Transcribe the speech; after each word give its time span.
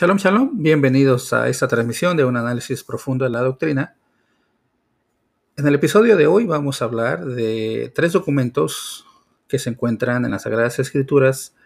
Shalom, 0.00 0.18
shalom. 0.18 0.50
Bienvenidos 0.62 1.32
a 1.32 1.48
esta 1.48 1.66
transmisión 1.66 2.16
de 2.16 2.24
un 2.24 2.36
análisis 2.36 2.84
profundo 2.84 3.24
de 3.24 3.32
la 3.32 3.40
doctrina. 3.40 3.96
En 5.56 5.66
el 5.66 5.74
episodio 5.74 6.16
de 6.16 6.28
hoy 6.28 6.44
vamos 6.44 6.80
a 6.80 6.84
hablar 6.84 7.24
de 7.24 7.90
tres 7.96 8.12
documentos 8.12 9.04
que 9.48 9.58
se 9.58 9.70
encuentran 9.70 10.24
en 10.24 10.30
las 10.30 10.42
Sagradas 10.42 10.78
Escrituras. 10.78 11.56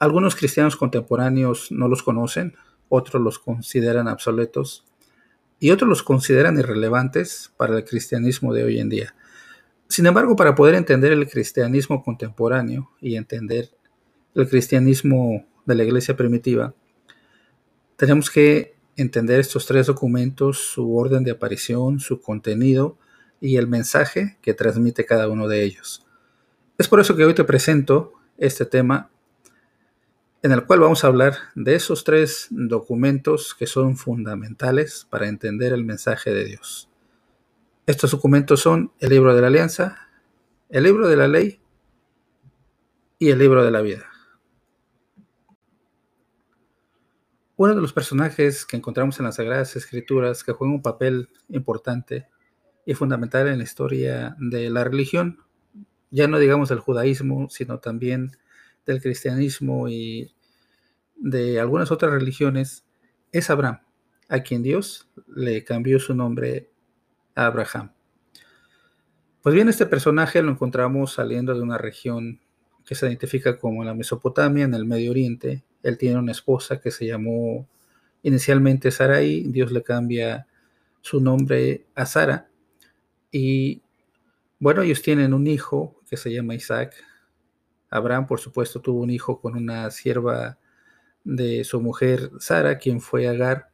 Algunos 0.00 0.34
cristianos 0.34 0.74
contemporáneos 0.74 1.70
no 1.70 1.86
los 1.86 2.02
conocen, 2.02 2.56
otros 2.88 3.22
los 3.22 3.38
consideran 3.38 4.08
obsoletos 4.08 4.84
y 5.60 5.70
otros 5.70 5.88
los 5.88 6.02
consideran 6.02 6.58
irrelevantes 6.58 7.52
para 7.56 7.76
el 7.76 7.84
cristianismo 7.84 8.52
de 8.52 8.64
hoy 8.64 8.80
en 8.80 8.88
día. 8.88 9.14
Sin 9.86 10.06
embargo, 10.06 10.34
para 10.34 10.56
poder 10.56 10.74
entender 10.74 11.12
el 11.12 11.30
cristianismo 11.30 12.02
contemporáneo 12.02 12.90
y 13.00 13.14
entender 13.14 13.70
el 14.34 14.48
cristianismo 14.48 15.46
de 15.64 15.74
la 15.76 15.84
iglesia 15.84 16.16
primitiva, 16.16 16.74
tenemos 17.96 18.30
que 18.30 18.74
entender 18.96 19.40
estos 19.40 19.66
tres 19.66 19.86
documentos, 19.86 20.58
su 20.58 20.96
orden 20.96 21.24
de 21.24 21.32
aparición, 21.32 22.00
su 22.00 22.20
contenido 22.20 22.96
y 23.40 23.56
el 23.56 23.66
mensaje 23.66 24.38
que 24.40 24.54
transmite 24.54 25.04
cada 25.04 25.28
uno 25.28 25.48
de 25.48 25.64
ellos. 25.64 26.06
Es 26.78 26.88
por 26.88 27.00
eso 27.00 27.16
que 27.16 27.24
hoy 27.24 27.34
te 27.34 27.44
presento 27.44 28.14
este 28.38 28.64
tema 28.64 29.10
en 30.42 30.52
el 30.52 30.66
cual 30.66 30.80
vamos 30.80 31.04
a 31.04 31.06
hablar 31.06 31.34
de 31.54 31.74
esos 31.74 32.04
tres 32.04 32.48
documentos 32.50 33.54
que 33.54 33.66
son 33.66 33.96
fundamentales 33.96 35.06
para 35.08 35.28
entender 35.28 35.72
el 35.72 35.84
mensaje 35.84 36.34
de 36.34 36.44
Dios. 36.44 36.90
Estos 37.86 38.10
documentos 38.10 38.60
son 38.60 38.92
el 39.00 39.10
libro 39.10 39.34
de 39.34 39.40
la 39.40 39.46
alianza, 39.46 40.08
el 40.68 40.84
libro 40.84 41.08
de 41.08 41.16
la 41.16 41.28
ley 41.28 41.60
y 43.18 43.30
el 43.30 43.38
libro 43.38 43.64
de 43.64 43.70
la 43.70 43.80
vida. 43.80 44.13
Uno 47.56 47.74
de 47.74 47.80
los 47.80 47.92
personajes 47.92 48.66
que 48.66 48.76
encontramos 48.76 49.18
en 49.18 49.26
las 49.26 49.36
Sagradas 49.36 49.76
Escrituras 49.76 50.42
que 50.42 50.52
juega 50.52 50.74
un 50.74 50.82
papel 50.82 51.28
importante 51.48 52.26
y 52.84 52.94
fundamental 52.94 53.46
en 53.46 53.58
la 53.58 53.64
historia 53.64 54.36
de 54.40 54.70
la 54.70 54.82
religión, 54.82 55.38
ya 56.10 56.26
no 56.26 56.40
digamos 56.40 56.68
del 56.68 56.80
judaísmo, 56.80 57.48
sino 57.50 57.78
también 57.78 58.32
del 58.86 59.00
cristianismo 59.00 59.88
y 59.88 60.34
de 61.16 61.60
algunas 61.60 61.92
otras 61.92 62.10
religiones, 62.10 62.84
es 63.30 63.50
Abraham, 63.50 63.80
a 64.28 64.40
quien 64.40 64.62
Dios 64.62 65.08
le 65.28 65.62
cambió 65.64 66.00
su 66.00 66.14
nombre 66.14 66.70
a 67.36 67.46
Abraham. 67.46 67.92
Pues 69.42 69.54
bien, 69.54 69.68
este 69.68 69.86
personaje 69.86 70.42
lo 70.42 70.50
encontramos 70.50 71.12
saliendo 71.12 71.54
de 71.54 71.62
una 71.62 71.78
región 71.78 72.40
que 72.84 72.94
se 72.94 73.06
identifica 73.06 73.58
como 73.58 73.84
la 73.84 73.94
Mesopotamia, 73.94 74.64
en 74.64 74.74
el 74.74 74.84
Medio 74.84 75.10
Oriente, 75.10 75.64
él 75.82 75.98
tiene 75.98 76.18
una 76.18 76.32
esposa 76.32 76.80
que 76.80 76.90
se 76.90 77.06
llamó 77.06 77.68
inicialmente 78.22 78.90
Sarai, 78.90 79.44
Dios 79.44 79.72
le 79.72 79.82
cambia 79.82 80.46
su 81.00 81.20
nombre 81.20 81.86
a 81.94 82.06
Sara 82.06 82.48
y 83.30 83.82
bueno, 84.58 84.82
ellos 84.82 85.02
tienen 85.02 85.34
un 85.34 85.46
hijo 85.46 86.00
que 86.08 86.16
se 86.16 86.32
llama 86.32 86.54
Isaac. 86.54 86.94
Abraham, 87.90 88.26
por 88.26 88.40
supuesto, 88.40 88.80
tuvo 88.80 89.02
un 89.02 89.10
hijo 89.10 89.40
con 89.40 89.56
una 89.56 89.90
sierva 89.90 90.58
de 91.24 91.64
su 91.64 91.80
mujer 91.80 92.30
Sara, 92.38 92.78
quien 92.78 93.00
fue 93.00 93.28
Agar, 93.28 93.68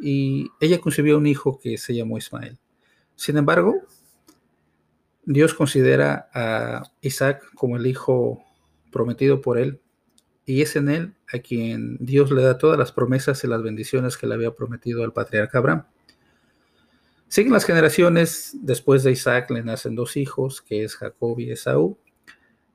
y 0.00 0.48
ella 0.60 0.80
concibió 0.80 1.18
un 1.18 1.26
hijo 1.26 1.58
que 1.58 1.78
se 1.78 1.94
llamó 1.94 2.18
Ismael. 2.18 2.58
Sin 3.14 3.36
embargo, 3.36 3.82
Dios 5.26 5.54
considera 5.54 6.30
a 6.32 6.84
Isaac 7.00 7.42
como 7.54 7.76
el 7.76 7.86
hijo 7.86 8.42
prometido 8.92 9.40
por 9.40 9.58
él 9.58 9.80
y 10.46 10.62
es 10.62 10.76
en 10.76 10.88
él 10.88 11.14
a 11.32 11.40
quien 11.40 11.98
Dios 11.98 12.30
le 12.30 12.42
da 12.42 12.58
todas 12.58 12.78
las 12.78 12.92
promesas 12.92 13.42
y 13.42 13.48
las 13.48 13.60
bendiciones 13.62 14.16
que 14.16 14.28
le 14.28 14.34
había 14.34 14.54
prometido 14.54 15.02
al 15.02 15.12
patriarca 15.12 15.58
Abraham. 15.58 15.84
Siguen 17.26 17.52
las 17.52 17.64
generaciones, 17.64 18.56
después 18.62 19.02
de 19.02 19.10
Isaac 19.10 19.50
le 19.50 19.64
nacen 19.64 19.96
dos 19.96 20.16
hijos, 20.16 20.62
que 20.62 20.84
es 20.84 20.94
Jacob 20.94 21.40
y 21.40 21.50
Esaú. 21.50 21.98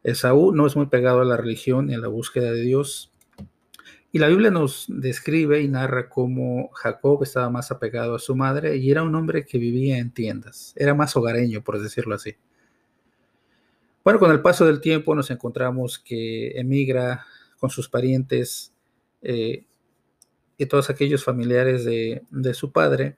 Esaú 0.04 0.52
no 0.52 0.68
es 0.68 0.76
muy 0.76 0.88
pegado 0.88 1.22
a 1.22 1.26
la 1.26 1.38
religión 1.38 1.90
y 1.90 1.94
a 1.94 2.00
la 2.00 2.10
búsqueda 2.10 2.52
de 2.52 2.62
Dios. 2.62 3.11
Y 4.12 4.20
la 4.20 4.28
Biblia 4.28 4.52
nos 4.52 4.86
describe 4.90 5.62
y 5.62 5.68
narra 5.70 6.10
cómo 6.10 6.70
Jacob 6.74 7.24
estaba 7.24 7.50
más 7.50 7.72
apegado 7.72 8.16
a 8.16 8.20
su 8.20 8.36
madre 8.36 8.76
y 8.76 8.92
era 8.92 9.04
un 9.04 9.16
hombre 9.16 9.46
que 9.46 9.58
vivía 9.58 9.98
en 9.98 10.12
tiendas, 10.12 10.74
era 10.76 10.94
más 10.94 11.16
hogareño, 11.16 11.64
por 11.64 11.82
decirlo 11.82 12.16
así. 12.16 12.36
Bueno, 14.04 14.20
con 14.20 14.32
el 14.32 14.42
paso 14.42 14.66
del 14.66 14.82
tiempo 14.82 15.14
nos 15.16 15.30
encontramos 15.30 16.00
que 16.00 16.60
emigra 16.60 17.26
con 17.60 17.70
sus 17.70 17.88
parientes 17.88 18.74
eh, 19.22 19.64
y 20.58 20.66
todos 20.66 20.90
aquellos 20.90 21.24
familiares 21.24 21.86
de, 21.86 22.54
su 22.54 22.72
padre. 22.72 23.18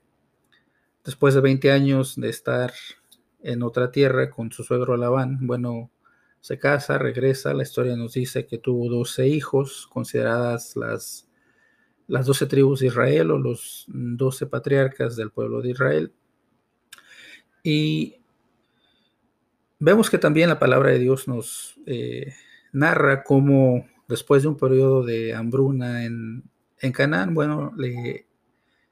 Después 1.06 1.34
de 1.34 1.42
20 1.42 1.72
años 1.72 2.16
de 2.18 2.30
estar 2.30 2.74
en 3.42 3.64
otra 3.64 3.92
tierra 3.92 4.30
con 4.30 4.52
su 4.52 4.64
suegro 4.64 4.98
Labán, 4.98 5.40
bueno, 5.48 5.90
se 6.44 6.60
casa, 6.60 6.98
regresa. 6.98 7.54
La 7.54 7.64
historia 7.64 7.96
nos 7.96 8.16
dice 8.16 8.46
que 8.46 8.58
tuvo 8.58 8.90
12 8.90 9.26
hijos, 9.28 9.88
consideradas 9.90 10.76
las, 10.76 11.30
las 12.06 12.26
12 12.26 12.48
tribus 12.48 12.82
de 12.82 12.88
Israel 12.88 13.32
o 13.32 13.38
los 13.38 13.86
12 13.88 14.48
patriarcas 14.48 15.16
del 15.16 15.32
pueblo 15.32 15.62
de 15.62 15.70
Israel. 15.70 16.12
Y 17.64 18.18
vemos 19.80 20.10
que 20.10 20.18
también 20.18 20.50
la 20.50 20.60
palabra 20.60 20.90
de 20.90 21.00
Dios 21.00 21.30
nos 21.30 21.80
eh, 21.86 22.34
narra 22.74 23.24
cómo 23.24 23.88
después 24.10 24.44
de 24.44 24.50
un 24.50 24.58
periodo 24.58 25.06
de 25.06 25.34
hambruna 25.34 26.04
en, 26.04 26.44
en 26.82 26.92
Canaán, 26.92 27.34
bueno, 27.34 27.74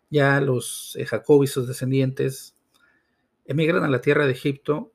ya 0.09 0.39
los 0.39 0.95
eh, 0.97 1.05
Jacob 1.05 1.43
y 1.43 1.47
sus 1.47 1.67
descendientes 1.67 2.55
emigran 3.43 3.83
a 3.83 3.89
la 3.89 3.99
tierra 3.99 4.25
de 4.25 4.31
Egipto, 4.31 4.93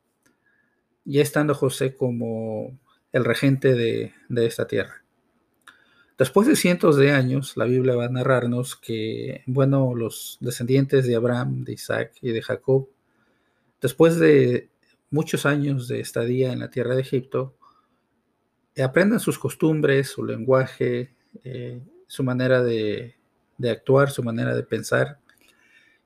ya 1.06 1.22
estando 1.22 1.54
José 1.54 1.94
como 1.94 2.78
el 3.12 3.24
regente 3.24 3.74
de, 3.74 4.12
de 4.28 4.46
esta 4.46 4.66
tierra. 4.66 5.02
Después 6.18 6.46
de 6.46 6.56
cientos 6.56 6.96
de 6.96 7.12
años, 7.12 7.56
la 7.56 7.66
Biblia 7.66 7.94
va 7.94 8.06
a 8.06 8.10
narrarnos 8.10 8.76
que, 8.76 9.42
bueno, 9.46 9.94
los 9.94 10.38
descendientes 10.40 11.06
de 11.06 11.16
Abraham, 11.16 11.64
de 11.64 11.72
Isaac 11.72 12.12
y 12.22 12.32
de 12.32 12.42
Jacob, 12.42 12.88
después 13.80 14.18
de 14.18 14.70
muchos 15.10 15.46
años 15.46 15.88
de 15.88 16.00
estadía 16.00 16.52
en 16.52 16.60
la 16.60 16.70
tierra 16.70 16.94
de 16.94 17.02
Egipto, 17.02 17.56
eh, 18.74 18.82
aprendan 18.82 19.20
sus 19.20 19.38
costumbres, 19.38 20.08
su 20.08 20.24
lenguaje, 20.24 21.14
eh, 21.44 21.80
su 22.06 22.22
manera 22.22 22.62
de, 22.62 23.16
actuar, 23.70 24.10
su 24.10 24.22
manera 24.22 24.54
de 24.54 24.62
pensar. 24.62 25.18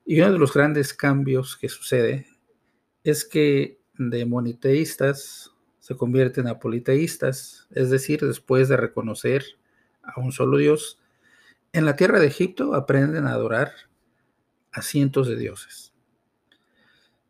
Y 0.06 0.20
uno 0.20 0.32
de 0.32 0.38
los 0.38 0.54
grandes 0.54 0.94
cambios 0.94 1.56
que 1.56 1.68
sucede 1.68 2.26
es 3.02 3.24
que 3.24 3.79
de 4.08 4.24
moniteístas 4.24 5.52
se 5.78 5.94
convierten 5.94 6.46
a 6.46 6.58
politeístas, 6.58 7.66
es 7.70 7.90
decir, 7.90 8.20
después 8.20 8.68
de 8.68 8.78
reconocer 8.78 9.44
a 10.02 10.18
un 10.20 10.32
solo 10.32 10.56
Dios, 10.56 10.98
en 11.72 11.84
la 11.84 11.96
tierra 11.96 12.18
de 12.18 12.26
Egipto 12.26 12.74
aprenden 12.74 13.26
a 13.26 13.32
adorar 13.32 13.72
a 14.72 14.80
cientos 14.80 15.28
de 15.28 15.36
dioses. 15.36 15.92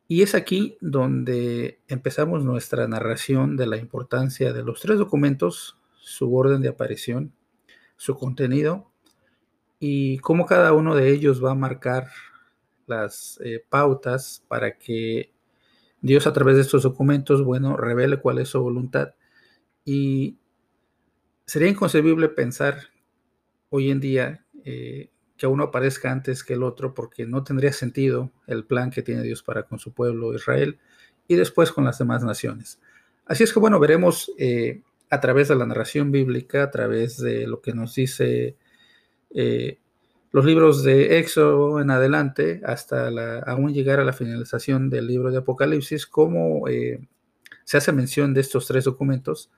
Y 0.06 0.22
es 0.22 0.34
aquí 0.34 0.76
donde 0.80 1.80
empezamos 1.88 2.44
nuestra 2.44 2.86
narración 2.86 3.56
de 3.56 3.66
la 3.66 3.76
importancia 3.76 4.52
de 4.52 4.62
los 4.62 4.80
tres 4.80 4.98
documentos, 4.98 5.78
su 5.98 6.34
orden 6.34 6.62
de 6.62 6.68
aparición, 6.68 7.32
su 7.96 8.16
contenido 8.16 8.90
y 9.80 10.18
cómo 10.18 10.46
cada 10.46 10.72
uno 10.72 10.94
de 10.94 11.10
ellos 11.10 11.44
va 11.44 11.52
a 11.52 11.56
marcar 11.56 12.08
las 12.86 13.40
eh, 13.44 13.64
pautas 13.68 14.44
para 14.48 14.78
que 14.78 15.32
Dios 16.00 16.26
a 16.26 16.32
través 16.32 16.56
de 16.56 16.62
estos 16.62 16.82
documentos, 16.82 17.44
bueno, 17.44 17.76
revele 17.76 18.18
cuál 18.18 18.38
es 18.38 18.48
su 18.48 18.60
voluntad. 18.60 19.14
Y 19.84 20.38
sería 21.46 21.68
inconcebible 21.68 22.28
pensar 22.28 22.78
hoy 23.70 23.90
en 23.90 24.00
día 24.00 24.44
eh, 24.64 25.10
que 25.36 25.46
uno 25.46 25.64
aparezca 25.64 26.12
antes 26.12 26.44
que 26.44 26.54
el 26.54 26.62
otro 26.62 26.92
porque 26.94 27.26
no 27.26 27.42
tendría 27.42 27.72
sentido 27.72 28.30
el 28.46 28.64
plan 28.64 28.90
que 28.90 29.02
tiene 29.02 29.22
Dios 29.22 29.42
para 29.42 29.62
con 29.62 29.78
su 29.78 29.92
pueblo 29.92 30.34
Israel 30.34 30.78
y 31.26 31.36
después 31.36 31.72
con 31.72 31.84
las 31.84 31.98
demás 31.98 32.22
naciones. 32.22 32.78
Así 33.24 33.44
es 33.44 33.52
que 33.52 33.60
bueno, 33.60 33.78
veremos 33.78 34.30
eh, 34.38 34.82
a 35.08 35.20
través 35.20 35.48
de 35.48 35.56
la 35.56 35.66
narración 35.66 36.12
bíblica, 36.12 36.64
a 36.64 36.70
través 36.70 37.16
de 37.18 37.46
lo 37.46 37.60
que 37.60 37.72
nos 37.72 37.94
dice 37.94 38.56
eh, 39.30 39.78
los 40.32 40.44
libros 40.44 40.84
de 40.84 41.18
Éxodo 41.18 41.80
en 41.80 41.90
adelante, 41.90 42.60
hasta 42.64 43.08
aún 43.40 43.74
llegar 43.74 43.98
a 43.98 44.04
la 44.04 44.12
finalización 44.12 44.88
del 44.88 45.06
libro 45.06 45.30
de 45.30 45.38
Apocalipsis, 45.38 46.06
cómo 46.06 46.68
eh, 46.68 47.08
se 47.64 47.76
hace 47.76 47.92
mención 47.92 48.32
de 48.32 48.40
estos 48.40 48.66
tres 48.66 48.84
documentos 48.84 49.50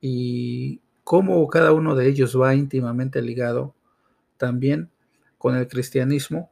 y 0.00 0.80
cómo 1.02 1.46
cada 1.48 1.72
uno 1.72 1.94
de 1.96 2.06
ellos 2.08 2.40
va 2.40 2.54
íntimamente 2.54 3.20
ligado 3.20 3.74
también 4.36 4.90
con 5.38 5.56
el 5.56 5.66
cristianismo 5.66 6.50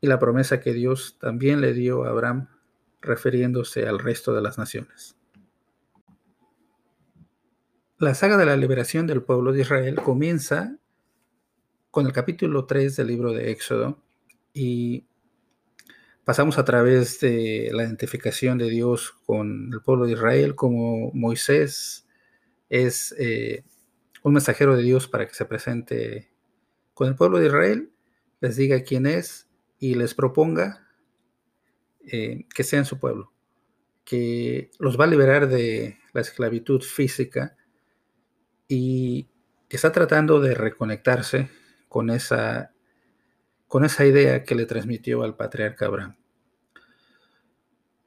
y 0.00 0.06
la 0.06 0.18
promesa 0.18 0.60
que 0.60 0.72
Dios 0.72 1.18
también 1.20 1.60
le 1.60 1.72
dio 1.72 2.04
a 2.04 2.10
Abraham 2.10 2.48
refiriéndose 3.00 3.86
al 3.86 3.98
resto 3.98 4.34
de 4.34 4.42
las 4.42 4.58
naciones. 4.58 5.16
La 7.98 8.14
saga 8.14 8.36
de 8.36 8.46
la 8.46 8.56
liberación 8.56 9.06
del 9.06 9.22
pueblo 9.22 9.52
de 9.52 9.60
Israel 9.60 9.96
comienza 9.96 10.76
con 11.90 12.06
el 12.06 12.12
capítulo 12.12 12.66
3 12.66 12.96
del 12.96 13.06
libro 13.08 13.32
de 13.32 13.50
Éxodo 13.50 13.98
y 14.52 15.06
pasamos 16.24 16.58
a 16.58 16.64
través 16.64 17.18
de 17.20 17.70
la 17.72 17.82
identificación 17.82 18.58
de 18.58 18.70
Dios 18.70 19.12
con 19.26 19.70
el 19.72 19.80
pueblo 19.82 20.06
de 20.06 20.12
Israel, 20.12 20.54
como 20.54 21.10
Moisés 21.12 22.06
es 22.68 23.12
eh, 23.18 23.64
un 24.22 24.34
mensajero 24.34 24.76
de 24.76 24.84
Dios 24.84 25.08
para 25.08 25.26
que 25.26 25.34
se 25.34 25.44
presente 25.44 26.30
con 26.94 27.08
el 27.08 27.16
pueblo 27.16 27.38
de 27.38 27.46
Israel, 27.46 27.90
les 28.40 28.56
diga 28.56 28.82
quién 28.82 29.06
es 29.06 29.48
y 29.80 29.94
les 29.94 30.14
proponga 30.14 30.86
eh, 32.06 32.46
que 32.54 32.62
sean 32.62 32.84
su 32.84 33.00
pueblo, 33.00 33.32
que 34.04 34.70
los 34.78 34.98
va 34.98 35.04
a 35.04 35.08
liberar 35.08 35.48
de 35.48 35.98
la 36.12 36.20
esclavitud 36.20 36.82
física 36.82 37.56
y 38.68 39.28
está 39.68 39.90
tratando 39.90 40.40
de 40.40 40.54
reconectarse 40.54 41.50
con 41.90 42.08
esa, 42.08 42.72
con 43.66 43.84
esa 43.84 44.06
idea 44.06 44.44
que 44.44 44.54
le 44.54 44.64
transmitió 44.64 45.24
al 45.24 45.34
patriarca 45.34 45.86
Abraham. 45.86 46.16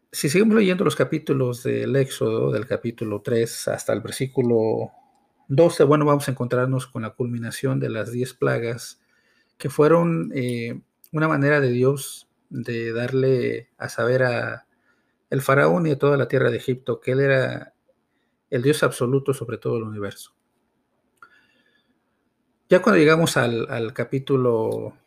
Si 0.10 0.30
seguimos 0.30 0.56
leyendo 0.56 0.86
los 0.86 0.96
capítulos 0.96 1.64
del 1.64 1.94
Éxodo, 1.98 2.50
del 2.54 2.66
capítulo 2.66 3.22
3 3.22 3.68
hasta 3.68 3.92
el 3.92 4.00
versículo 4.00 4.92
12, 5.50 5.84
bueno, 5.84 6.06
vamos 6.06 6.30
a 6.30 6.32
encontrarnos 6.32 6.88
con 6.88 7.02
la 7.02 7.10
culminación 7.10 7.82
de 7.82 7.90
las 7.90 8.10
10 8.14 8.36
plagas, 8.36 9.02
que 9.58 9.70
fueron 9.70 10.32
eh, 10.34 10.80
una 11.12 11.28
manera 11.28 11.60
de 11.60 11.70
Dios 11.70 12.30
de 12.50 12.94
darle 12.94 13.70
a 13.78 13.90
saber 13.90 14.24
a 14.24 14.66
el 15.30 15.42
faraón 15.42 15.88
y 15.88 15.92
a 15.92 16.00
toda 16.00 16.16
la 16.16 16.30
tierra 16.30 16.52
de 16.52 16.58
Egipto 16.58 17.02
que 17.02 17.12
él 17.12 17.20
era 17.20 17.74
el 18.50 18.62
Dios 18.62 18.82
absoluto 18.82 19.34
sobre 19.34 19.58
todo 19.58 19.76
el 19.76 19.84
universo. 19.84 20.34
Ya 22.74 22.82
cuando 22.82 22.98
llegamos 22.98 23.38
al, 23.38 23.94
capítulo 23.94 24.98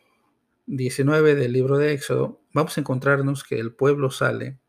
19 0.67 1.35
del 1.35 1.53
libro 1.53 1.79
de 1.79 1.95
Éxodo, 1.95 2.41
vamos 2.53 2.79
a 2.79 2.81
encontrarnos 2.81 3.43
que 3.43 3.59
el 3.59 3.75
pueblo 3.75 4.13
sale, 4.13 4.61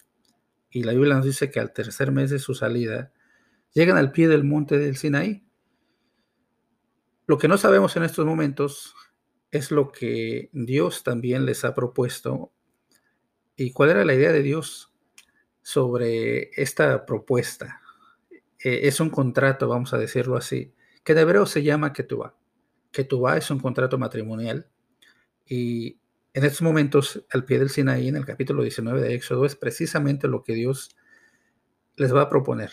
y 0.72 0.82
la 0.82 0.94
Biblia 0.94 1.14
nos 1.14 1.26
dice 1.26 1.52
que 1.52 1.60
al 1.60 1.74
tercer 1.74 2.12
mes 2.12 2.32
de 2.32 2.40
su 2.40 2.56
salida, 2.56 3.14
llegan 3.72 3.98
al 3.98 4.12
pie 4.12 4.28
del 4.28 4.44
monte 4.44 4.80
del 4.80 4.98
Sinaí. 4.98 5.46
Lo 7.28 7.38
que 7.38 7.48
no 7.48 7.60
sabemos 7.60 7.96
en 7.98 8.02
estos 8.02 8.26
momentos 8.26 8.96
es 9.52 9.70
lo 9.70 9.92
que 9.92 10.50
Dios 10.52 11.04
también 11.04 11.46
les 11.46 11.66
ha 11.66 11.76
propuesto 11.76 12.52
y 13.56 13.74
cuál 13.74 13.92
era 13.92 14.06
la 14.06 14.16
idea 14.16 14.32
de 14.32 14.42
Dios 14.42 14.92
sobre 15.62 16.50
esta 16.60 17.06
propuesta. 17.06 17.80
Eh, 18.64 18.88
es 18.88 19.00
un 19.00 19.12
contrato, 19.12 19.68
vamos 19.68 19.94
a 19.94 20.00
decirlo 20.00 20.36
así, 20.36 20.74
que 21.04 21.12
en 21.12 21.20
hebreo 21.20 21.46
se 21.46 21.62
llama 21.62 21.94
Ketubah 21.94 22.37
que 23.06 23.16
va 23.16 23.38
es 23.38 23.52
un 23.52 23.60
contrato 23.60 23.98
matrimonial 23.98 24.68
y 25.46 26.00
en 26.34 26.44
estos 26.44 26.62
momentos 26.62 27.26
al 27.32 27.46
pie 27.46 27.60
del 27.60 27.70
Sinaí, 27.70 28.08
en 28.08 28.16
el 28.16 28.26
capítulo 28.26 28.64
19 28.64 29.02
de 29.02 29.16
Éxodo, 29.16 29.46
es 29.46 29.56
precisamente 29.56 30.28
lo 30.28 30.44
que 30.44 30.54
Dios 30.54 30.96
les 31.96 32.14
va 32.14 32.24
a 32.24 32.30
proponer. 32.30 32.72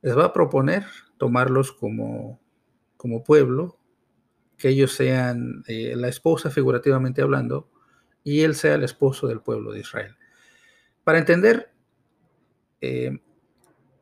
Les 0.00 0.16
va 0.16 0.26
a 0.26 0.32
proponer 0.32 0.84
tomarlos 1.16 1.72
como, 1.72 2.40
como 2.96 3.22
pueblo, 3.22 3.78
que 4.58 4.70
ellos 4.70 4.92
sean 4.92 5.64
eh, 5.66 5.94
la 5.96 6.08
esposa 6.08 6.50
figurativamente 6.50 7.22
hablando 7.22 7.70
y 8.24 8.40
él 8.40 8.54
sea 8.54 8.74
el 8.74 8.84
esposo 8.84 9.28
del 9.28 9.40
pueblo 9.40 9.72
de 9.72 9.80
Israel. 9.80 10.16
Para 11.04 11.18
entender 11.18 11.72
eh, 12.80 13.18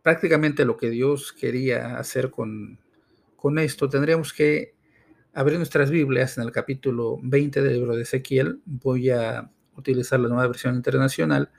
prácticamente 0.02 0.64
lo 0.64 0.76
que 0.76 0.90
Dios 0.90 1.32
quería 1.32 1.98
hacer 1.98 2.30
con, 2.30 2.78
con 3.36 3.58
esto, 3.58 3.88
tendríamos 3.88 4.32
que 4.32 4.79
abrir 5.32 5.58
nuestras 5.58 5.90
Biblias 5.90 6.36
en 6.38 6.44
el 6.44 6.52
capítulo 6.52 7.18
20 7.22 7.62
del 7.62 7.74
libro 7.74 7.96
de 7.96 8.02
Ezequiel. 8.02 8.60
Voy 8.64 9.10
a 9.10 9.50
utilizar 9.76 10.20
la 10.20 10.28
nueva 10.28 10.46
versión 10.46 10.74
internacional. 10.74 11.50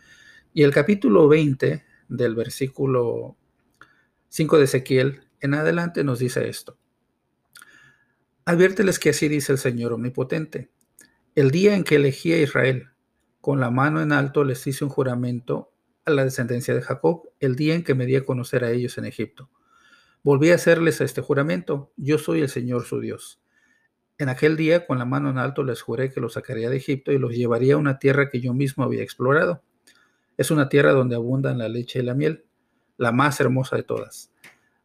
Y 0.54 0.64
el 0.64 0.74
capítulo 0.74 1.28
20 1.28 1.84
del 2.10 2.36
versículo 2.36 3.38
5 4.30 4.58
de 4.58 4.64
Ezequiel 4.66 5.22
en 5.40 5.54
adelante 5.54 6.04
nos 6.04 6.20
dice 6.20 6.48
esto. 6.48 6.78
Adviérteles 8.46 9.00
que 9.00 9.12
así 9.12 9.28
dice 9.28 9.54
el 9.54 9.58
Señor 9.58 9.94
Omnipotente. 9.94 10.72
El 11.36 11.52
día 11.52 11.76
en 11.76 11.84
que 11.84 11.96
elegí 11.96 12.34
a 12.34 12.42
Israel, 12.42 12.90
con 13.40 13.60
la 13.60 13.72
mano 13.72 14.02
en 14.02 14.12
alto 14.12 14.44
les 14.44 14.66
hice 14.68 14.84
un 14.84 14.90
juramento 14.90 15.72
a 16.06 16.12
la 16.12 16.26
descendencia 16.26 16.74
de 16.74 16.82
Jacob, 16.82 17.30
el 17.40 17.56
día 17.56 17.76
en 17.76 17.84
que 17.84 17.96
me 17.96 18.06
di 18.06 18.16
a 18.16 18.26
conocer 18.26 18.64
a 18.64 18.72
ellos 18.72 18.98
en 18.98 19.06
Egipto. 19.06 19.50
Volví 20.24 20.52
a 20.52 20.56
hacerles 20.56 21.02
este 21.02 21.22
juramento, 21.22 21.94
yo 21.96 22.18
soy 22.18 22.42
el 22.42 22.50
Señor 22.50 22.86
su 22.86 23.00
Dios. 23.00 23.41
En 24.22 24.30
aquel 24.30 24.56
día, 24.56 24.86
con 24.86 25.00
la 25.00 25.06
mano 25.06 25.32
en 25.32 25.40
alto, 25.40 25.64
les 25.64 25.82
juré 25.82 26.12
que 26.12 26.22
los 26.22 26.34
sacaría 26.34 26.70
de 26.70 26.78
Egipto 26.78 27.12
y 27.12 27.18
los 27.18 27.32
llevaría 27.32 27.74
a 27.74 27.78
una 27.78 27.98
tierra 27.98 28.30
que 28.30 28.40
yo 28.40 28.54
mismo 28.54 28.84
había 28.84 29.02
explorado. 29.02 29.64
Es 30.38 30.52
una 30.52 30.70
tierra 30.70 30.92
donde 30.92 31.16
abundan 31.16 31.58
la 31.58 31.68
leche 31.68 31.98
y 31.98 32.04
la 32.04 32.14
miel, 32.14 32.46
la 32.98 33.12
más 33.12 33.40
hermosa 33.40 33.78
de 33.78 33.82
todas. 33.82 34.32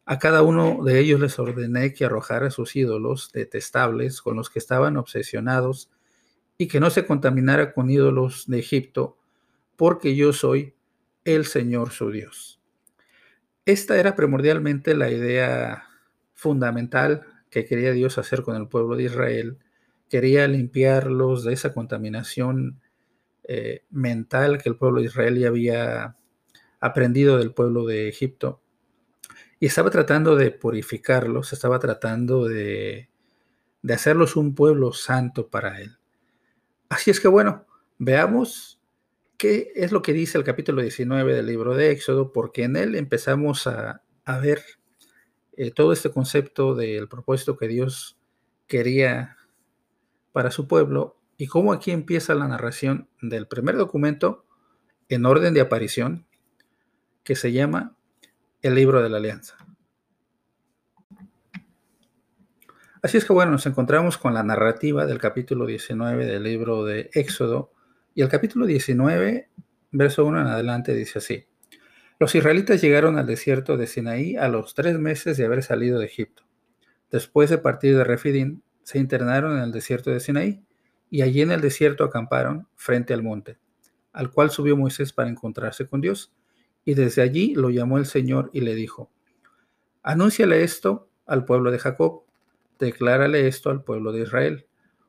A 0.07 0.17
cada 0.17 0.41
uno 0.41 0.83
de 0.83 0.99
ellos 0.99 1.19
les 1.19 1.37
ordené 1.37 1.93
que 1.93 2.05
arrojara 2.05 2.49
sus 2.49 2.75
ídolos 2.75 3.31
detestables 3.31 4.23
con 4.23 4.37
los 4.37 4.49
que 4.49 4.57
estaban 4.57 4.97
obsesionados 4.97 5.91
y 6.57 6.67
que 6.67 6.79
no 6.79 6.89
se 6.89 7.05
contaminara 7.05 7.73
con 7.73 7.91
ídolos 7.91 8.45
de 8.47 8.57
Egipto, 8.57 9.19
porque 9.75 10.15
yo 10.15 10.33
soy 10.33 10.73
el 11.25 11.45
Señor 11.45 11.91
su 11.91 12.09
Dios. 12.09 12.59
Esta 13.65 13.99
era 13.99 14.15
primordialmente 14.15 14.95
la 14.95 15.11
idea 15.11 15.83
fundamental 16.33 17.36
que 17.63 17.65
quería 17.65 17.91
Dios 17.91 18.17
hacer 18.17 18.43
con 18.43 18.55
el 18.55 18.67
pueblo 18.67 18.95
de 18.95 19.03
Israel. 19.03 19.57
Quería 20.09 20.47
limpiarlos 20.47 21.43
de 21.43 21.53
esa 21.53 21.73
contaminación 21.73 22.79
eh, 23.43 23.83
mental 23.89 24.61
que 24.61 24.69
el 24.69 24.77
pueblo 24.77 24.99
de 24.99 25.07
Israel 25.07 25.39
ya 25.39 25.47
había 25.47 26.17
aprendido 26.79 27.37
del 27.37 27.53
pueblo 27.53 27.85
de 27.85 28.09
Egipto. 28.09 28.61
Y 29.59 29.65
estaba 29.65 29.89
tratando 29.89 30.35
de 30.35 30.51
purificarlos, 30.51 31.51
estaba 31.51 31.79
tratando 31.79 32.45
de, 32.45 33.09
de 33.81 33.93
hacerlos 33.93 34.35
un 34.35 34.53
pueblo 34.53 34.93
santo 34.93 35.49
para 35.49 35.81
él. 35.81 35.97
Así 36.89 37.09
es 37.09 37.19
que 37.19 37.27
bueno, 37.27 37.65
veamos 37.97 38.79
qué 39.37 39.71
es 39.75 39.91
lo 39.91 40.03
que 40.03 40.13
dice 40.13 40.37
el 40.37 40.43
capítulo 40.43 40.83
19 40.83 41.33
del 41.33 41.47
libro 41.47 41.73
de 41.73 41.89
Éxodo, 41.89 42.31
porque 42.31 42.65
en 42.65 42.75
él 42.75 42.93
empezamos 42.93 43.65
a, 43.65 44.03
a 44.25 44.37
ver 44.37 44.63
eh, 45.57 45.71
todo 45.71 45.91
este 45.91 46.11
concepto 46.11 46.75
del 46.75 47.07
propósito 47.07 47.57
que 47.57 47.67
Dios 47.67 48.17
quería 48.67 49.37
para 50.31 50.51
su 50.51 50.67
pueblo 50.67 51.17
y 51.35 51.47
cómo 51.47 51.73
aquí 51.73 51.91
empieza 51.91 52.35
la 52.35 52.47
narración 52.47 53.09
del 53.21 53.47
primer 53.47 53.75
documento 53.75 54.45
en 55.09 55.25
orden 55.25 55.53
de 55.55 55.61
aparición 55.61 56.25
que 57.23 57.35
se 57.35 57.51
llama 57.51 57.95
el 58.61 58.75
libro 58.75 59.01
de 59.01 59.09
la 59.09 59.17
alianza. 59.17 59.55
Así 63.01 63.17
es 63.17 63.25
que 63.25 63.33
bueno, 63.33 63.51
nos 63.51 63.65
encontramos 63.65 64.17
con 64.17 64.33
la 64.33 64.43
narrativa 64.43 65.05
del 65.05 65.19
capítulo 65.19 65.65
19 65.65 66.25
del 66.25 66.43
libro 66.43 66.83
de 66.83 67.09
Éxodo 67.13 67.71
y 68.13 68.21
el 68.21 68.29
capítulo 68.29 68.65
19, 68.65 69.49
verso 69.91 70.25
1 70.25 70.41
en 70.41 70.47
adelante 70.47 70.93
dice 70.93 71.19
así. 71.19 71.45
Los 72.19 72.33
israelitas 72.33 72.81
llegaron 72.81 73.19
al 73.19 73.27
desierto 73.27 73.77
de 73.77 73.85
Sinaí 73.85 74.37
a 74.37 74.47
los 74.47 74.73
tres 74.73 74.97
meses 74.97 75.37
de 75.37 75.45
haber 75.45 75.61
salido 75.61 75.99
de 75.99 76.07
Egipto. 76.07 76.43
Después 77.11 77.51
de 77.51 77.59
partir 77.59 77.95
de 77.95 78.03
Refidim, 78.03 78.61
se 78.81 78.97
internaron 78.97 79.57
en 79.57 79.63
el 79.63 79.71
desierto 79.71 80.09
de 80.09 80.19
Sinaí, 80.19 80.63
y 81.11 81.21
allí 81.21 81.41
en 81.41 81.51
el 81.51 81.61
desierto 81.61 82.03
acamparon 82.03 82.67
frente 82.75 83.13
al 83.13 83.21
monte, 83.21 83.59
al 84.13 84.31
cual 84.31 84.49
subió 84.49 84.75
Moisés 84.75 85.13
para 85.13 85.29
encontrarse 85.29 85.85
con 85.85 86.01
Dios, 86.01 86.33
y 86.83 86.95
desde 86.95 87.21
allí 87.21 87.53
lo 87.53 87.69
llamó 87.69 87.99
el 87.99 88.07
Señor 88.07 88.49
y 88.51 88.61
le 88.61 88.73
dijo, 88.73 89.11
Anúnciale 90.01 90.63
esto 90.63 91.09
al 91.27 91.45
pueblo 91.45 91.69
de 91.69 91.77
Jacob, 91.77 92.23
declárale 92.79 93.47
esto 93.47 93.69
al 93.69 93.83
pueblo 93.83 94.11
de 94.11 94.21
Israel. 94.23 94.65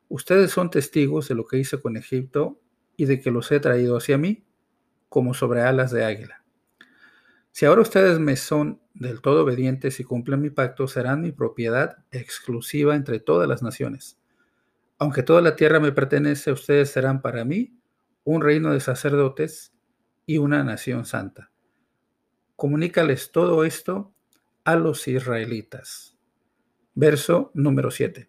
Ustedes 0.09 0.51
son 0.51 0.71
testigos 0.71 1.29
de 1.29 1.37
lo 1.37 1.47
que 1.47 1.57
hice 1.57 1.81
con 1.81 1.97
Egipto 1.97 2.61
y 2.97 3.07
de 3.07 3.21
que 3.21 3.31
los 3.31 3.51
he 3.51 3.61
traído 3.61 3.97
hacia 3.97 4.19
mí, 4.19 4.45
como 5.09 5.33
sobre 5.33 5.63
alas 5.63 5.91
de 5.91 6.05
águila. 6.05 6.45
Si 7.53 7.67
ahora 7.67 7.83
ustedes 7.83 8.19
me 8.19 8.37
son 8.37 8.81
del 8.95 9.21
todo 9.21 9.43
obedientes 9.43 10.01
y 10.01 10.05
cumplen 10.05 10.41
mi 10.41 10.51
pacto, 10.51 10.87
serán 10.87 11.23
mi 11.23 11.33
propiedad 11.33 12.05
exclusiva 12.11 12.95
entre 12.95 13.21
todas 13.21 13.49
las 13.49 13.63
naciones. 13.63 14.19
Aunque 14.99 15.23
toda 15.23 15.41
la 15.41 15.57
tierra 15.57 15.81
me 15.81 15.93
pertenece, 15.93 16.51
ustedes 16.53 16.91
serán 16.91 17.23
para 17.23 17.45
mí 17.45 17.79
un 18.25 18.43
reino 18.43 18.73
de 18.73 18.81
sacerdotes 18.81 19.73
y 20.27 20.39
una 20.39 20.65
nación 20.65 21.05
santa. 21.05 21.51
Comunícales 22.57 23.31
todo 23.31 23.65
esto 23.65 24.13
a 24.65 24.77
los 24.77 25.07
israelitas. 25.09 26.19
Verso 26.95 27.53
número 27.55 27.91
7. 27.91 28.29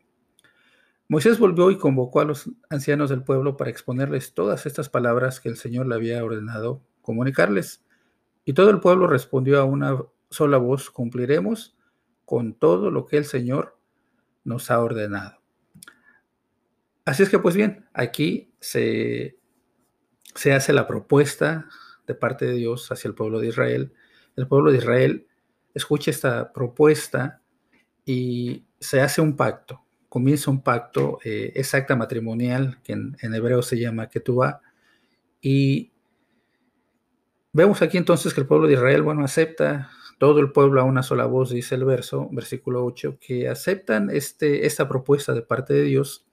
Moisés 1.08 1.40
volvió 1.40 1.72
y 1.72 1.78
convocó 1.80 2.20
a 2.20 2.26
los 2.26 2.52
ancianos 2.70 3.10
del 3.10 3.24
pueblo 3.24 3.58
para 3.58 3.72
exponerles 3.72 4.36
todas 4.36 4.68
estas 4.68 4.90
palabras 4.90 5.40
que 5.40 5.50
el 5.50 5.58
Señor 5.58 5.88
le 5.88 5.96
había 5.96 6.24
ordenado 6.24 6.84
comunicarles. 7.02 7.84
Y 8.50 8.54
todo 8.54 8.72
el 8.72 8.80
pueblo 8.80 9.06
respondió 9.06 9.60
a 9.60 9.64
una 9.64 9.96
sola 10.32 10.58
voz, 10.58 10.90
cumpliremos 10.90 11.78
con 12.26 12.56
todo 12.56 12.90
lo 12.90 13.06
que 13.06 13.18
el 13.18 13.26
Señor 13.26 13.78
nos 14.44 14.72
ha 14.72 14.82
ordenado. 14.82 15.40
Así 17.06 17.22
es 17.22 17.30
que, 17.30 17.38
pues 17.38 17.54
bien, 17.54 17.86
aquí 17.94 18.52
se, 18.60 19.38
se 20.34 20.54
hace 20.54 20.74
la 20.74 20.88
propuesta 20.88 21.70
de 22.08 22.16
parte 22.16 22.48
de 22.48 22.54
Dios 22.54 22.92
hacia 22.92 23.10
el 23.10 23.14
pueblo 23.14 23.40
de 23.40 23.50
Israel. 23.50 23.94
El 24.36 24.48
pueblo 24.48 24.72
de 24.72 24.80
Israel 24.80 25.28
escucha 25.76 26.10
esta 26.10 26.52
propuesta 26.52 27.44
y 28.04 28.66
se 28.80 29.00
hace 29.00 29.22
un 29.22 29.36
pacto. 29.36 29.86
Comienza 30.10 30.50
un 30.50 30.64
pacto 30.64 31.20
eh, 31.24 31.52
exacta 31.54 31.96
matrimonial, 31.96 32.82
que 32.82 32.94
en, 32.94 33.16
hebreo 33.22 33.62
se 33.62 33.78
llama 33.78 34.10
Ketubá. 34.10 34.64
Y 35.40 35.89
vemos 37.54 37.82
aquí 37.82 37.98
entonces 37.98 38.34
que 38.34 38.42
el 38.42 38.48
pueblo 38.48 38.68
de 38.68 38.74
Israel, 38.74 39.02
bueno, 39.02 39.24
acepta 39.24 39.90
todo 40.20 40.40
el 40.40 40.52
pueblo 40.52 40.82
a 40.82 40.84
una 40.84 41.02
sola 41.02 41.26
voz, 41.26 41.50
dice 41.50 41.76
el 41.76 41.86
verso, 41.86 42.28
versículo 42.32 42.84
8, 42.86 43.18
que 43.20 43.48
aceptan 43.48 44.10
este, 44.10 44.66
esta 44.66 44.88
propuesta 44.88 45.34
de 45.34 45.42
parte 45.42 45.74
de 45.74 45.84
Dios. 45.84 46.26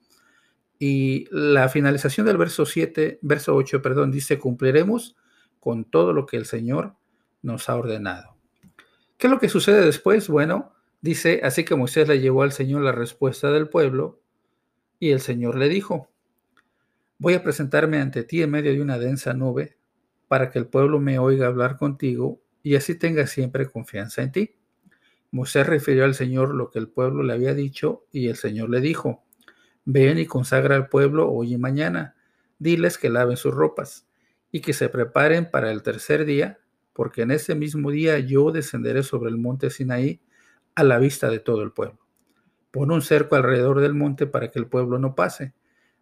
Y 0.77 1.25
la 1.31 1.69
finalización 1.69 2.27
del 2.27 2.37
verso 2.37 2.65
7, 2.65 3.19
verso 3.21 3.55
8, 3.55 3.81
perdón, 3.81 4.11
dice, 4.11 4.37
cumpliremos 4.37 5.15
con 5.59 5.85
todo 5.85 6.13
lo 6.13 6.25
que 6.25 6.37
el 6.37 6.45
Señor 6.45 6.95
nos 7.41 7.69
ha 7.69 7.75
ordenado. 7.75 8.35
¿Qué 9.17 9.27
es 9.27 9.31
lo 9.31 9.39
que 9.39 9.49
sucede 9.49 9.83
después? 9.83 10.27
Bueno, 10.27 10.73
dice, 11.01 11.39
así 11.43 11.63
que 11.63 11.75
Moisés 11.75 12.07
le 12.07 12.19
llevó 12.19 12.43
al 12.43 12.51
Señor 12.51 12.81
la 12.81 12.91
respuesta 12.91 13.51
del 13.51 13.69
pueblo 13.69 14.19
y 14.99 15.11
el 15.11 15.21
Señor 15.21 15.57
le 15.57 15.69
dijo, 15.69 16.09
voy 17.17 17.35
a 17.35 17.43
presentarme 17.43 17.99
ante 17.99 18.23
ti 18.23 18.41
en 18.41 18.51
medio 18.51 18.71
de 18.73 18.81
una 18.81 18.99
densa 18.99 19.33
nube 19.33 19.76
para 20.27 20.49
que 20.49 20.59
el 20.59 20.67
pueblo 20.67 20.99
me 20.99 21.19
oiga 21.19 21.47
hablar 21.47 21.77
contigo 21.77 22.41
y 22.63 22.75
así 22.75 22.95
tenga 22.95 23.27
siempre 23.27 23.69
confianza 23.69 24.21
en 24.21 24.31
ti. 24.31 24.55
Moisés 25.31 25.67
refirió 25.67 26.05
al 26.05 26.15
Señor 26.15 26.53
lo 26.55 26.69
que 26.69 26.79
el 26.79 26.89
pueblo 26.89 27.23
le 27.23 27.33
había 27.33 27.53
dicho 27.53 28.05
y 28.11 28.27
el 28.27 28.35
Señor 28.35 28.69
le 28.69 28.81
dijo, 28.81 29.23
ven 29.85 30.17
y 30.17 30.25
consagra 30.25 30.75
al 30.75 30.89
pueblo 30.89 31.31
hoy 31.31 31.53
y 31.53 31.57
mañana, 31.57 32.15
diles 32.59 32.97
que 32.97 33.09
laven 33.09 33.37
sus 33.37 33.53
ropas 33.53 34.07
y 34.51 34.61
que 34.61 34.73
se 34.73 34.89
preparen 34.89 35.49
para 35.49 35.71
el 35.71 35.83
tercer 35.83 36.25
día, 36.25 36.59
porque 36.93 37.21
en 37.21 37.31
ese 37.31 37.55
mismo 37.55 37.91
día 37.91 38.19
yo 38.19 38.51
descenderé 38.51 39.03
sobre 39.03 39.29
el 39.29 39.37
monte 39.37 39.69
Sinaí 39.69 40.21
a 40.75 40.83
la 40.83 40.99
vista 40.99 41.29
de 41.29 41.39
todo 41.39 41.63
el 41.63 41.71
pueblo. 41.71 41.99
Pon 42.71 42.91
un 42.91 43.01
cerco 43.01 43.35
alrededor 43.35 43.81
del 43.81 43.93
monte 43.93 44.27
para 44.27 44.51
que 44.51 44.59
el 44.59 44.67
pueblo 44.67 44.99
no 44.99 45.15
pase. 45.15 45.53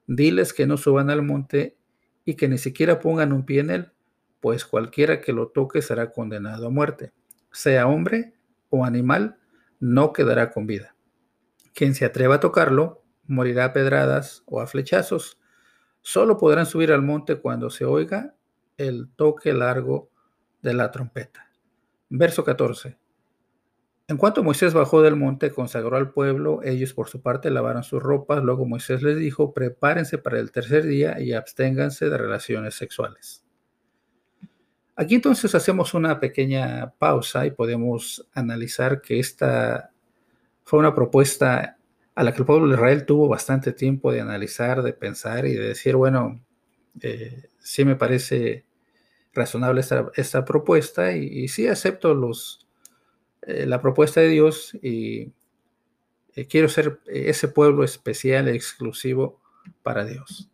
Diles 0.08 0.53
que 0.53 0.67
no 0.67 0.77
suban 0.77 1.10
al 1.10 1.22
monte 1.22 1.77
y 2.25 2.36
que 2.36 2.48
ni 2.48 2.58
siquiera 2.58 3.00
pongan 3.00 3.34
un 3.34 3.46
pie 3.46 3.62
en 3.62 3.70
él, 3.70 3.91
pues 4.39 4.65
cualquiera 4.65 5.22
que 5.22 5.34
lo 5.34 5.50
toque 5.50 5.82
será 5.82 6.12
condenado 6.12 6.68
a 6.68 6.70
muerte, 6.70 7.13
sea 7.51 7.88
hombre 7.88 8.34
o 8.70 8.86
animal, 8.86 9.38
no 9.80 10.13
quedará 10.13 10.51
con 10.51 10.68
vida. 10.68 10.96
Quien 11.74 11.96
se 11.96 12.06
atreva 12.06 12.36
a 12.36 12.39
tocarlo 12.39 13.04
morirá 13.27 13.65
a 13.65 13.74
pedradas 13.74 14.44
o 14.46 14.62
a 14.62 14.68
flechazos. 14.68 15.39
Solo 16.01 16.38
podrán 16.38 16.65
subir 16.65 16.92
al 16.92 17.01
monte 17.01 17.38
cuando 17.38 17.70
se 17.70 17.86
oiga 17.86 18.36
el 18.77 19.10
toque 19.15 19.54
largo 19.54 20.12
de 20.62 20.74
la 20.74 20.92
trompeta. 20.92 21.50
Verso 22.10 22.44
14. 22.44 22.98
En 24.08 24.18
cuanto 24.18 24.44
Moisés 24.44 24.75
bajó 24.75 25.01
del 25.01 25.15
monte, 25.15 25.50
consagró 25.50 25.98
al 25.98 26.12
pueblo, 26.12 26.62
ellos 26.63 26.94
por 26.94 27.10
su 27.10 27.24
parte 27.24 27.50
lavaron 27.50 27.84
sus 27.84 28.04
ropas, 28.04 28.44
luego 28.44 28.65
Moisés 28.65 29.01
les 29.01 29.18
dijo, 29.18 29.51
prepárense 29.51 30.20
para 30.20 30.39
el 30.39 30.51
tercer 30.51 30.86
día 30.86 31.20
y 31.20 31.34
absténganse 31.34 32.10
de 32.10 32.18
relaciones 32.18 32.75
sexuales. 32.75 33.44
Aquí 34.97 35.15
entonces 35.15 35.53
hacemos 35.55 35.93
una 35.93 36.19
pequeña 36.19 36.93
pausa 36.97 37.45
y 37.45 37.51
podemos 37.51 38.25
analizar 38.33 39.01
que 39.01 39.19
esta 39.19 39.91
fue 40.63 40.79
una 40.79 40.95
propuesta 40.95 41.77
a 42.15 42.23
la 42.23 42.31
que 42.31 42.39
el 42.39 42.45
pueblo 42.45 42.67
de 42.67 42.75
Israel 42.75 43.05
tuvo 43.05 43.27
bastante 43.27 43.73
tiempo 43.73 44.11
de 44.11 44.21
analizar, 44.21 44.81
de 44.83 44.93
pensar 44.93 45.45
y 45.45 45.53
de 45.53 45.67
decir, 45.67 45.97
bueno, 45.97 46.41
eh, 47.01 47.49
sí 47.59 47.83
me 47.83 47.97
parece 47.97 48.63
razonable 49.33 49.81
esta, 50.15 50.45
propuesta 50.45 51.11
y, 51.11 51.49
sí 51.49 51.67
acepto 51.67 52.13
los, 52.13 52.65
eh, 53.41 53.65
la 53.65 53.81
propuesta 53.81 54.21
de 54.21 54.29
Dios 54.29 54.73
y 54.81 55.33
eh, 56.35 56.47
quiero 56.47 56.69
ser 56.69 57.01
ese 57.05 57.49
pueblo 57.49 57.83
especial 57.83 58.47
e 58.47 58.55
exclusivo 58.55 59.41
para 59.83 60.05
Dios. 60.05 60.49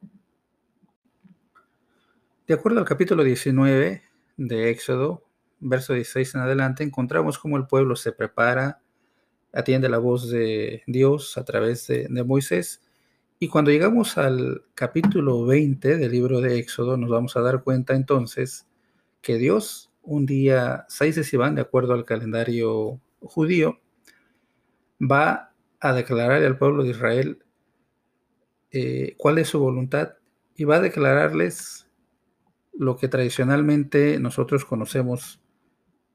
De 2.48 2.56
acuerdo 2.56 2.80
al 2.80 2.86
capítulo 2.86 3.24
19, 3.24 4.02
de 4.48 4.72
Éxodo, 4.72 5.24
verso 5.60 5.94
16 5.94 6.36
en 6.36 6.42
adelante, 6.42 6.84
encontramos 6.84 7.38
cómo 7.38 7.58
el 7.58 7.68
pueblo 7.68 7.96
se 7.96 8.12
prepara, 8.12 8.82
atiende 9.54 9.90
la 9.90 10.00
voz 10.00 10.30
de 10.30 10.84
Dios 10.88 11.38
a 11.38 11.46
través 11.46 11.88
de, 11.88 12.24
Moisés. 12.24 12.82
Y 13.40 13.48
cuando 13.48 13.72
llegamos 13.72 14.18
al 14.18 14.64
capítulo 14.74 15.46
20 15.46 15.98
del 15.98 16.12
libro 16.12 16.42
de 16.42 16.58
Éxodo, 16.60 16.98
nos 16.98 17.10
vamos 17.10 17.36
a 17.38 17.42
dar 17.42 17.64
cuenta 17.64 17.94
entonces 17.94 18.68
que 19.22 19.38
Dios, 19.38 19.92
un 20.02 20.26
día 20.26 20.86
6 20.90 21.16
de 21.16 21.24
Sivan, 21.24 21.56
de 21.56 21.62
acuerdo 21.62 21.94
al 21.94 22.06
calendario 22.06 23.00
judío, 23.20 23.80
va 25.00 25.54
a 25.80 25.94
declarar 25.94 26.44
al 26.44 26.58
pueblo 26.58 26.84
de 26.84 26.90
Israel 26.90 27.44
eh, 28.72 29.16
cuál 29.18 29.38
es 29.38 29.50
su 29.50 29.60
voluntad 29.60 30.14
y 30.56 30.64
va 30.64 30.78
a 30.78 30.82
declararles 30.82 31.91
lo 32.74 32.98
que 32.98 33.08
tradicionalmente 33.08 34.20
nosotros 34.20 34.66
conocemos 34.66 35.42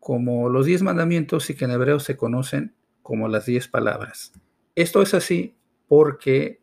como 0.00 0.48
los 0.48 0.66
diez 0.66 0.82
mandamientos 0.82 1.50
y 1.50 1.54
que 1.54 1.64
en 1.64 1.72
hebreo 1.72 2.00
se 2.00 2.16
conocen 2.16 2.74
como 3.02 3.28
las 3.28 3.46
diez 3.46 3.68
palabras. 3.68 4.32
Esto 4.74 5.02
es 5.02 5.14
así 5.14 5.54
porque 5.88 6.60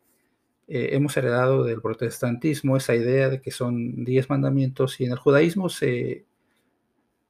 eh, 0.66 0.90
hemos 0.92 1.16
heredado 1.16 1.64
del 1.64 1.82
protestantismo 1.82 2.76
esa 2.76 2.94
idea 2.94 3.28
de 3.28 3.40
que 3.40 3.50
son 3.50 4.04
diez 4.04 4.30
mandamientos 4.30 5.00
y 5.00 5.04
en 5.04 5.12
el 5.12 5.18
judaísmo 5.18 5.68
se, 5.68 6.24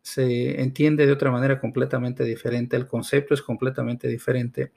se 0.02 0.60
entiende 0.60 1.06
de 1.06 1.12
otra 1.12 1.30
manera 1.30 1.60
completamente 1.60 2.24
diferente, 2.24 2.76
el 2.76 2.86
concepto 2.86 3.34
es 3.34 3.42
completamente 3.42 4.06
diferente. 4.06 4.70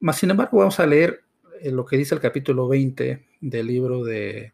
Mas, 0.00 0.18
sin 0.18 0.30
embargo, 0.30 0.58
vamos 0.58 0.78
a 0.78 0.86
leer 0.86 1.24
eh, 1.60 1.70
lo 1.70 1.84
que 1.84 1.96
dice 1.96 2.14
el 2.14 2.20
capítulo 2.20 2.68
20 2.68 3.26
del 3.40 3.66
libro 3.66 4.04
de 4.04 4.52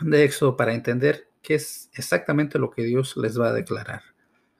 de 0.00 0.24
Éxodo 0.24 0.56
para 0.56 0.74
entender 0.74 1.30
qué 1.42 1.54
es 1.54 1.90
exactamente 1.94 2.58
lo 2.58 2.70
que 2.70 2.82
Dios 2.82 3.16
les 3.16 3.40
va 3.40 3.48
a 3.48 3.52
declarar. 3.52 4.02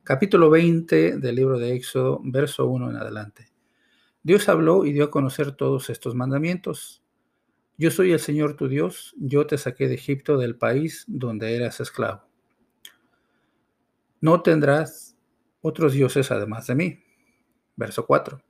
Capítulo 0.03 0.51
20 0.51 1.19
del 1.19 1.35
libro 1.35 1.59
de 1.59 1.75
Éxodo, 1.75 2.21
verso 2.25 2.67
1 2.67 2.91
en 2.91 2.97
adelante. 2.97 3.53
Dios 4.23 4.49
habló 4.49 4.85
y 4.85 4.93
dio 4.93 5.05
a 5.05 5.11
conocer 5.11 5.53
todos 5.53 5.91
estos 5.91 6.15
mandamientos. 6.15 7.03
Yo 7.77 7.91
soy 7.91 8.13
el 8.13 8.21
Señor 8.21 8.57
tu 8.57 8.69
Dios, 8.69 9.15
yo 9.19 9.47
te 9.47 9.59
saqué 9.59 9.89
de 9.89 9.95
Egipto 9.95 10.39
del 10.39 10.57
país 10.57 11.05
donde 11.07 11.55
eras 11.55 11.81
esclavo. 11.81 12.27
No 14.21 14.43
tendrás 14.43 15.17
otros 15.61 15.93
dioses 15.93 16.31
además 16.31 16.67
de 16.67 16.75
mí. 16.75 17.05
Verso 17.77 18.07
4. 18.07 18.41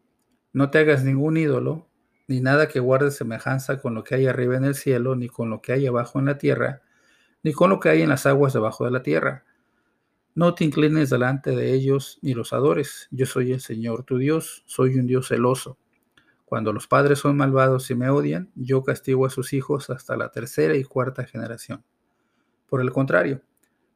No 0.52 0.70
te 0.70 0.78
hagas 0.78 1.04
ningún 1.04 1.36
ídolo 1.36 1.88
ni 2.28 2.40
nada 2.40 2.68
que 2.68 2.80
guarde 2.80 3.10
semejanza 3.10 3.78
con 3.78 3.94
lo 3.94 4.04
que 4.04 4.14
hay 4.14 4.26
arriba 4.26 4.56
en 4.56 4.64
el 4.64 4.74
cielo, 4.74 5.16
ni 5.16 5.28
con 5.28 5.50
lo 5.50 5.60
que 5.62 5.72
hay 5.72 5.86
abajo 5.86 6.18
en 6.18 6.26
la 6.26 6.38
tierra, 6.38 6.82
ni 7.42 7.52
con 7.52 7.70
lo 7.70 7.80
que 7.80 7.88
hay 7.88 8.02
en 8.02 8.08
las 8.08 8.26
aguas 8.26 8.52
debajo 8.52 8.84
de 8.84 8.90
la 8.90 9.02
tierra. 9.02 9.44
No 10.34 10.54
te 10.54 10.64
inclines 10.64 11.10
delante 11.10 11.50
de 11.56 11.72
ellos 11.72 12.18
ni 12.20 12.34
los 12.34 12.52
adores. 12.52 13.08
Yo 13.10 13.26
soy 13.26 13.52
el 13.52 13.60
Señor 13.60 14.04
tu 14.04 14.18
Dios, 14.18 14.64
soy 14.66 14.98
un 14.98 15.06
Dios 15.06 15.28
celoso. 15.28 15.78
Cuando 16.44 16.72
los 16.72 16.86
padres 16.86 17.20
son 17.20 17.36
malvados 17.36 17.90
y 17.90 17.94
me 17.94 18.10
odian, 18.10 18.50
yo 18.54 18.82
castigo 18.82 19.26
a 19.26 19.30
sus 19.30 19.52
hijos 19.52 19.90
hasta 19.90 20.16
la 20.16 20.30
tercera 20.30 20.76
y 20.76 20.84
cuarta 20.84 21.24
generación. 21.24 21.84
Por 22.68 22.80
el 22.80 22.92
contrario, 22.92 23.40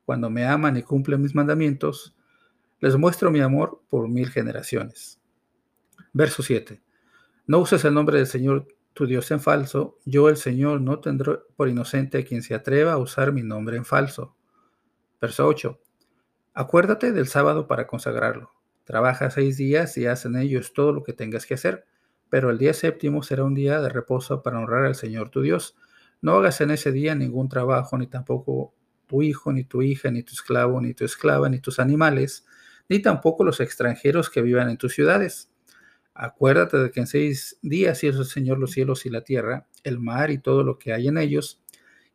cuando 0.05 0.31
me 0.31 0.47
aman 0.47 0.77
y 0.77 0.83
cumplen 0.83 1.21
mis 1.21 1.35
mandamientos, 1.35 2.17
les 2.81 2.97
muestro 2.97 3.31
mi 3.31 3.41
amor 3.41 3.83
por 3.89 4.09
mil 4.09 4.31
generaciones. 4.31 5.21
Verso 6.13 6.43
7. 6.43 6.81
No 7.47 7.59
uses 7.59 7.85
el 7.85 7.95
nombre 7.95 8.19
del 8.19 8.27
Señor 8.27 8.67
tu 8.93 9.07
Dios 9.07 9.31
en 9.31 9.41
falso. 9.41 9.99
Yo, 10.05 10.29
el 10.29 10.37
Señor, 10.37 10.81
no 10.81 11.01
tendré 11.01 11.39
por 11.57 11.69
inocente 11.69 12.19
a 12.19 12.25
quien 12.25 12.43
se 12.43 12.55
atreva 12.55 12.93
a 12.93 12.99
usar 12.99 13.33
mi 13.33 13.43
nombre 13.43 13.77
en 13.77 13.85
falso. 13.85 14.37
Verso 15.21 15.47
8. 15.47 15.81
Acuérdate 16.55 17.13
del 17.13 17.29
sábado 17.29 17.67
para 17.67 17.87
consagrarlo. 17.87 18.51
Trabaja 18.85 19.31
seis 19.31 19.57
días 19.57 19.97
y 19.97 20.07
haz 20.07 20.25
en 20.25 20.37
ellos 20.37 20.73
todo 20.73 20.93
lo 20.93 21.05
que 21.05 21.13
tengas 21.13 21.47
que 21.47 21.55
hacer, 21.55 21.87
pero 22.29 22.51
el 22.51 22.59
día 22.59 22.75
séptimo 22.75 23.23
será 23.23 23.45
un 23.45 23.55
día 23.55 23.81
de 23.81 23.89
reposo 23.89 24.43
para 24.43 24.59
honrar 24.59 24.85
al 24.85 24.95
Señor 24.95 25.31
tu 25.31 25.43
Dios. 25.43 25.77
No 26.21 26.35
hagas 26.37 26.61
en 26.61 26.71
ese 26.71 26.91
día 26.93 27.15
ningún 27.15 27.49
trabajo, 27.49 27.97
ni 27.97 28.07
tampoco 28.07 28.75
tu 29.07 29.23
hijo, 29.23 29.53
ni 29.53 29.65
tu 29.65 29.83
hija, 29.83 30.11
ni 30.11 30.23
tu 30.23 30.33
esclavo, 30.33 30.81
ni 30.81 30.95
tu 30.95 31.05
esclava, 31.05 31.49
ni 31.49 31.61
tus 31.61 31.79
animales, 31.79 32.47
ni 32.89 33.01
tampoco 33.01 33.45
los 33.45 33.61
extranjeros 33.61 34.29
que 34.31 34.43
vivan 34.43 34.69
en 34.71 34.77
tus 34.77 34.95
ciudades 34.95 35.50
Acuérdate 36.15 36.77
de 36.79 36.91
que 36.91 37.01
en 37.01 37.07
seis 37.07 37.59
días 37.63 38.03
hizo 38.05 38.21
el 38.21 38.27
Señor 38.27 38.59
los 38.59 38.73
cielos 38.73 39.07
y 39.07 39.11
la 39.11 39.23
tierra, 39.23 39.67
el 39.85 39.99
mar 39.99 40.31
y 40.31 40.39
todo 40.39 40.65
lo 40.65 40.79
que 40.79 40.93
hay 40.93 41.09
en 41.09 41.19
ellos, 41.19 41.63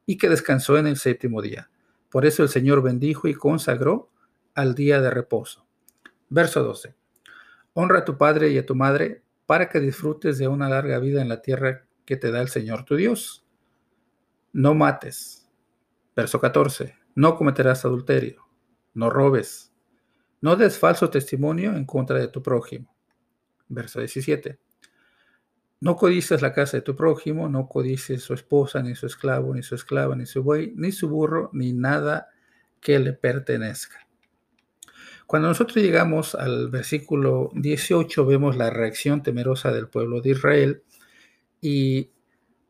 y 0.05 0.17
que 0.17 0.29
descansó 0.29 0.77
en 0.77 0.87
el 0.87 0.97
séptimo 0.97 1.41
día. 1.41 1.69
Por 2.09 2.25
eso 2.25 2.43
el 2.43 2.49
Señor 2.49 2.81
bendijo 2.81 3.27
y 3.27 3.33
consagró 3.33 4.09
al 4.53 4.75
día 4.75 5.01
de 5.01 5.09
reposo. 5.09 5.65
Verso 6.29 6.63
12. 6.63 6.95
Honra 7.73 7.99
a 7.99 8.05
tu 8.05 8.17
padre 8.17 8.51
y 8.51 8.57
a 8.57 8.65
tu 8.65 8.75
madre 8.75 9.23
para 9.45 9.69
que 9.69 9.79
disfrutes 9.79 10.37
de 10.37 10.47
una 10.47 10.69
larga 10.69 10.99
vida 10.99 11.21
en 11.21 11.29
la 11.29 11.41
tierra 11.41 11.85
que 12.05 12.15
te 12.15 12.31
da 12.31 12.41
el 12.41 12.49
Señor 12.49 12.85
tu 12.85 12.95
Dios. 12.95 13.45
no 14.53 14.73
mates. 14.73 15.49
Verso 16.15 16.39
14, 16.39 16.95
no 17.15 17.35
cometerás 17.35 17.83
adulterio, 17.83 18.47
no 18.93 19.09
robes, 19.09 19.73
no 20.39 20.55
des 20.55 20.79
falso 20.79 21.09
testimonio 21.09 21.75
en 21.75 21.85
contra 21.85 22.17
de 22.19 22.29
tu 22.29 22.41
prójimo. 22.41 22.94
Verso 23.67 23.99
17, 23.99 24.59
no 25.81 25.95
codices 25.95 26.41
la 26.41 26.53
casa 26.53 26.77
de 26.77 26.81
tu 26.81 26.95
prójimo, 26.95 27.47
no 27.47 27.67
codices 27.67 28.23
su 28.23 28.33
esposa, 28.33 28.81
ni 28.81 28.95
su 28.95 29.05
esclavo, 29.05 29.53
ni 29.53 29.61
su 29.61 29.75
esclava, 29.75 30.15
ni 30.15 30.25
su 30.25 30.41
buey, 30.41 30.73
ni 30.75 30.91
su 30.91 31.09
burro, 31.09 31.49
ni 31.53 31.73
nada 31.73 32.29
que 32.79 32.97
le 32.97 33.13
pertenezca. 33.13 34.07
Cuando 35.27 35.47
nosotros 35.47 35.77
llegamos 35.77 36.35
al 36.35 36.69
versículo 36.69 37.51
18 37.53 38.25
vemos 38.25 38.57
la 38.57 38.69
reacción 38.69 39.21
temerosa 39.21 39.71
del 39.71 39.87
pueblo 39.87 40.21
de 40.21 40.29
Israel 40.31 40.83
y 41.61 42.09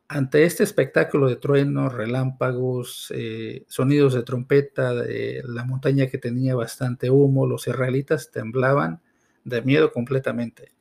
ante 0.08 0.44
este 0.44 0.64
espectáculo 0.64 1.28
de 1.28 1.36
truenos, 1.36 1.92
relámpagos, 1.92 3.12
eh, 3.14 3.64
sonidos 3.68 4.14
de 4.14 4.22
trompeta, 4.22 4.94
de 4.94 5.42
la 5.44 5.64
montaña 5.64 6.06
que 6.06 6.18
tenía 6.18 6.54
bastante 6.54 7.10
humo, 7.10 7.46
los 7.46 7.66
israelitas 7.66 8.30
temblaban 8.30 9.00
de 9.44 9.62
miedo 9.62 9.92
completamente 9.92 10.75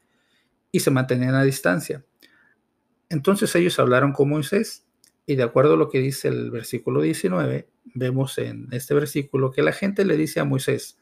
y 0.76 0.82
se 0.82 0.92
mantenían 0.92 1.36
a 1.36 1.44
distancia. 1.44 2.04
Entonces 3.08 3.56
ellos 3.56 3.80
hablaron 3.80 4.12
con 4.12 4.28
Moisés 4.28 4.86
y 5.26 5.38
de 5.38 5.44
acuerdo 5.44 5.76
a 5.76 5.78
lo 5.78 5.88
que 5.88 6.00
dice 6.00 6.28
el 6.28 6.52
versículo 6.52 7.00
19, 7.02 7.70
vemos 7.94 8.38
en 8.40 8.68
este 8.72 8.94
versículo 8.94 9.52
que 9.52 9.64
la 9.64 9.72
gente 9.72 10.04
le 10.04 10.18
dice 10.18 10.42
a 10.42 10.44
Moisés, 10.44 11.00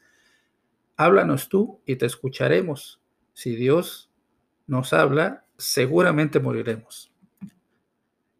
háblanos 0.96 1.48
tú 1.48 1.82
y 1.86 1.96
te 1.96 2.06
escucharemos. 2.06 3.02
Si 3.32 3.56
Dios 3.56 4.12
nos 4.68 4.92
habla, 4.92 5.44
seguramente 5.58 6.38
moriremos. 6.38 7.12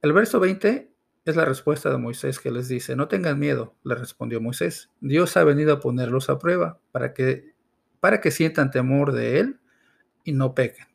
El 0.02 0.12
verso 0.12 0.38
20 0.38 0.88
es 1.24 1.34
la 1.34 1.44
respuesta 1.44 1.90
de 1.90 1.98
Moisés 1.98 2.38
que 2.38 2.52
les 2.52 2.68
dice, 2.68 2.94
no 2.94 3.08
tengan 3.08 3.40
miedo, 3.40 3.74
le 3.82 3.96
respondió 3.96 4.40
Moisés. 4.40 4.92
Dios 5.00 5.36
ha 5.36 5.42
venido 5.42 5.72
a 5.72 5.80
ponerlos 5.80 6.30
a 6.30 6.38
prueba 6.38 6.78
para 6.92 7.12
que, 7.12 7.56
para 7.98 8.20
que 8.20 8.30
sientan 8.30 8.70
temor 8.70 9.10
de 9.10 9.40
Él 9.40 9.60
y 10.22 10.30
no 10.30 10.54
pequen. 10.54 10.93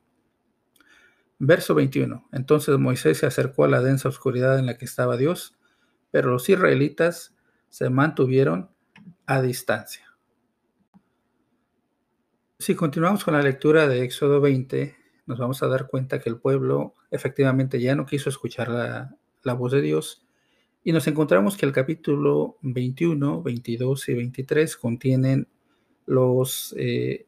Verso 1.39 1.73
21. 1.73 2.27
Entonces 2.33 2.77
Moisés 2.77 3.17
se 3.17 3.25
acercó 3.25 3.63
a 3.63 3.69
la 3.69 3.81
densa 3.81 4.09
oscuridad 4.09 4.59
en 4.59 4.65
la 4.65 4.77
que 4.77 4.85
estaba 4.85 5.15
Dios, 5.15 5.57
pero 6.11 6.31
los 6.31 6.49
israelitas 6.49 7.33
se 7.69 7.89
mantuvieron 7.89 8.69
a 9.25 9.41
distancia. 9.41 10.05
Si 12.57 12.75
continuamos 12.75 13.23
con 13.23 13.35
la 13.35 13.41
lectura 13.41 13.87
de 13.87 14.03
Éxodo 14.03 14.41
20, 14.41 14.95
nos 15.27 15.39
vamos 15.39 15.63
a 15.63 15.67
dar 15.67 15.87
cuenta 15.87 16.19
que 16.19 16.29
el 16.29 16.39
pueblo 16.39 16.95
efectivamente 17.09 17.79
ya 17.79 17.95
no 17.95 18.05
quiso 18.05 18.29
escuchar 18.29 18.67
la, 18.69 19.53
voz 19.53 19.71
de 19.71 19.81
Dios 19.81 20.27
y 20.83 20.91
nos 20.91 21.07
encontramos 21.07 21.55
que 21.55 21.65
el 21.65 21.71
capítulo 21.71 22.57
21, 22.63 23.41
22 23.41 24.09
y 24.09 24.13
23 24.13 24.75
contienen 24.75 25.47
los 26.05 26.75
eh, 26.77 27.27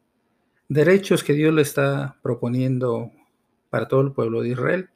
derechos 0.67 1.23
que 1.23 1.33
Dios 1.33 1.53
le 1.53 1.61
está 1.61 2.19
proponiendo 2.21 3.11
para 3.71 3.87
todo 3.87 4.01
el 4.01 4.11
pueblo 4.11 4.43
de 4.43 4.49
Israel. 4.49 4.89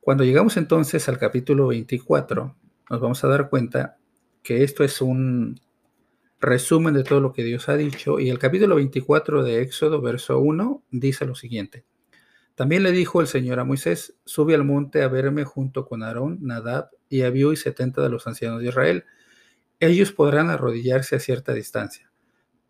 Cuando 0.00 0.24
llegamos 0.24 0.58
entonces 0.58 1.08
al 1.08 1.18
capítulo 1.18 1.68
24, 1.68 2.56
nos 2.90 3.00
vamos 3.00 3.24
a 3.24 3.28
dar 3.28 3.48
cuenta 3.48 3.96
que 4.42 4.64
esto 4.64 4.84
es 4.84 5.00
un 5.00 5.58
resumen 6.40 6.94
de 6.94 7.04
todo 7.04 7.20
lo 7.20 7.32
que 7.32 7.44
Dios 7.44 7.68
ha 7.68 7.76
dicho 7.76 8.18
y 8.18 8.28
el 8.28 8.38
capítulo 8.38 8.74
24 8.74 9.44
de 9.44 9.62
Éxodo, 9.62 10.00
verso 10.00 10.40
1, 10.40 10.82
dice 10.90 11.26
lo 11.26 11.34
siguiente. 11.34 11.84
También 12.56 12.82
le 12.82 12.90
dijo 12.90 13.20
el 13.20 13.26
Señor 13.26 13.60
a 13.60 13.64
Moisés, 13.64 14.18
sube 14.24 14.54
al 14.54 14.64
monte 14.64 15.02
a 15.02 15.08
verme 15.08 15.44
junto 15.44 15.86
con 15.86 16.02
Aarón, 16.02 16.38
Nadab 16.42 16.90
y 17.08 17.22
Abiú 17.22 17.52
y 17.52 17.56
setenta 17.56 18.02
de 18.02 18.08
los 18.08 18.26
ancianos 18.26 18.60
de 18.60 18.68
Israel. 18.68 19.04
Ellos 19.78 20.12
podrán 20.12 20.50
arrodillarse 20.50 21.16
a 21.16 21.20
cierta 21.20 21.54
distancia, 21.54 22.10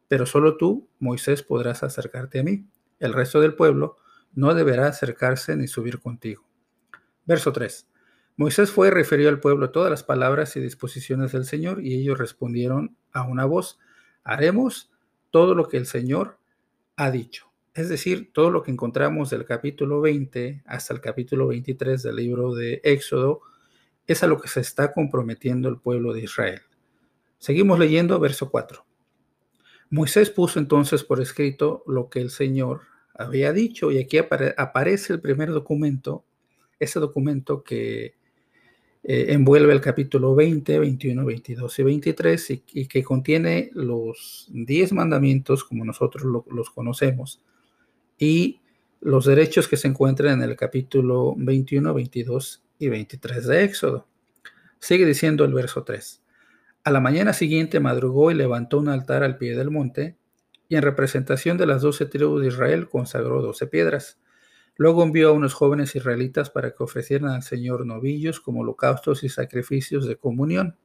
pero 0.09 0.27
solo 0.27 0.59
tú, 0.59 0.89
Moisés, 0.99 1.43
podrás 1.43 1.83
acercarte 1.83 2.41
a 2.41 2.43
mí. 2.43 2.67
El 2.99 3.15
resto 3.15 3.41
del 3.41 3.55
pueblo 3.55 3.97
no 4.33 4.55
deberá 4.55 4.87
acercarse 4.89 5.57
ni 5.57 5.67
subir 5.67 6.01
contigo. 6.01 6.45
Verso 7.25 7.53
3. 7.53 7.89
Moisés 8.37 8.71
fue 8.71 8.89
y 8.89 8.91
refirió 8.91 9.29
al 9.29 9.41
pueblo 9.41 9.71
todas 9.71 9.91
las 9.91 10.03
palabras 10.03 10.57
y 10.57 10.61
disposiciones 10.61 11.33
del 11.33 11.45
Señor, 11.45 11.85
y 11.85 11.95
ellos 11.95 12.19
respondieron 12.19 12.97
a 13.13 13.25
una 13.25 13.45
voz, 13.45 13.79
haremos 14.25 14.91
todo 15.31 15.55
lo 15.55 15.69
que 15.69 15.77
el 15.77 15.87
Señor 15.87 16.39
ha 16.97 17.11
dicho. 17.11 17.51
Es 17.75 17.89
decir, 17.89 18.33
todo 18.33 18.51
lo 18.51 18.63
que 18.63 18.71
encontramos 18.71 19.31
del 19.31 19.45
capítulo 19.45 20.01
20 20.01 20.63
hasta 20.67 20.93
el 20.93 21.01
capítulo 21.01 21.47
23 21.49 22.03
del 22.03 22.17
libro 22.17 22.55
de 22.55 22.81
Éxodo 22.83 23.43
es 24.07 24.23
a 24.23 24.27
lo 24.27 24.41
que 24.41 24.49
se 24.49 24.61
está 24.61 24.93
comprometiendo 24.93 25.69
el 25.69 25.79
pueblo 25.79 26.13
de 26.13 26.23
Israel. 26.23 26.63
Seguimos 27.39 27.79
leyendo 27.79 28.19
verso 28.19 28.51
4. 28.51 28.85
Moisés 29.91 30.31
puso 30.31 30.59
entonces 30.59 31.05
por 31.05 31.21
escrito 31.21 31.85
lo 31.87 32.09
que 32.11 32.21
el 32.21 32.31
Señor 32.31 32.83
había 33.21 33.53
dicho 33.53 33.93
y 33.93 33.99
aquí 33.99 34.19
aparece 34.19 35.13
el 35.13 35.21
primer 35.21 35.51
documento, 35.51 36.25
ese 36.79 36.99
documento 37.01 37.63
que 37.63 38.15
eh, 39.03 39.27
envuelve 39.29 39.73
el 39.73 39.81
capítulo 39.81 40.35
20, 40.35 40.79
21, 40.79 41.25
22 41.25 41.79
y 41.79 41.83
23 41.83 42.51
y, 42.51 42.87
que 42.87 43.03
contiene 43.03 43.71
los 43.75 44.49
10 44.53 44.93
mandamientos 44.93 45.65
como 45.65 45.85
nosotros 45.85 46.25
los 46.25 46.71
conocemos 46.71 47.43
y 48.19 48.61
los 49.01 49.25
derechos 49.25 49.69
que 49.69 49.77
se 49.77 49.89
encuentran 49.89 50.43
en 50.43 50.51
el 50.51 50.57
capítulo 50.57 51.35
21, 51.37 51.95
22 51.95 52.63
y 52.79 52.89
23 52.89 53.47
de 53.47 53.65
Éxodo. 53.65 54.07
Sigue 54.79 55.07
diciendo 55.07 55.45
el 55.45 55.55
verso 55.55 55.85
3. 55.85 56.23
A 56.85 56.91
la 56.91 57.01
mañana 57.01 57.33
siguiente 57.33 57.81
madrugó 57.81 58.31
y 58.31 58.35
levantó 58.35 58.79
un 58.79 58.89
altar 58.89 59.23
al 59.23 59.37
pie 59.37 59.57
del 59.57 59.71
monte 59.71 60.17
y 60.71 60.77
en 60.77 60.83
representación 60.83 61.59
de 61.59 61.67
las 61.67 61.83
doce 61.83 62.07
tribus 62.07 62.41
de 62.41 62.47
Israel 62.47 62.89
consagró 62.89 63.43
doce 63.43 63.67
piedras. 63.67 64.21
Luego 64.77 65.03
envió 65.03 65.31
a 65.31 65.33
unos 65.33 65.53
jóvenes 65.53 65.97
israelitas 65.97 66.49
para 66.49 66.71
que 66.71 66.85
ofrecieran 66.85 67.31
al 67.31 67.43
Señor 67.43 67.85
novillos 67.85 68.39
como 68.39 68.61
holocaustos 68.61 69.25
y 69.25 69.29
sacrificios 69.29 70.07
de 70.07 70.15
comunión. 70.15 70.77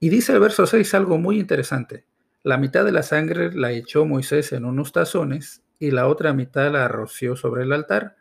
Y 0.00 0.08
dice 0.08 0.32
el 0.32 0.40
verso 0.40 0.66
6 0.66 0.94
algo 0.94 1.18
muy 1.18 1.38
interesante. 1.38 2.06
La 2.42 2.56
mitad 2.56 2.86
de 2.86 2.92
la 2.92 3.02
sangre 3.02 3.52
la 3.52 3.70
echó 3.72 4.06
Moisés 4.06 4.52
en 4.52 4.64
unos 4.64 4.92
tazones 4.92 5.62
y 5.78 5.90
la 5.90 6.08
otra 6.08 6.32
mitad 6.32 6.72
la 6.72 6.88
roció 6.88 7.36
sobre 7.36 7.64
el 7.64 7.72
altar. 7.72 8.16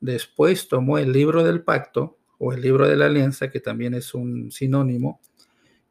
Después 0.00 0.68
tomó 0.68 0.98
el 0.98 1.10
libro 1.10 1.42
del 1.42 1.64
pacto 1.64 2.18
o 2.38 2.52
el 2.52 2.60
libro 2.60 2.86
de 2.86 2.94
la 2.94 3.06
alianza, 3.06 3.50
que 3.50 3.58
también 3.58 3.94
es 3.94 4.14
un 4.14 4.52
sinónimo, 4.52 5.20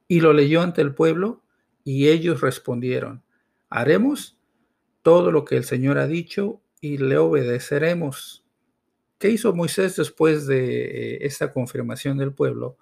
y 0.08 0.22
lo 0.22 0.32
leyó 0.32 0.62
ante 0.62 0.82
el 0.82 0.96
pueblo 0.96 1.44
y 1.84 2.08
ellos 2.08 2.40
respondieron, 2.40 3.24
Haremos 3.72 4.38
todo 5.02 5.32
lo 5.32 5.46
que 5.46 5.56
el 5.56 5.64
Señor 5.64 5.98
ha 5.98 6.06
dicho 6.06 6.62
y 6.82 6.98
le 6.98 7.18
obedeceremos. 7.18 8.46
¿Qué 9.18 9.30
hizo 9.30 9.54
Moisés 9.54 9.96
después 9.96 10.46
de 10.46 11.16
eh, 11.16 11.18
esta 11.22 11.54
confirmación 11.54 12.18
del 12.18 12.34
pueblo? 12.34 12.78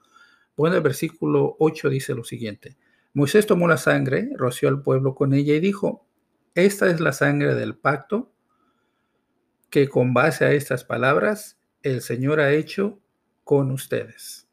Bueno, 0.57 0.75
el 0.77 0.81
versículo 0.81 1.55
8 1.59 1.89
dice 1.89 2.15
lo 2.15 2.23
siguiente. 2.23 2.75
Moisés 3.13 3.45
tomó 3.45 3.67
la 3.67 3.77
sangre, 3.77 4.31
roció 4.35 4.67
al 4.67 4.81
pueblo 4.81 5.13
con 5.13 5.33
ella 5.33 5.53
y 5.53 5.59
dijo, 5.59 6.07
esta 6.55 6.89
es 6.89 6.99
la 6.99 7.13
sangre 7.13 7.53
del 7.53 7.77
pacto 7.77 8.31
que 9.69 9.89
con 9.89 10.15
base 10.15 10.43
a 10.45 10.53
estas 10.53 10.83
palabras 10.83 11.59
el 11.83 12.01
Señor 12.01 12.39
ha 12.39 12.51
hecho 12.51 12.99
con 13.43 13.69
ustedes. 13.69 14.47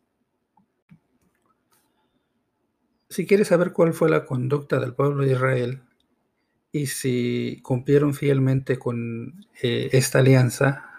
Si 3.08 3.26
quieres 3.26 3.48
saber 3.48 3.72
cuál 3.72 3.94
fue 3.94 4.10
la 4.10 4.26
conducta 4.26 4.78
del 4.78 4.92
pueblo 4.92 5.24
de 5.24 5.32
Israel 5.32 5.85
y 6.76 6.86
si 6.86 7.60
cumplieron 7.62 8.12
fielmente 8.12 8.78
con 8.78 9.46
eh, 9.62 9.88
esta 9.92 10.18
alianza 10.18 10.90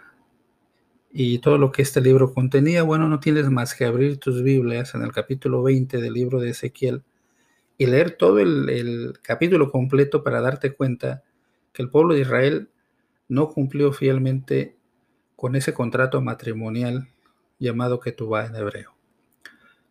y 1.11 1.37
todo 1.37 1.59
lo 1.59 1.71
que 1.71 1.83
este 1.83 2.01
libro 2.01 2.33
contenía, 2.33 2.81
bueno, 2.81 3.07
no 3.07 3.19
tienes 3.19 3.49
más 3.51 3.75
que 3.75 3.85
abrir 3.85 4.17
tus 4.17 4.41
Biblias 4.41 4.95
en 4.95 5.03
el 5.03 5.11
capítulo 5.11 5.61
20 5.61 6.01
del 6.01 6.13
libro 6.13 6.39
de 6.39 6.49
Ezequiel 6.49 7.03
y 7.77 7.85
leer 7.85 8.17
todo 8.17 8.39
el, 8.39 9.19
capítulo 9.21 9.71
completo 9.71 10.23
para 10.23 10.41
darte 10.41 10.73
cuenta 10.73 11.23
que 11.73 11.83
el 11.83 11.91
pueblo 11.91 12.15
de 12.15 12.21
Israel 12.21 12.69
no 13.27 13.49
cumplió 13.49 13.93
fielmente 13.93 14.75
con 15.35 15.55
ese 15.55 15.75
contrato 15.75 16.21
matrimonial 16.21 17.07
llamado 17.59 17.99
Ketubá 17.99 18.47
en 18.47 18.55
hebreo. 18.55 18.95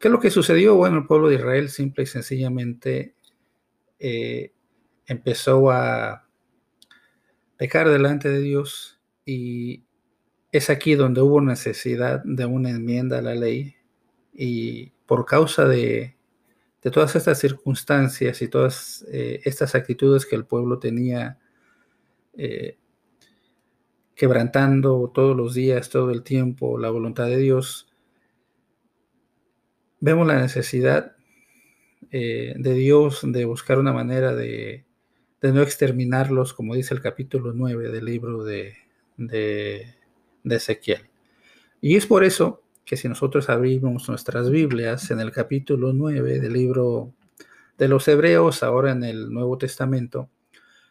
¿Qué 0.00 0.08
es 0.08 0.12
lo 0.12 0.18
que 0.18 0.30
sucedió? 0.30 0.74
Bueno, 0.74 0.98
el 0.98 1.06
pueblo 1.06 1.28
de 1.28 1.36
Israel 1.36 1.68
simple 1.68 2.02
y 2.02 2.06
sencillamente 2.06 3.14
eh, 4.00 4.52
empezó 5.06 5.70
a 5.70 6.26
pecar 7.56 7.88
delante 7.88 8.28
de 8.28 8.40
Dios 8.40 9.00
y 9.24 9.84
es 10.52 10.70
aquí 10.70 10.94
donde 10.94 11.20
hubo 11.22 11.40
necesidad 11.40 12.22
de 12.24 12.46
una 12.46 12.70
enmienda 12.70 13.18
a 13.18 13.22
la 13.22 13.34
ley 13.34 13.76
y 14.32 14.90
por 15.06 15.24
causa 15.24 15.66
de, 15.66 16.14
todas 16.92 17.16
estas 17.16 17.40
circunstancias 17.40 18.40
y 18.42 18.48
todas 18.48 19.04
eh, 19.10 19.40
estas 19.44 19.74
actitudes 19.74 20.24
que 20.24 20.36
el 20.36 20.44
pueblo 20.44 20.78
tenía 20.78 21.38
eh, 22.36 22.78
quebrantando 24.14 25.10
todos 25.12 25.36
los 25.36 25.54
días, 25.54 25.90
todo 25.90 26.12
el 26.12 26.22
tiempo 26.22 26.78
la 26.78 26.90
voluntad 26.90 27.26
de 27.26 27.38
Dios, 27.38 27.88
vemos 29.98 30.26
la 30.28 30.40
necesidad 30.40 31.16
eh, 32.12 32.54
de 32.56 32.74
Dios 32.74 33.20
de 33.24 33.44
buscar 33.44 33.80
una 33.80 33.92
manera 33.92 34.32
de, 34.34 34.85
no 35.52 35.62
exterminarlos, 35.62 36.54
como 36.54 36.74
dice 36.74 36.94
el 36.94 37.00
capítulo 37.00 37.52
9 37.52 37.90
del 37.90 38.04
libro 38.04 38.44
de, 38.44 38.76
de, 39.16 39.94
de 40.44 40.56
Ezequiel. 40.56 41.08
Y 41.80 41.96
es 41.96 42.06
por 42.06 42.24
eso 42.24 42.62
que 42.84 42.96
si 42.96 43.08
nosotros 43.08 43.50
abrimos 43.50 44.08
nuestras 44.08 44.48
Biblias 44.50 45.10
en 45.10 45.20
el 45.20 45.32
capítulo 45.32 45.92
9 45.92 46.40
del 46.40 46.52
libro 46.52 47.12
de 47.76 47.88
los 47.88 48.06
Hebreos, 48.08 48.62
ahora 48.62 48.92
en 48.92 49.04
el 49.04 49.32
Nuevo 49.32 49.58
Testamento, 49.58 50.30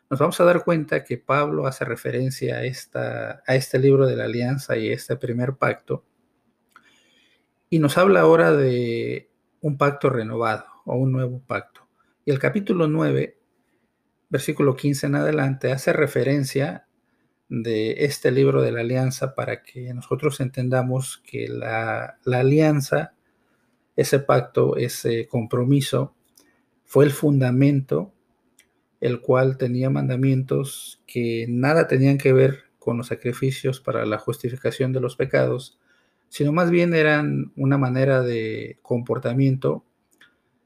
nos 0.10 0.20
vamos 0.20 0.40
a 0.40 0.44
dar 0.44 0.64
cuenta 0.64 1.04
que 1.04 1.18
Pablo 1.18 1.66
hace 1.66 1.84
referencia 1.86 2.58
a, 2.58 2.64
esta, 2.64 3.42
a 3.48 3.56
este 3.56 3.80
libro 3.80 4.06
de 4.06 4.16
la 4.16 4.26
alianza 4.26 4.78
y 4.78 4.90
este 4.90 5.16
primer 5.16 5.56
pacto, 5.56 6.04
y 7.70 7.80
nos 7.80 7.98
habla 7.98 8.22
ahora 8.22 8.52
de 8.52 9.30
un 9.62 9.78
pacto 9.78 10.10
renovado 10.10 10.66
o 10.86 10.96
un 10.96 11.12
nuevo 11.12 11.42
pacto. 11.46 11.88
Y 12.24 12.32
el 12.32 12.40
capítulo 12.40 12.88
9, 12.88 13.35
versículo 14.30 14.76
15 14.76 15.08
en 15.08 15.16
adelante, 15.16 15.72
hace 15.72 15.94
referencia 15.94 16.88
de 17.50 18.06
este 18.06 18.32
libro 18.32 18.62
de 18.62 18.72
la 18.72 18.82
alianza 18.82 19.36
para 19.36 19.62
que 19.64 19.94
nosotros 19.94 20.40
entendamos 20.40 21.22
que 21.26 21.48
la, 21.48 22.18
la 22.24 22.40
alianza, 22.40 23.14
ese 23.96 24.20
pacto, 24.20 24.78
ese 24.78 25.28
compromiso, 25.28 26.16
fue 26.84 27.06
el 27.06 27.12
fundamento 27.12 28.12
el 29.02 29.22
cual 29.22 29.58
tenía 29.58 29.90
mandamientos 29.90 31.02
que 31.06 31.46
nada 31.48 31.88
tenían 31.88 32.18
que 32.18 32.34
ver 32.34 32.64
con 32.80 32.98
los 32.98 33.08
sacrificios 33.08 33.80
para 33.80 34.06
la 34.06 34.18
justificación 34.18 34.94
de 34.94 35.00
los 35.00 35.16
pecados, 35.16 35.80
sino 36.30 36.52
más 36.52 36.72
bien 36.72 36.94
eran 36.94 37.52
una 37.56 37.78
manera 37.78 38.22
de 38.22 38.80
comportamiento 38.82 39.84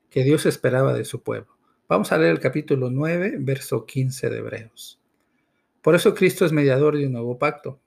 que 0.09 0.23
Dios 0.23 0.45
esperaba 0.45 0.93
de 0.93 1.05
su 1.05 1.21
pueblo. 1.21 1.58
Vamos 1.89 2.11
a 2.11 2.19
leer 2.19 2.33
el 2.33 2.39
capítulo 2.39 2.91
9, 2.91 3.37
verso 3.39 3.87
15 3.87 4.29
de 4.29 4.37
Hebreos. 4.37 5.01
Por 5.81 5.95
eso 5.95 6.13
Cristo 6.13 6.45
es 6.45 6.51
mediador 6.51 6.95
de 6.95 7.07
un 7.07 7.13
nuevo 7.13 7.39
pacto, 7.39 7.79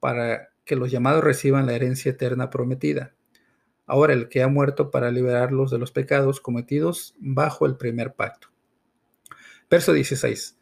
para 0.00 0.48
que 0.64 0.74
los 0.74 0.90
llamados 0.90 1.22
reciban 1.22 1.66
la 1.66 1.74
herencia 1.74 2.12
eterna 2.12 2.48
prometida. 2.48 3.14
Ahora 3.84 4.14
el 4.14 4.30
que 4.30 4.42
ha 4.42 4.48
muerto 4.48 4.90
para 4.90 5.10
liberarlos 5.10 5.70
de 5.70 5.76
los 5.76 5.92
pecados 5.92 6.40
cometidos 6.40 7.14
bajo 7.18 7.66
el 7.66 7.76
primer 7.76 8.14
pacto. 8.14 8.48
Verso 9.68 9.92
16. 9.92 10.58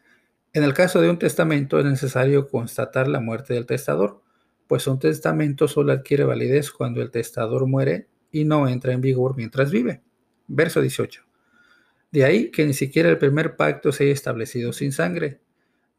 En 0.51 0.65
el 0.65 0.73
caso 0.73 0.99
de 0.99 1.09
un 1.09 1.17
testamento 1.17 1.79
es 1.79 1.85
necesario 1.85 2.49
constatar 2.49 3.07
la 3.07 3.21
muerte 3.21 3.53
del 3.53 3.65
testador, 3.65 4.21
pues 4.67 4.85
un 4.87 4.99
testamento 4.99 5.69
solo 5.69 5.93
adquiere 5.93 6.25
validez 6.25 6.71
cuando 6.71 7.01
el 7.01 7.09
testador 7.09 7.67
muere 7.67 8.09
y 8.33 8.43
no 8.43 8.67
entra 8.67 8.91
en 8.91 8.99
vigor 8.99 9.37
mientras 9.37 9.71
vive. 9.71 10.01
Verso 10.47 10.81
18. 10.81 11.24
De 12.11 12.23
ahí 12.23 12.51
que 12.51 12.65
ni 12.65 12.73
siquiera 12.73 13.09
el 13.09 13.17
primer 13.17 13.55
pacto 13.55 13.91
se 13.91 14.05
haya 14.05 14.13
establecido 14.13 14.73
sin 14.73 14.91
sangre. 14.91 15.41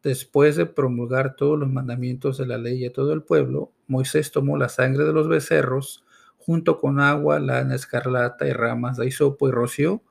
Después 0.03 0.55
de 0.55 0.65
promulgar 0.65 1.35
todos 1.35 1.59
los 1.59 1.69
mandamientos 1.69 2.37
de 2.37 2.47
la 2.47 2.57
ley 2.57 2.85
a 2.85 2.93
todo 2.93 3.13
el 3.13 3.23
pueblo, 3.23 3.73
Moisés 3.87 4.31
tomó 4.31 4.57
la 4.57 4.69
sangre 4.69 5.03
de 5.03 5.13
los 5.13 5.27
becerros, 5.27 6.05
junto 6.37 6.79
con 6.79 6.99
agua, 6.99 7.39
lana 7.39 7.75
escarlata 7.75 8.47
y 8.47 8.53
ramas 8.53 8.97
de 8.97 9.07
hisopo 9.07 9.49
y 9.49 9.51
roció 9.51 10.03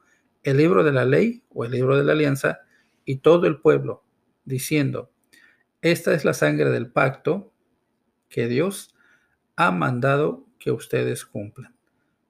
el 0.42 0.58
libro 0.58 0.84
de 0.84 0.92
la 0.92 1.04
ley 1.04 1.42
o 1.52 1.64
el 1.64 1.72
libro 1.72 1.96
de 1.96 2.04
la 2.04 2.12
alianza 2.12 2.60
y 3.04 3.16
todo 3.16 3.46
el 3.46 3.58
pueblo, 3.60 4.04
diciendo, 4.44 5.10
esta 5.82 6.14
es 6.14 6.24
la 6.24 6.34
sangre 6.34 6.70
del 6.70 6.90
pacto 6.90 7.52
que 8.28 8.48
Dios 8.48 8.94
ha 9.56 9.70
mandado 9.70 10.46
que 10.58 10.72
ustedes 10.72 11.24
cumplan. 11.24 11.74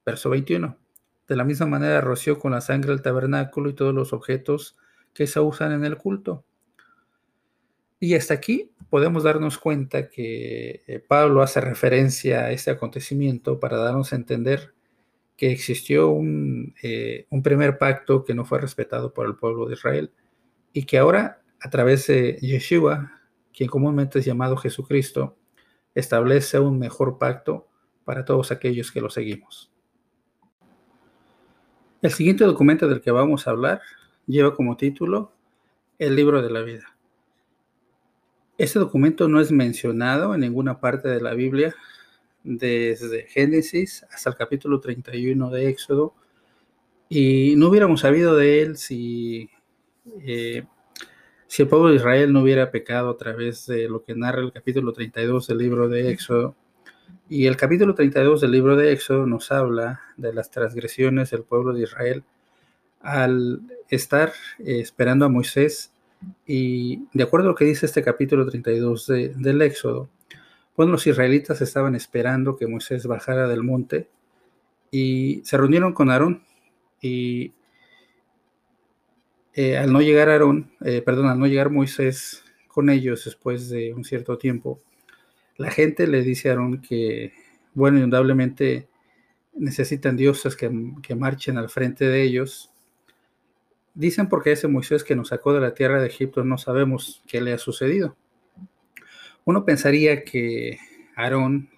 Verso 0.05 0.31
21. 0.31 0.79
De 1.29 1.37
la 1.37 1.45
misma 1.45 1.67
manera 1.67 2.01
roció 2.01 2.39
con 2.39 2.53
la 2.53 2.61
sangre 2.61 2.93
el 2.93 3.03
tabernáculo 3.03 3.71
y 3.71 3.75
todos 3.75 3.95
los 3.95 4.13
objetos 4.13 4.77
que 5.13 5.27
se 5.27 5.41
usan 5.41 5.73
en 5.73 5.85
el 5.85 5.97
culto. 5.97 6.45
Y 7.99 8.15
hasta 8.15 8.35
aquí 8.35 8.73
podemos 8.91 9.23
darnos 9.23 9.59
cuenta 9.59 10.09
que 10.09 10.85
eh, 10.87 10.99
Pablo 11.01 11.43
hace 11.43 11.61
referencia 11.61 12.41
a 12.45 12.53
este 12.53 12.71
acontecimiento 12.71 13.59
para 13.59 13.79
darnos 13.79 14.13
a 14.13 14.17
entender 14.17 14.75
que 15.37 15.51
existió 15.51 16.11
un, 16.11 16.75
eh, 16.83 17.27
un 17.31 17.43
primer 17.43 17.79
pacto 17.79 18.25
que 18.25 18.35
no 18.35 18.45
fue 18.45 18.61
respetado 18.61 19.13
por 19.13 19.27
el 19.27 19.37
pueblo 19.37 19.67
de 19.67 19.75
Israel 19.75 20.13
y 20.73 20.85
que 20.85 20.99
ahora 20.99 21.43
a 21.61 21.71
través 21.71 22.07
de 22.07 22.39
Yeshua, 22.41 23.13
quien 23.53 23.69
comúnmente 23.69 24.19
es 24.19 24.25
llamado 24.25 24.57
Jesucristo, 24.57 25.37
establece 25.95 26.59
un 26.59 26.79
mejor 26.79 27.19
pacto 27.19 27.69
para 28.05 28.25
todos 28.25 28.53
aquellos 28.53 28.93
que 28.93 29.01
lo 29.01 29.11
seguimos. 29.11 29.73
El 32.03 32.13
siguiente 32.13 32.45
documento 32.45 32.89
del 32.89 33.01
que 33.01 33.11
vamos 33.11 33.47
a 33.47 33.51
hablar 33.51 33.81
lleva 34.27 34.55
como 34.55 34.77
título 34.77 35.33
El 35.99 36.15
libro 36.15 36.43
de 36.43 36.51
la 36.51 36.61
vida. 36.61 36.95
Este 38.59 38.79
documento 38.79 39.29
no 39.29 39.41
es 39.41 39.51
mencionado 39.51 40.35
en 40.35 40.43
ninguna 40.43 40.79
parte 40.79 41.09
de 41.09 41.23
la 41.23 41.33
Biblia, 41.33 41.75
desde 42.45 43.27
Génesis 43.29 44.05
hasta 44.11 44.29
el 44.29 44.37
capítulo 44.37 44.79
31 44.79 45.49
de 45.51 45.69
Éxodo, 45.71 46.15
y 47.09 47.55
no 47.57 47.69
hubiéramos 47.69 48.03
sabido 48.03 48.37
de 48.37 48.61
él 48.61 48.77
si, 48.77 49.49
eh, 50.21 50.65
si 51.47 51.63
el 51.63 51.69
pueblo 51.69 51.89
de 51.89 51.97
Israel 51.97 52.31
no 52.31 52.43
hubiera 52.43 52.71
pecado 52.71 53.09
a 53.09 53.17
través 53.17 53.67
de 53.67 53.89
lo 53.89 54.05
que 54.05 54.15
narra 54.15 54.43
el 54.43 54.53
capítulo 54.53 54.93
32 54.93 55.47
del 55.47 55.59
libro 55.59 55.89
de 55.89 56.11
Éxodo. 56.11 56.57
Y 57.29 57.47
el 57.47 57.57
capítulo 57.57 57.95
32 57.95 58.41
del 58.41 58.51
libro 58.53 58.77
de 58.77 58.93
Éxodo 58.93 59.27
nos 59.27 59.51
habla 59.51 60.01
de 60.17 60.33
las 60.33 60.51
transgresiones 60.51 61.31
del 61.31 61.43
pueblo 61.43 61.73
de 61.73 61.83
Israel 61.83 62.25
al 63.01 63.61
estar 63.89 64.33
eh, 64.59 64.81
esperando 64.81 65.25
a 65.25 65.29
Moisés. 65.29 65.93
Y 66.47 67.03
de 67.13 67.25
acuerdo 67.25 67.49
a 67.49 67.51
lo 67.51 67.55
que 67.57 67.65
dice 67.65 67.87
este 67.87 68.03
capítulo 68.03 68.47
32 68.47 69.07
del 69.07 69.63
Éxodo, 69.63 70.09
pues 70.75 70.89
los 70.89 71.07
israelitas 71.07 71.61
estaban 71.63 71.95
esperando 71.95 72.57
que 72.57 72.67
Moisés 72.67 73.07
bajara 73.07 73.49
del 73.49 73.63
monte 73.63 74.09
y 74.91 75.41
se 75.45 75.57
reunieron 75.57 75.93
con 75.93 76.11
Aarón. 76.11 76.43
Y 77.01 77.53
eh, 79.55 79.79
al 79.79 79.93
no 79.93 80.01
llegar 80.01 80.29
Aarón, 80.29 80.71
eh, 80.85 81.03
perdón, 81.03 81.27
al 81.27 81.39
no 81.39 81.47
llegar 81.47 81.71
Moisés 81.71 82.45
con 82.69 82.91
ellos 82.91 83.25
después 83.25 83.69
de 83.71 83.95
un 83.95 84.05
cierto 84.05 84.37
tiempo, 84.37 84.81
la 85.59 85.71
gente 85.71 86.07
le 86.07 86.23
dice 86.23 86.49
a 86.49 86.53
Aarón 86.53 86.81
que, 86.81 87.33
bueno, 87.75 87.99
indudablemente 87.99 88.89
necesitan 89.55 90.17
dioses 90.17 90.57
que, 90.57 90.69
marchen 91.15 91.59
al 91.59 91.69
frente 91.69 92.07
de 92.07 92.23
ellos. 92.23 92.71
Dicen 93.95 94.29
porque 94.29 94.53
ese 94.53 94.69
Moisés 94.69 95.05
que 95.05 95.17
nos 95.17 95.29
sacó 95.29 95.55
de 95.55 95.61
la 95.61 95.75
tierra 95.75 96.01
de 96.01 96.09
Egipto 96.09 96.45
no 96.45 96.59
sabemos 96.59 97.23
qué 97.27 97.41
le 97.41 97.55
ha 97.55 97.59
sucedido. 97.59 98.17
Uno 99.45 99.65
pensaría 99.65 100.25
que 100.25 100.79
Aarón, 101.15 101.71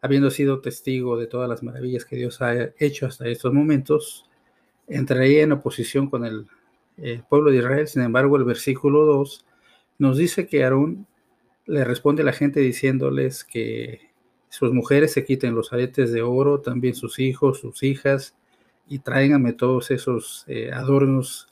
habiendo 0.00 0.30
sido 0.30 0.60
testigo 0.60 1.18
de 1.18 1.26
todas 1.26 1.48
las 1.48 1.62
maravillas 1.62 2.04
que 2.04 2.16
Dios 2.16 2.40
ha 2.42 2.70
hecho 2.78 3.06
hasta 3.06 3.26
estos 3.26 3.52
momentos, 3.52 4.28
entraría 4.86 5.42
en 5.42 5.52
oposición 5.52 6.08
con 6.08 6.24
el, 6.24 6.46
el 6.98 7.24
pueblo 7.24 7.50
de 7.50 7.58
Israel. 7.58 7.88
Sin 7.88 8.02
embargo, 8.02 8.36
el 8.36 8.44
versículo 8.44 9.04
2 9.04 9.46
nos 9.98 10.16
dice 10.16 10.46
que 10.46 10.62
Aarón 10.62 11.06
le 11.66 11.84
responde 11.84 12.22
la 12.22 12.32
gente 12.32 12.60
diciéndoles 12.60 13.44
que 13.44 14.10
sus 14.48 14.72
mujeres 14.72 15.12
se 15.12 15.24
quiten 15.24 15.54
los 15.54 15.72
aretes 15.72 16.12
de 16.12 16.22
oro, 16.22 16.60
también 16.60 16.94
sus 16.94 17.18
hijos, 17.18 17.60
sus 17.60 17.82
hijas, 17.82 18.36
y 18.88 19.00
tráiganme 19.00 19.52
todos 19.52 19.90
esos 19.90 20.44
eh, 20.46 20.70
adornos 20.72 21.48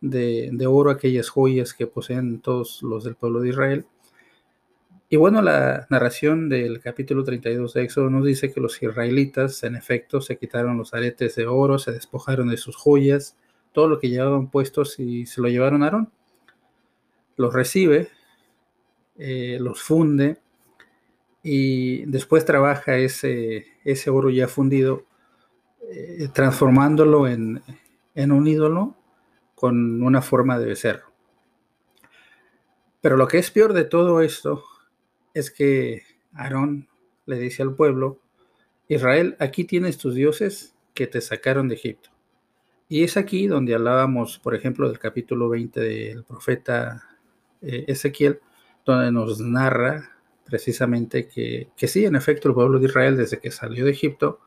de, 0.00 0.66
oro, 0.66 0.90
aquellas 0.90 1.28
joyas 1.28 1.74
que 1.74 1.86
poseen 1.86 2.40
todos 2.40 2.82
los 2.82 3.04
del 3.04 3.14
pueblo 3.14 3.40
de 3.40 3.50
Israel. 3.50 3.86
Y 5.10 5.16
bueno, 5.16 5.42
la 5.42 5.86
narración 5.90 6.48
del 6.48 6.80
capítulo 6.80 7.22
32 7.22 7.74
de 7.74 7.82
Éxodo 7.82 8.08
nos 8.08 8.24
dice 8.24 8.50
que 8.50 8.60
los 8.60 8.82
israelitas, 8.82 9.62
en 9.62 9.76
efecto, 9.76 10.22
se 10.22 10.38
quitaron 10.38 10.78
los 10.78 10.94
aretes 10.94 11.36
de 11.36 11.46
oro, 11.46 11.78
se 11.78 11.92
despojaron 11.92 12.48
de 12.48 12.56
sus 12.56 12.76
joyas, 12.76 13.36
todo 13.72 13.88
lo 13.88 13.98
que 13.98 14.08
llevaban 14.08 14.50
puestos 14.50 14.98
y 14.98 15.26
se 15.26 15.42
lo 15.42 15.48
llevaron 15.48 15.82
a 15.82 15.86
Aarón. 15.86 16.10
Los 17.36 17.52
recibe 17.52 18.08
eh, 19.16 19.58
los 19.60 19.82
funde 19.82 20.38
y 21.42 22.04
después 22.06 22.44
trabaja 22.44 22.96
ese, 22.96 23.66
ese 23.84 24.10
oro 24.10 24.30
ya 24.30 24.48
fundido, 24.48 25.06
eh, 25.90 26.28
transformándolo 26.32 27.26
en, 27.26 27.62
en 28.14 28.32
un 28.32 28.46
ídolo 28.46 28.96
con 29.54 30.02
una 30.02 30.22
forma 30.22 30.58
de 30.58 30.66
becerro. 30.66 31.12
Pero 33.00 33.16
lo 33.16 33.26
que 33.26 33.38
es 33.38 33.50
peor 33.50 33.72
de 33.72 33.84
todo 33.84 34.20
esto 34.20 34.64
es 35.34 35.50
que 35.50 36.02
Aarón 36.32 36.88
le 37.26 37.38
dice 37.38 37.62
al 37.62 37.74
pueblo, 37.74 38.20
Israel, 38.88 39.36
aquí 39.40 39.64
tienes 39.64 39.98
tus 39.98 40.14
dioses 40.14 40.74
que 40.94 41.06
te 41.06 41.20
sacaron 41.20 41.68
de 41.68 41.74
Egipto. 41.74 42.10
Y 42.88 43.04
es 43.04 43.16
aquí 43.16 43.46
donde 43.46 43.74
hablábamos, 43.74 44.38
por 44.38 44.54
ejemplo, 44.54 44.88
del 44.88 44.98
capítulo 44.98 45.48
20 45.48 45.80
del 45.80 46.24
profeta 46.24 47.08
eh, 47.62 47.84
Ezequiel, 47.88 48.40
donde 48.84 49.12
nos 49.12 49.40
narra 49.40 50.10
precisamente 50.44 51.28
que, 51.28 51.70
sí, 51.88 52.04
en 52.04 52.16
efecto, 52.16 52.48
el 52.48 52.54
pueblo 52.54 52.78
de 52.78 52.86
Israel, 52.86 53.16
desde 53.16 53.38
que 53.38 53.50
salió 53.50 53.84
de 53.84 53.92
Egipto, 53.92 54.40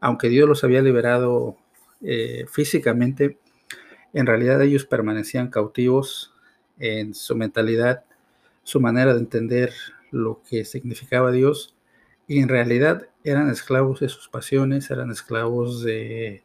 aunque 0.00 0.28
Dios 0.28 0.48
los 0.48 0.64
había 0.64 0.82
liberado 0.82 1.56
eh, 2.02 2.44
físicamente, 2.50 3.38
en 4.12 4.26
realidad 4.26 4.60
ellos 4.62 4.84
permanecían 4.84 5.48
cautivos 5.48 6.34
en 6.78 7.14
su 7.14 7.36
mentalidad, 7.36 8.04
su 8.62 8.80
manera 8.80 9.14
de 9.14 9.20
entender 9.20 9.72
lo 10.10 10.42
que 10.48 10.64
significaba 10.64 11.30
Dios, 11.30 11.74
y 12.26 12.40
en 12.40 12.48
realidad 12.48 13.08
eran 13.24 13.48
esclavos 13.48 14.00
de 14.00 14.08
sus 14.08 14.28
pasiones, 14.28 14.90
eran 14.90 15.10
esclavos 15.10 15.82
de, 15.82 16.42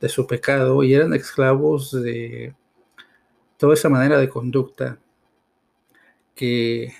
de 0.00 0.08
su 0.08 0.26
pecado 0.26 0.82
y 0.82 0.94
eran 0.94 1.14
esclavos 1.14 1.92
de 1.92 2.54
toda 3.56 3.74
esa 3.74 3.88
manera 3.88 4.18
de 4.18 4.28
conducta 4.28 4.98
que 6.38 6.92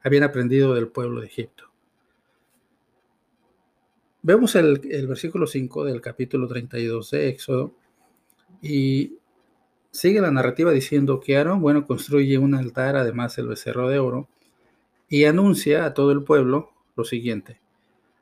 habían 0.00 0.22
aprendido 0.22 0.72
del 0.74 0.86
pueblo 0.86 1.20
de 1.20 1.26
Egipto. 1.26 1.64
Vemos 4.22 4.54
el, 4.54 4.78
versículo 5.08 5.48
5 5.48 5.84
del 5.84 6.00
capítulo 6.00 6.46
32 6.46 7.10
de 7.10 7.28
Éxodo 7.28 7.74
y 8.62 9.18
sigue 9.90 10.20
la 10.20 10.30
narrativa 10.30 10.70
diciendo 10.70 11.18
que 11.18 11.36
Aarón, 11.36 11.60
bueno, 11.60 11.84
construye 11.84 12.38
un 12.38 12.54
altar, 12.54 12.94
además 12.94 13.36
el 13.38 13.48
becerro 13.48 13.88
de 13.88 13.98
oro, 13.98 14.28
y 15.08 15.24
anuncia 15.24 15.84
a 15.84 15.92
todo 15.92 16.12
el 16.12 16.22
pueblo 16.22 16.70
lo 16.94 17.04
siguiente, 17.04 17.60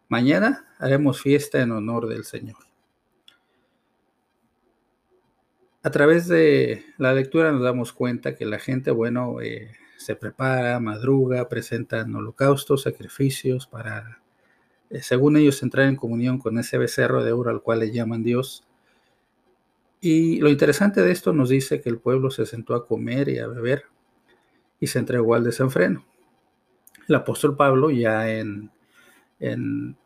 mañana 0.09 0.75
haremos 0.79 1.21
fiesta 1.21 1.61
en 1.61 1.73
honor 1.73 2.07
del 2.07 2.25
Señor. 2.25 2.57
A 5.83 5.91
través 5.91 6.27
de 6.27 6.87
la 6.97 7.13
lectura 7.13 7.53
nos 7.53 7.61
damos 7.61 7.93
cuenta 7.93 8.35
que 8.35 8.47
la 8.47 8.59
gente, 8.59 8.91
bueno, 8.91 9.43
eh, 9.43 9.71
se 10.05 10.17
prepara, 10.17 10.79
madruga, 10.81 11.49
presentan 11.49 12.15
holocaustos, 12.15 12.83
sacrificios 12.83 13.67
para, 13.67 14.21
eh, 14.91 15.03
según 15.03 15.37
ellos, 15.37 15.63
entrar 15.63 15.87
en 15.89 15.97
comunión 15.97 16.39
con 16.39 16.59
ese 16.59 16.79
becerro 16.79 17.25
de 17.25 17.33
oro 17.33 17.51
al 17.51 17.63
cual 17.63 17.81
le 17.81 17.91
llaman 17.91 18.23
Dios. 18.23 18.65
Y 20.01 20.41
lo 20.41 20.51
interesante 20.51 21.01
de 21.01 21.13
esto 21.13 21.33
nos 21.33 21.49
dice 21.49 21.81
que 21.81 21.89
el 21.89 21.99
pueblo 21.99 22.31
se 22.31 22.47
sentó 22.47 22.75
a 22.75 22.87
comer 22.87 23.29
y 23.29 23.39
a 23.39 23.47
beber 23.47 23.85
y 24.79 24.87
se 24.87 24.99
entregó 24.99 25.35
al 25.35 25.45
desenfreno. 25.45 26.05
El 27.09 27.15
apóstol 27.15 27.57
Pablo 27.57 27.91
ya 27.91 28.31
en, 28.31 28.71
en 29.41 29.97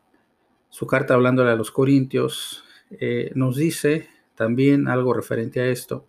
su 0.71 0.87
carta 0.87 1.15
hablándole 1.15 1.51
a 1.51 1.57
los 1.57 1.71
corintios 1.71 2.65
eh, 2.91 3.33
nos 3.35 3.57
dice 3.57 4.09
también 4.35 4.89
algo 4.89 5.13
referente 5.13 5.61
a 5.61 5.67
esto. 5.67 6.07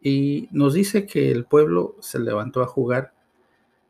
Y 0.00 0.48
nos 0.52 0.74
dice 0.74 1.06
que 1.06 1.30
el 1.30 1.44
pueblo 1.44 1.96
se 2.00 2.18
levantó 2.18 2.62
a 2.62 2.66
jugar. 2.66 3.14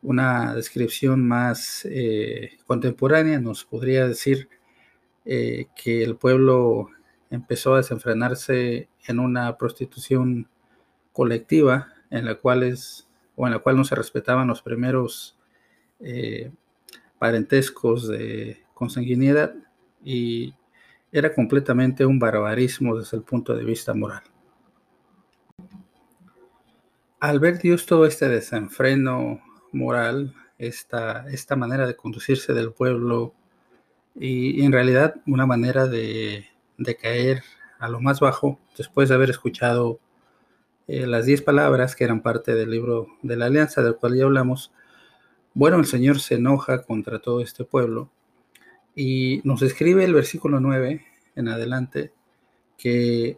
Una 0.01 0.55
descripción 0.55 1.27
más 1.27 1.85
eh, 1.85 2.57
contemporánea 2.65 3.39
nos 3.39 3.65
podría 3.65 4.07
decir 4.07 4.47
eh, 5.25 5.67
que 5.75 6.03
el 6.03 6.15
pueblo 6.15 6.89
empezó 7.29 7.73
a 7.73 7.77
desenfrenarse 7.77 8.87
en 9.07 9.19
una 9.19 9.57
prostitución 9.57 10.47
colectiva 11.11 11.93
en 12.09 12.25
la 12.25 12.35
cual 12.35 12.63
es, 12.63 13.07
o 13.35 13.45
en 13.45 13.53
la 13.53 13.59
cual 13.59 13.77
no 13.77 13.83
se 13.83 13.95
respetaban 13.95 14.47
los 14.47 14.61
primeros 14.61 15.37
eh, 15.99 16.51
parentescos 17.19 18.07
de 18.07 18.63
consanguinidad 18.73 19.53
y 20.03 20.53
era 21.11 21.33
completamente 21.33 22.05
un 22.05 22.19
barbarismo 22.19 22.97
desde 22.97 23.17
el 23.17 23.23
punto 23.23 23.55
de 23.55 23.65
vista 23.65 23.93
moral. 23.93 24.23
Al 27.19 27.39
ver 27.39 27.59
Dios 27.59 27.85
todo 27.85 28.05
este 28.05 28.29
desenfreno 28.29 29.41
moral, 29.71 30.33
esta, 30.57 31.25
esta 31.29 31.55
manera 31.55 31.87
de 31.87 31.95
conducirse 31.95 32.53
del 32.53 32.73
pueblo 32.73 33.33
y, 34.15 34.63
en 34.63 34.71
realidad 34.71 35.15
una 35.25 35.45
manera 35.45 35.87
de, 35.87 36.45
caer 37.01 37.43
a 37.79 37.89
lo 37.89 38.01
más 38.01 38.19
bajo 38.19 38.59
después 38.77 39.09
de 39.09 39.15
haber 39.15 39.29
escuchado 39.29 39.99
eh, 40.87 41.05
las 41.07 41.25
diez 41.25 41.41
palabras 41.41 41.95
que 41.95 42.03
eran 42.03 42.21
parte 42.21 42.55
del 42.55 42.71
libro 42.71 43.07
de 43.21 43.35
la 43.37 43.45
alianza 43.45 43.81
del 43.81 43.95
cual 43.95 44.17
ya 44.17 44.25
hablamos, 44.25 44.71
bueno, 45.53 45.77
el 45.77 45.85
Señor 45.85 46.19
se 46.19 46.35
enoja 46.35 46.83
contra 46.83 47.19
todo 47.19 47.41
este 47.41 47.63
pueblo 47.63 48.09
y 48.95 49.41
nos 49.43 49.61
escribe 49.61 50.03
el 50.03 50.13
versículo 50.13 50.59
9 50.59 51.05
en 51.35 51.47
adelante 51.47 52.11
que 52.77 53.37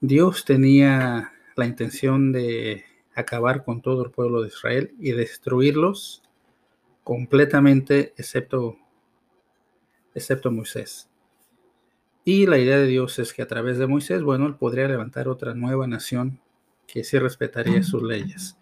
Dios 0.00 0.44
tenía 0.44 1.32
la 1.54 1.66
intención 1.66 2.32
de 2.32 2.85
acabar 3.16 3.64
con 3.64 3.82
todo 3.82 4.04
el 4.04 4.10
pueblo 4.10 4.42
de 4.42 4.48
Israel 4.48 4.94
y 5.00 5.12
destruirlos 5.12 6.22
completamente 7.02 8.12
excepto, 8.16 8.76
excepto 10.14 10.50
Moisés. 10.50 11.08
Y 12.24 12.46
la 12.46 12.58
idea 12.58 12.78
de 12.78 12.86
Dios 12.86 13.18
es 13.18 13.32
que 13.32 13.42
a 13.42 13.46
través 13.46 13.78
de 13.78 13.86
Moisés, 13.86 14.22
bueno, 14.22 14.46
él 14.46 14.56
podría 14.56 14.88
levantar 14.88 15.28
otra 15.28 15.54
nueva 15.54 15.86
nación 15.86 16.40
que 16.86 17.04
sí 17.04 17.18
respetaría 17.18 17.82
sus 17.82 18.02
leyes. 18.02 18.56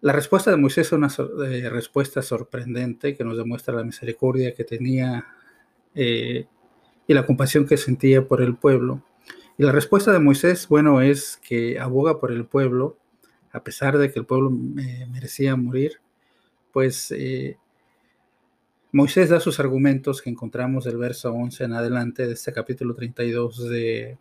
La 0.00 0.12
respuesta 0.12 0.50
de 0.50 0.56
Moisés 0.56 0.88
es 0.88 0.92
una 0.92 1.08
eh, 1.46 1.70
respuesta 1.70 2.20
sorprendente 2.20 3.16
que 3.16 3.24
nos 3.24 3.38
demuestra 3.38 3.74
la 3.74 3.84
misericordia 3.84 4.52
que 4.52 4.64
tenía 4.64 5.24
eh, 5.94 6.46
y 7.06 7.14
la 7.14 7.24
compasión 7.24 7.66
que 7.66 7.76
sentía 7.76 8.26
por 8.26 8.42
el 8.42 8.56
pueblo. 8.56 9.02
Y 9.56 9.62
la 9.62 9.72
respuesta 9.72 10.12
de 10.12 10.18
Moisés, 10.18 10.68
bueno, 10.68 11.00
es 11.00 11.38
que 11.46 11.78
aboga 11.78 12.18
por 12.18 12.32
el 12.32 12.46
pueblo, 12.46 12.98
a 13.52 13.62
pesar 13.62 13.98
de 13.98 14.10
que 14.10 14.18
el 14.18 14.26
pueblo 14.26 14.50
eh, 14.78 15.06
merecía 15.10 15.54
morir, 15.56 16.00
pues 16.72 17.12
Moisés 18.94 19.28
da 19.28 19.40
sus 19.40 19.58
argumentos 19.58 20.22
que 20.22 20.30
encontramos 20.30 20.84
del 20.84 20.98
verso 20.98 21.32
11 21.32 21.64
en 21.64 21.72
adelante 21.72 22.28
de 22.28 22.34
este 22.34 22.52
capítulo 22.52 22.94
32 22.94 23.68
de, 23.68 24.18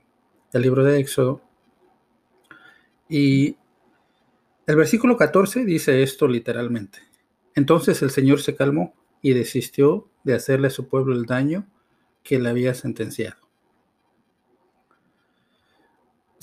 del 0.52 0.62
libro 0.64 0.84
de 0.84 1.00
Éxodo. 1.00 1.44
Y 3.08 3.56
el 4.66 4.76
versículo 4.76 5.16
14 5.16 5.64
dice 5.64 6.02
esto 6.02 6.28
literalmente. 6.28 6.98
Entonces 7.54 8.02
el 8.02 8.10
Señor 8.10 8.42
se 8.42 8.56
calmó 8.56 8.96
y 9.22 9.34
desistió 9.34 10.10
de 10.24 10.34
hacerle 10.34 10.68
a 10.70 10.72
su 10.72 10.88
pueblo 10.88 11.14
el 11.14 11.28
daño 11.28 11.68
que 12.24 12.40
le 12.40 12.50
había 12.50 12.74
sentenciado. 12.74 13.43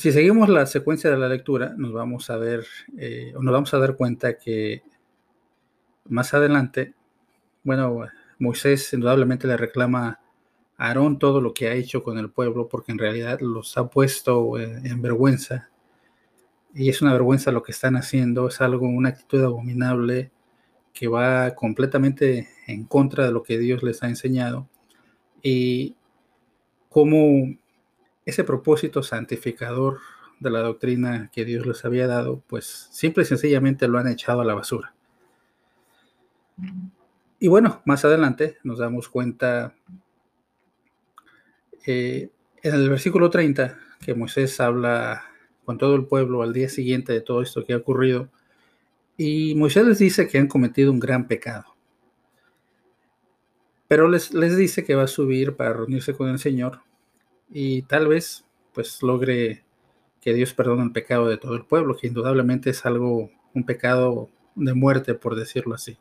Si 0.00 0.12
seguimos 0.12 0.48
la 0.48 0.64
secuencia 0.64 1.10
de 1.10 1.18
la 1.18 1.28
lectura, 1.28 1.74
nos 1.76 1.92
vamos 1.92 2.30
a 2.30 2.38
ver, 2.38 2.64
eh, 2.96 3.34
o 3.36 3.42
nos 3.42 3.52
vamos 3.52 3.74
a 3.74 3.78
dar 3.78 3.96
cuenta 3.96 4.38
que 4.38 4.82
más 6.06 6.32
adelante, 6.32 6.94
bueno, 7.64 8.06
Moisés 8.38 8.94
indudablemente 8.94 9.46
le 9.46 9.58
reclama 9.58 10.18
a 10.78 10.86
Aarón 10.86 11.18
todo 11.18 11.42
lo 11.42 11.52
que 11.52 11.68
ha 11.68 11.74
hecho 11.74 12.02
con 12.02 12.16
el 12.16 12.30
pueblo, 12.30 12.66
porque 12.66 12.92
en 12.92 12.98
realidad 12.98 13.40
los 13.42 13.76
ha 13.76 13.90
puesto 13.90 14.58
en 14.58 15.02
vergüenza. 15.02 15.68
Y 16.72 16.88
es 16.88 17.02
una 17.02 17.12
vergüenza 17.12 17.52
lo 17.52 17.62
que 17.62 17.72
están 17.72 17.96
haciendo, 17.96 18.48
es 18.48 18.58
algo, 18.62 18.88
una 18.88 19.10
actitud 19.10 19.44
abominable 19.44 20.30
que 20.94 21.08
va 21.08 21.54
completamente 21.54 22.48
en 22.66 22.84
contra 22.84 23.26
de 23.26 23.32
lo 23.32 23.42
que 23.42 23.58
Dios 23.58 23.82
les 23.82 24.02
ha 24.02 24.08
enseñado. 24.08 24.66
Y 25.42 25.94
cómo 26.88 27.59
ese 28.24 28.44
propósito 28.44 29.02
santificador 29.02 29.98
de 30.40 30.50
la 30.50 30.60
doctrina 30.60 31.30
que 31.32 31.44
Dios 31.44 31.66
les 31.66 31.84
había 31.84 32.06
dado, 32.06 32.42
pues 32.46 32.88
simple 32.90 33.22
y 33.22 33.26
sencillamente 33.26 33.88
lo 33.88 33.98
han 33.98 34.08
echado 34.08 34.40
a 34.40 34.44
la 34.44 34.54
basura. 34.54 34.94
Y 37.38 37.48
bueno, 37.48 37.82
más 37.84 38.04
adelante 38.04 38.58
nos 38.64 38.78
damos 38.78 39.08
cuenta 39.08 39.74
eh, 41.86 42.30
en 42.62 42.74
el 42.74 42.88
versículo 42.88 43.30
30 43.30 43.78
que 44.00 44.14
Moisés 44.14 44.60
habla 44.60 45.24
con 45.64 45.78
todo 45.78 45.94
el 45.94 46.06
pueblo 46.06 46.42
al 46.42 46.52
día 46.52 46.68
siguiente 46.68 47.12
de 47.12 47.20
todo 47.20 47.42
esto 47.42 47.64
que 47.64 47.74
ha 47.74 47.78
ocurrido. 47.78 48.30
Y 49.16 49.54
Moisés 49.54 49.86
les 49.86 49.98
dice 49.98 50.26
que 50.26 50.38
han 50.38 50.48
cometido 50.48 50.90
un 50.90 51.00
gran 51.00 51.26
pecado. 51.26 51.76
Pero 53.88 54.08
les, 54.08 54.32
les 54.32 54.56
dice 54.56 54.84
que 54.84 54.94
va 54.94 55.02
a 55.04 55.08
subir 55.08 55.56
para 55.56 55.74
reunirse 55.74 56.14
con 56.14 56.28
el 56.28 56.38
Señor 56.38 56.80
y 57.50 57.82
tal 57.82 58.08
vez 58.08 58.44
pues 58.72 59.02
logre 59.02 59.64
que 60.20 60.34
Dios 60.34 60.54
perdone 60.54 60.84
el 60.84 60.92
pecado 60.92 61.28
de 61.28 61.36
todo 61.36 61.54
el 61.54 61.64
pueblo, 61.64 61.96
que 61.96 62.06
indudablemente 62.06 62.70
es 62.70 62.86
algo, 62.86 63.30
un 63.54 63.64
pecado 63.64 64.28
de 64.54 64.74
muerte, 64.74 65.14
por 65.14 65.34
decirlo 65.34 65.74
así. 65.74 65.98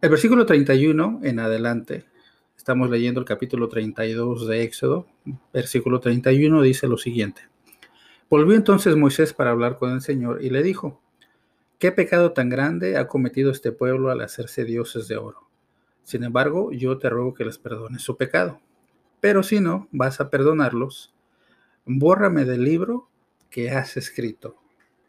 El 0.00 0.10
versículo 0.10 0.46
31 0.46 1.20
en 1.22 1.40
adelante 1.40 2.04
Estamos 2.60 2.90
leyendo 2.90 3.20
el 3.20 3.26
capítulo 3.26 3.70
32 3.70 4.46
de 4.46 4.62
Éxodo, 4.64 5.06
versículo 5.50 5.98
31 5.98 6.60
dice 6.60 6.88
lo 6.88 6.98
siguiente. 6.98 7.48
Volvió 8.28 8.54
entonces 8.54 8.96
Moisés 8.96 9.32
para 9.32 9.50
hablar 9.50 9.78
con 9.78 9.92
el 9.92 10.02
Señor 10.02 10.44
y 10.44 10.50
le 10.50 10.62
dijo, 10.62 11.00
¿qué 11.78 11.90
pecado 11.90 12.32
tan 12.32 12.50
grande 12.50 12.98
ha 12.98 13.08
cometido 13.08 13.50
este 13.50 13.72
pueblo 13.72 14.10
al 14.10 14.20
hacerse 14.20 14.66
dioses 14.66 15.08
de 15.08 15.16
oro? 15.16 15.48
Sin 16.04 16.22
embargo, 16.22 16.70
yo 16.70 16.98
te 16.98 17.08
ruego 17.08 17.32
que 17.32 17.46
les 17.46 17.56
perdones 17.56 18.02
su 18.02 18.18
pecado. 18.18 18.60
Pero 19.20 19.42
si 19.42 19.60
no 19.60 19.88
vas 19.92 20.20
a 20.20 20.30
perdonarlos, 20.30 21.14
bórrame 21.84 22.44
del 22.44 22.64
libro 22.64 23.08
que 23.50 23.70
has 23.70 23.96
escrito. 23.96 24.56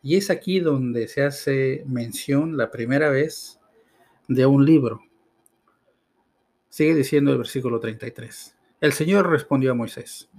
Y 0.04 0.18
es 0.18 0.30
aquí 0.30 0.60
donde 0.60 1.08
se 1.08 1.24
hace 1.24 1.84
mención 1.88 2.58
la 2.58 2.72
primera 2.72 3.10
vez 3.10 3.60
de 4.28 4.46
un 4.46 4.66
libro 4.66 5.02
Sigue 6.72 6.96
diciendo 6.96 7.34
el 7.34 7.38
versículo 7.38 7.82
33. 7.82 8.56
El 8.80 8.94
Señor 8.94 9.30
respondió 9.30 9.72
a 9.72 9.76
Moisés, 9.76 10.30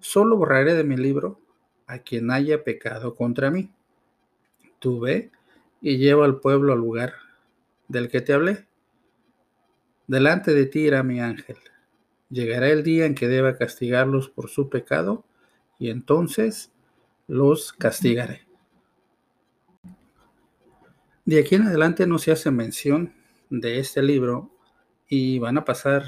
solo 0.00 0.36
borraré 0.36 0.74
de 0.74 0.82
mi 0.82 0.96
libro 0.96 1.40
a 1.86 2.00
quien 2.00 2.32
haya 2.32 2.64
pecado 2.64 3.14
contra 3.14 3.52
mí. 3.52 3.70
Tú 4.80 4.98
ve 4.98 5.30
y 5.80 5.98
lleva 5.98 6.24
al 6.24 6.40
pueblo 6.40 6.72
al 6.72 6.80
lugar 6.80 7.14
del 7.86 8.08
que 8.08 8.20
te 8.20 8.32
hablé. 8.32 8.66
Delante 10.08 10.52
de 10.52 10.66
ti 10.66 10.80
irá 10.80 11.04
mi 11.04 11.20
ángel. 11.20 11.56
Llegará 12.34 12.68
el 12.68 12.82
día 12.82 13.06
en 13.06 13.14
que 13.14 13.28
deba 13.28 13.56
castigarlos 13.56 14.28
por 14.28 14.50
su 14.50 14.68
pecado 14.68 15.24
y 15.78 15.90
entonces 15.90 16.72
los 17.28 17.72
castigaré. 17.72 18.40
De 21.24 21.38
aquí 21.38 21.54
en 21.54 21.62
adelante 21.62 22.08
no 22.08 22.18
se 22.18 22.32
hace 22.32 22.50
mención 22.50 23.14
de 23.50 23.78
este 23.78 24.02
libro 24.02 24.50
y 25.08 25.38
van 25.38 25.58
a 25.58 25.64
pasar 25.64 26.02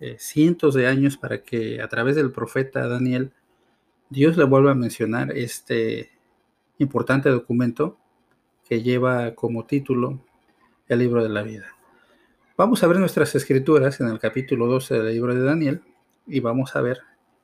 eh, 0.00 0.16
cientos 0.18 0.74
de 0.74 0.86
años 0.86 1.16
para 1.16 1.42
que 1.42 1.80
a 1.80 1.88
través 1.88 2.14
del 2.14 2.30
profeta 2.30 2.86
Daniel 2.86 3.32
Dios 4.10 4.36
le 4.36 4.44
vuelva 4.44 4.72
a 4.72 4.74
mencionar 4.74 5.32
este 5.34 6.10
importante 6.76 7.30
documento 7.30 7.96
que 8.68 8.82
lleva 8.82 9.34
como 9.34 9.64
título 9.64 10.20
el 10.88 10.98
libro 10.98 11.22
de 11.22 11.30
la 11.30 11.42
vida. 11.42 11.75
Vamos 12.58 12.82
a 12.82 12.86
ver 12.86 12.98
nuestras 12.98 13.34
escrituras 13.34 14.00
en 14.00 14.08
el 14.08 14.18
capítulo 14.18 14.66
12 14.66 14.94
del 14.94 15.12
libro 15.12 15.34
de 15.34 15.42
Daniel 15.42 15.82
y 16.26 16.40
vamos 16.40 16.74
a 16.74 16.80
ver 16.80 17.00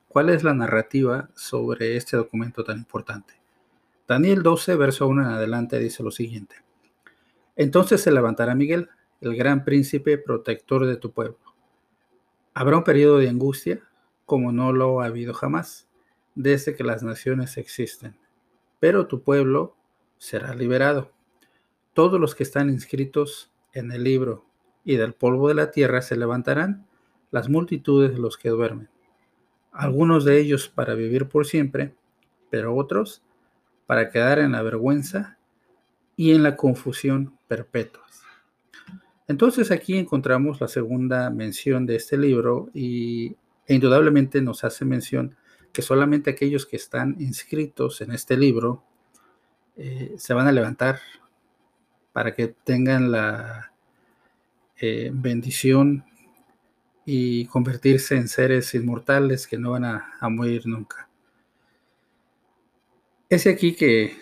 cuál 0.07 0.31
es 0.31 0.43
la 0.43 0.55
narrativa 0.55 1.29
sobre 1.35 1.97
este 1.97 2.17
documento 2.17 2.63
tan 2.63 2.79
importante. 2.79 3.35
Daniel 4.07 4.41
12, 4.41 4.75
verso 4.75 5.07
1 5.07 5.21
en 5.21 5.27
adelante 5.27 5.77
dice 5.77 6.01
lo 6.01 6.09
siguiente. 6.09 6.55
Entonces 7.55 8.01
se 8.01 8.11
levantará 8.11 8.55
Miguel, 8.55 8.89
el 9.21 9.35
gran 9.35 9.63
príncipe 9.63 10.17
protector 10.17 10.87
de 10.87 10.97
tu 10.97 11.11
pueblo. 11.11 11.37
Habrá 12.55 12.77
un 12.77 12.83
periodo 12.83 13.19
de 13.19 13.29
angustia 13.29 13.83
como 14.25 14.51
no 14.51 14.73
lo 14.73 15.01
ha 15.01 15.05
habido 15.05 15.35
jamás, 15.35 15.87
desde 16.33 16.73
que 16.73 16.83
las 16.83 17.03
naciones 17.03 17.57
existen. 17.57 18.17
Pero 18.79 19.05
tu 19.05 19.21
pueblo 19.21 19.75
será 20.17 20.55
liberado. 20.55 21.11
Todos 21.93 22.19
los 22.19 22.33
que 22.33 22.41
están 22.41 22.71
inscritos 22.71 23.51
en 23.73 23.91
el 23.91 24.03
libro 24.03 24.51
y 24.83 24.95
del 24.95 25.13
polvo 25.13 25.47
de 25.47 25.55
la 25.55 25.71
tierra 25.71 26.01
se 26.01 26.15
levantarán, 26.15 26.85
las 27.31 27.49
multitudes 27.49 28.11
de 28.11 28.19
los 28.19 28.37
que 28.37 28.49
duermen. 28.49 28.89
Algunos 29.71 30.23
de 30.25 30.39
ellos 30.39 30.69
para 30.69 30.93
vivir 30.93 31.27
por 31.27 31.47
siempre, 31.47 31.95
pero 32.49 32.75
otros 32.75 33.23
para 33.87 34.09
quedar 34.09 34.39
en 34.39 34.51
la 34.51 34.61
vergüenza 34.61 35.37
y 36.15 36.31
en 36.31 36.43
la 36.43 36.55
confusión 36.55 37.37
perpetuas. 37.47 38.23
Entonces 39.27 39.71
aquí 39.71 39.97
encontramos 39.97 40.61
la 40.61 40.67
segunda 40.67 41.29
mención 41.29 41.85
de 41.85 41.95
este 41.95 42.17
libro 42.17 42.69
y 42.73 43.35
e 43.65 43.75
indudablemente 43.75 44.41
nos 44.41 44.63
hace 44.63 44.85
mención 44.85 45.35
que 45.71 45.81
solamente 45.81 46.29
aquellos 46.29 46.65
que 46.65 46.75
están 46.75 47.15
inscritos 47.19 48.01
en 48.01 48.11
este 48.11 48.37
libro 48.37 48.83
eh, 49.75 50.13
se 50.17 50.33
van 50.33 50.47
a 50.47 50.51
levantar 50.51 50.99
para 52.11 52.33
que 52.35 52.47
tengan 52.49 53.11
la 53.11 53.72
eh, 54.79 55.11
bendición 55.13 56.05
y 57.05 57.45
convertirse 57.47 58.15
en 58.15 58.27
seres 58.27 58.73
inmortales 58.73 59.47
que 59.47 59.57
no 59.57 59.71
van 59.71 59.85
a, 59.85 60.13
morir 60.29 60.63
nunca. 60.65 61.09
Es 63.29 63.47
aquí 63.47 63.75
que 63.75 64.15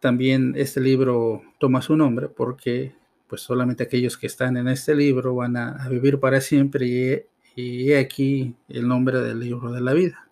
también 0.00 0.54
este 0.56 0.80
libro 0.80 1.42
toma 1.58 1.82
su 1.82 1.96
nombre 1.96 2.28
porque 2.28 2.94
pues 3.26 3.42
solamente 3.42 3.84
aquellos 3.84 4.16
que 4.16 4.26
están 4.26 4.56
en 4.56 4.68
este 4.68 4.94
libro 4.94 5.34
van 5.34 5.56
a, 5.56 5.88
vivir 5.88 6.20
para 6.20 6.40
siempre 6.40 6.86
y, 6.86 7.60
y 7.60 7.92
aquí 7.92 8.54
el 8.68 8.88
nombre 8.88 9.20
del 9.20 9.40
libro 9.40 9.72
de 9.72 9.80
la 9.80 9.92
vida. 9.92 10.28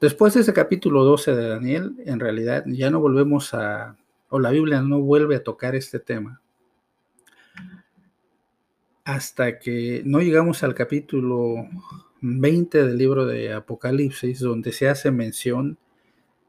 Después 0.00 0.34
de 0.34 0.40
ese 0.40 0.52
capítulo 0.52 1.02
12 1.04 1.34
de 1.34 1.48
Daniel, 1.48 1.94
en 2.04 2.20
realidad 2.20 2.64
ya 2.66 2.90
no 2.90 3.00
volvemos 3.00 3.54
a, 3.54 3.96
o 4.28 4.38
la 4.38 4.50
Biblia 4.50 4.82
no 4.82 5.00
vuelve 5.00 5.36
a 5.36 5.42
tocar 5.42 5.74
este 5.74 5.98
tema, 5.98 6.42
hasta 9.04 9.58
que 9.58 10.02
no 10.04 10.20
llegamos 10.20 10.62
al 10.62 10.74
capítulo 10.74 11.68
20 12.20 12.86
del 12.86 12.98
libro 12.98 13.26
de 13.26 13.52
Apocalipsis, 13.52 14.40
donde 14.40 14.72
se 14.72 14.88
hace 14.88 15.10
mención 15.10 15.78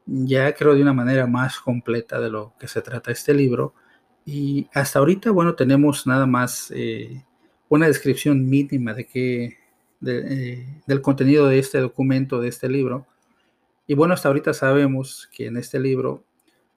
ya 0.06 0.54
creo 0.54 0.74
de 0.74 0.82
una 0.82 0.92
manera 0.92 1.26
más 1.26 1.58
completa 1.58 2.20
de 2.20 2.30
lo 2.30 2.54
que 2.58 2.68
se 2.68 2.80
trata 2.80 3.10
este 3.10 3.34
libro. 3.34 3.74
Y 4.24 4.68
hasta 4.72 4.98
ahorita, 5.00 5.30
bueno, 5.32 5.54
tenemos 5.54 6.06
nada 6.06 6.26
más 6.26 6.72
eh, 6.74 7.24
una 7.68 7.86
descripción 7.86 8.48
mínima 8.48 8.94
de 8.94 9.06
qué, 9.06 9.58
eh, 10.06 10.66
del 10.86 11.02
contenido 11.02 11.48
de 11.48 11.58
este 11.58 11.78
documento, 11.78 12.40
de 12.40 12.48
este 12.48 12.68
libro. 12.68 13.06
Y 13.86 13.94
bueno, 13.94 14.14
hasta 14.14 14.28
ahorita 14.28 14.54
sabemos 14.54 15.28
que 15.32 15.46
en 15.46 15.56
este 15.56 15.78
libro 15.80 16.24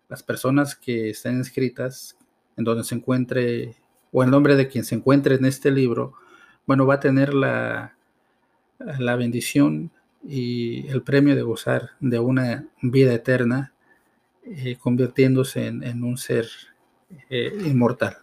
las 0.09 0.23
personas 0.23 0.75
que 0.75 1.11
están 1.11 1.37
inscritas, 1.37 2.17
en 2.57 2.63
donde 2.63 2.83
se 2.83 2.95
encuentre, 2.95 3.75
o 4.11 4.23
el 4.23 4.31
nombre 4.31 4.55
de 4.55 4.67
quien 4.67 4.83
se 4.83 4.95
encuentre 4.95 5.35
en 5.35 5.45
este 5.45 5.71
libro, 5.71 6.13
bueno, 6.65 6.85
va 6.85 6.95
a 6.95 6.99
tener 6.99 7.33
la, 7.33 7.95
la 8.79 9.15
bendición 9.15 9.91
y 10.27 10.87
el 10.87 11.01
premio 11.01 11.35
de 11.35 11.41
gozar 11.41 11.91
de 11.99 12.19
una 12.19 12.67
vida 12.81 13.13
eterna, 13.13 13.73
eh, 14.43 14.77
convirtiéndose 14.79 15.67
en, 15.67 16.03
un 16.03 16.17
ser 16.17 16.47
eh, 17.29 17.53
inmortal. 17.65 18.17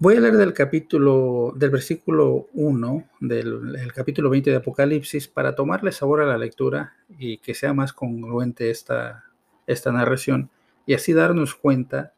Voy 0.00 0.16
a 0.16 0.20
leer 0.20 0.36
del 0.36 0.52
capítulo, 0.52 1.52
del 1.56 1.70
versículo 1.70 2.46
1 2.52 3.08
del 3.20 3.92
capítulo 3.92 4.30
20 4.30 4.50
de 4.50 4.56
Apocalipsis 4.56 5.26
para 5.26 5.56
tomarle 5.56 5.90
sabor 5.90 6.20
a 6.20 6.26
la 6.26 6.38
lectura 6.38 6.94
y 7.18 7.38
que 7.38 7.52
sea 7.52 7.74
más 7.74 7.92
congruente 7.92 8.70
esta, 8.70 9.24
esta 9.66 9.90
narración 9.90 10.50
y 10.86 10.94
así 10.94 11.12
darnos 11.12 11.56
cuenta 11.56 12.12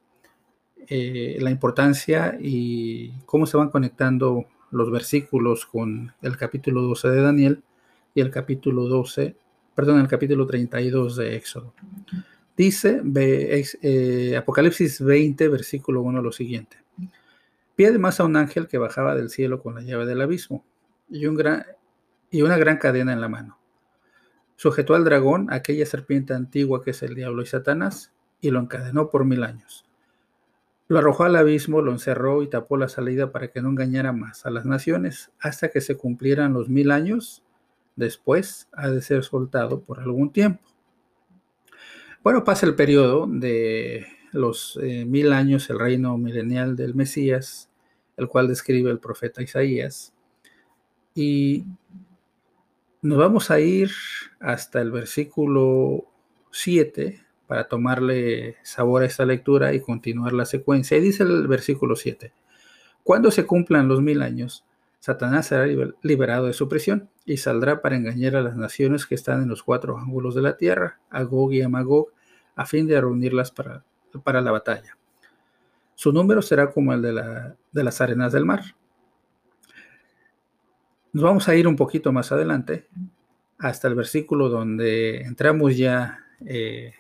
eh, 0.89 1.39
la 1.41 1.51
importancia 1.51 2.37
y 2.41 3.13
cómo 3.27 3.47
se 3.47 3.57
van 3.57 3.71
conectando 3.71 4.47
los 4.71 4.91
versículos 4.91 5.67
con 5.67 6.13
el 6.23 6.37
capítulo 6.37 6.83
12 6.83 7.09
de 7.09 7.21
Daniel 7.21 7.63
y 8.15 8.21
el 8.21 8.31
capítulo 8.31 8.85
12, 8.87 9.37
perdón, 9.75 10.01
el 10.01 10.09
capítulo 10.09 10.47
32 10.47 11.17
de 11.17 11.37
Éxodo. 11.37 11.75
Dice 12.57 13.03
eh, 13.83 14.37
Apocalipsis 14.37 15.03
20, 15.03 15.49
versículo 15.49 16.03
1 16.03 16.23
lo 16.23 16.33
siguiente. 16.33 16.77
Vi 17.77 17.85
además 17.85 18.21
a 18.21 18.25
un 18.25 18.37
ángel 18.37 18.69
que 18.69 18.79
bajaba 18.79 19.15
del 19.15 19.31
cielo 19.31 19.63
con 19.63 19.75
la 19.75 19.83
llave 19.83 20.07
del 20.07 20.21
abismo 20.21 20.65
y, 21.09 21.27
una 21.27 21.65
gran 22.31 22.77
cadena 22.79 23.13
en 23.13 23.21
la 23.21 23.29
mano. 23.29 23.59
Sujetó 24.57 24.95
al 24.95 25.05
dragón, 25.05 25.53
aquella 25.53 25.87
serpiente 25.87 26.35
antigua 26.35 26.83
que 26.85 26.91
es 26.91 27.03
el 27.03 27.15
diablo 27.15 27.43
y 27.43 27.47
Satanás, 27.47 28.13
y 28.41 28.51
lo 28.51 28.61
encadenó 28.61 29.11
por 29.11 29.25
mil 29.25 29.43
años 29.43 29.90
lo 30.91 30.99
arrojó 30.99 31.23
al 31.23 31.37
abismo, 31.37 31.83
lo 31.83 31.93
encerró 31.93 32.43
y 32.43 32.49
tapó 32.49 32.77
la 32.77 32.89
salida 32.89 33.31
para 33.31 33.53
que 33.53 33.63
no 33.63 33.69
engañara 33.69 34.13
más 34.13 34.45
a 34.45 34.51
las 34.51 34.67
naciones 34.67 35.31
hasta 35.39 35.69
que 35.69 35.81
se 35.81 35.97
cumplieran 35.97 36.53
los 36.53 36.69
mil 36.69 36.91
años. 36.91 37.45
Después 37.95 38.69
ha 38.73 38.91
de 38.91 39.01
ser 39.01 39.23
soltado 39.23 39.83
por 39.83 40.01
algún 40.01 40.33
tiempo. 40.33 40.65
Bueno, 42.25 42.43
pasa 42.43 42.67
el 42.67 42.75
periodo 42.75 43.29
de 43.29 44.05
los 44.33 44.81
eh, 44.83 45.05
mil 45.05 45.33
años, 45.33 45.71
el 45.71 45.79
reino 45.79 46.19
milenial 46.19 46.75
del 46.75 46.97
Mesías, 46.97 47.71
el 48.17 48.27
cual 48.27 48.49
describe 48.49 48.91
el 48.91 48.99
profeta 48.99 49.43
Isaías. 49.43 50.13
Y 51.15 51.67
nos 53.01 53.17
vamos 53.17 53.53
a 53.53 53.61
ir 53.61 53.93
hasta 54.41 54.81
el 54.81 54.91
versículo 54.91 56.07
7 56.51 57.25
para 57.51 57.67
tomarle 57.67 58.59
sabor 58.63 59.03
a 59.03 59.07
esta 59.07 59.27
lectura 59.27 59.75
y 59.75 59.81
continuar 59.81 60.33
la 60.33 60.45
secuencia. 60.45 60.97
Y 60.97 61.01
dice 61.01 61.25
el 61.25 61.49
versículo 61.49 61.97
7, 61.97 62.33
cuando 63.03 63.33
se 63.33 63.45
cumplan 63.45 63.89
los 63.89 64.01
mil 64.01 64.23
años, 64.23 64.65
Satanás 65.01 65.49
será 65.49 65.67
liberado 66.01 66.47
de 66.47 66.53
su 66.53 66.69
prisión 66.69 67.09
y 67.27 67.39
saldrá 67.39 67.83
para 67.83 67.97
engañar 67.97 68.37
a 68.37 68.41
las 68.41 68.57
naciones 68.57 69.05
que 69.05 69.17
están 69.17 69.43
en 69.43 69.49
los 69.49 69.65
cuatro 69.65 69.99
ángulos 69.99 70.37
de 70.37 70.43
la 70.43 70.57
tierra, 70.57 71.01
a 71.11 71.25
Gog 71.25 71.53
y 71.53 71.61
a 71.63 71.69
Magog, 71.69 72.13
a 72.55 72.67
fin 72.67 72.87
de 72.87 73.01
reunirlas 73.01 73.51
para, 73.51 73.83
para 74.23 74.41
la 74.41 74.53
batalla. 74.53 74.97
Su 75.97 76.13
número 76.13 76.43
será 76.43 76.71
como 76.71 76.93
el 76.93 77.03
de, 77.03 77.13
la, 77.13 77.57
de, 77.73 77.83
las 77.83 78.01
arenas 78.01 78.33
del 78.33 78.45
mar. 78.45 78.63
Nos 81.13 81.25
vamos 81.25 81.49
a 81.49 81.57
ir 81.57 81.67
un 81.67 81.75
poquito 81.75 82.13
más 82.13 82.31
adelante, 82.31 82.87
hasta 83.59 83.89
el 83.89 83.97
versículo 83.97 84.49
donde 84.49 85.23
entramos 85.23 85.77
ya 85.77 86.21
eh, 86.47 86.93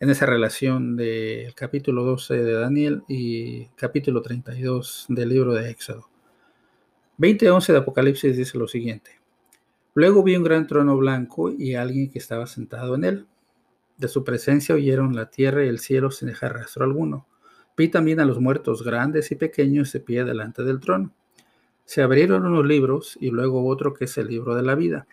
en 0.00 0.08
esa 0.08 0.24
relación 0.24 0.96
del 0.96 1.54
capítulo 1.54 2.02
12 2.04 2.42
de 2.42 2.52
Daniel 2.54 3.02
y 3.06 3.66
capítulo 3.76 4.22
32 4.22 5.04
del 5.10 5.28
libro 5.28 5.52
de 5.52 5.68
Éxodo. 5.68 6.08
20:11 7.18 7.72
de 7.74 7.78
Apocalipsis 7.78 8.34
dice 8.34 8.56
lo 8.56 8.66
siguiente. 8.66 9.20
Luego 9.92 10.22
vi 10.22 10.36
un 10.36 10.42
gran 10.42 10.66
trono 10.66 10.96
blanco 10.96 11.50
y 11.50 11.74
alguien 11.74 12.10
que 12.10 12.18
estaba 12.18 12.46
sentado 12.46 12.94
en 12.94 13.04
él. 13.04 13.26
De 13.98 14.08
su 14.08 14.24
presencia 14.24 14.74
oyeron 14.74 15.14
la 15.14 15.28
tierra 15.28 15.66
y 15.66 15.68
el 15.68 15.78
cielo 15.78 16.10
sin 16.10 16.28
dejar 16.28 16.54
rastro 16.54 16.84
alguno. 16.84 17.26
Vi 17.76 17.88
también 17.88 18.20
a 18.20 18.24
los 18.24 18.40
muertos 18.40 18.82
grandes 18.82 19.30
y 19.32 19.34
pequeños 19.34 19.92
de 19.92 20.00
pie 20.00 20.24
delante 20.24 20.64
del 20.64 20.80
trono. 20.80 21.12
Se 21.84 22.00
abrieron 22.00 22.46
unos 22.46 22.64
libros 22.64 23.18
y 23.20 23.30
luego 23.30 23.66
otro 23.66 23.92
que 23.92 24.06
es 24.06 24.16
el 24.16 24.28
libro 24.28 24.54
de 24.54 24.62
la 24.62 24.76
vida. 24.76 25.06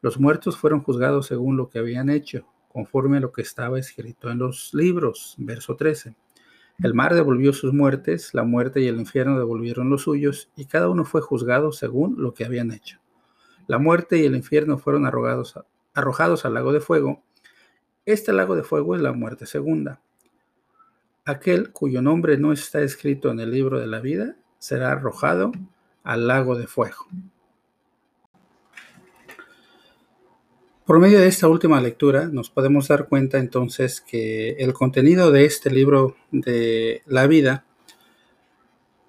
Los 0.00 0.18
muertos 0.18 0.56
fueron 0.56 0.80
juzgados 0.80 1.26
según 1.26 1.58
lo 1.58 1.68
que 1.68 1.78
habían 1.78 2.08
hecho, 2.08 2.46
conforme 2.78 3.16
a 3.16 3.20
lo 3.20 3.32
que 3.32 3.42
estaba 3.42 3.76
escrito 3.76 4.30
en 4.30 4.38
los 4.38 4.72
libros. 4.72 5.34
Verso 5.36 5.74
13. 5.74 6.14
El 6.80 6.94
mar 6.94 7.12
devolvió 7.12 7.52
sus 7.52 7.74
muertes, 7.74 8.34
la 8.34 8.44
muerte 8.44 8.80
y 8.80 8.86
el 8.86 9.00
infierno 9.00 9.36
devolvieron 9.36 9.90
los 9.90 10.02
suyos, 10.02 10.48
y 10.54 10.66
cada 10.66 10.88
uno 10.88 11.04
fue 11.04 11.20
juzgado 11.20 11.72
según 11.72 12.22
lo 12.22 12.34
que 12.34 12.44
habían 12.44 12.70
hecho. 12.70 13.00
La 13.66 13.78
muerte 13.78 14.18
y 14.18 14.26
el 14.26 14.36
infierno 14.36 14.78
fueron 14.78 15.06
arrojados, 15.06 15.58
arrojados 15.92 16.44
al 16.44 16.54
lago 16.54 16.72
de 16.72 16.78
fuego. 16.78 17.24
Este 18.06 18.32
lago 18.32 18.54
de 18.54 18.62
fuego 18.62 18.94
es 18.94 19.02
la 19.02 19.12
muerte 19.12 19.46
segunda. 19.46 20.00
Aquel 21.24 21.72
cuyo 21.72 22.00
nombre 22.00 22.38
no 22.38 22.52
está 22.52 22.80
escrito 22.82 23.32
en 23.32 23.40
el 23.40 23.50
libro 23.50 23.80
de 23.80 23.88
la 23.88 23.98
vida 23.98 24.36
será 24.60 24.92
arrojado 24.92 25.50
al 26.04 26.28
lago 26.28 26.56
de 26.56 26.68
fuego. 26.68 27.08
Por 30.88 31.00
medio 31.00 31.20
de 31.20 31.26
esta 31.26 31.48
última 31.48 31.82
lectura 31.82 32.30
nos 32.32 32.48
podemos 32.48 32.88
dar 32.88 33.08
cuenta 33.08 33.36
entonces 33.36 34.00
que 34.00 34.52
el 34.52 34.72
contenido 34.72 35.30
de 35.30 35.44
este 35.44 35.68
libro 35.70 36.16
de 36.30 37.02
la 37.04 37.26
vida, 37.26 37.66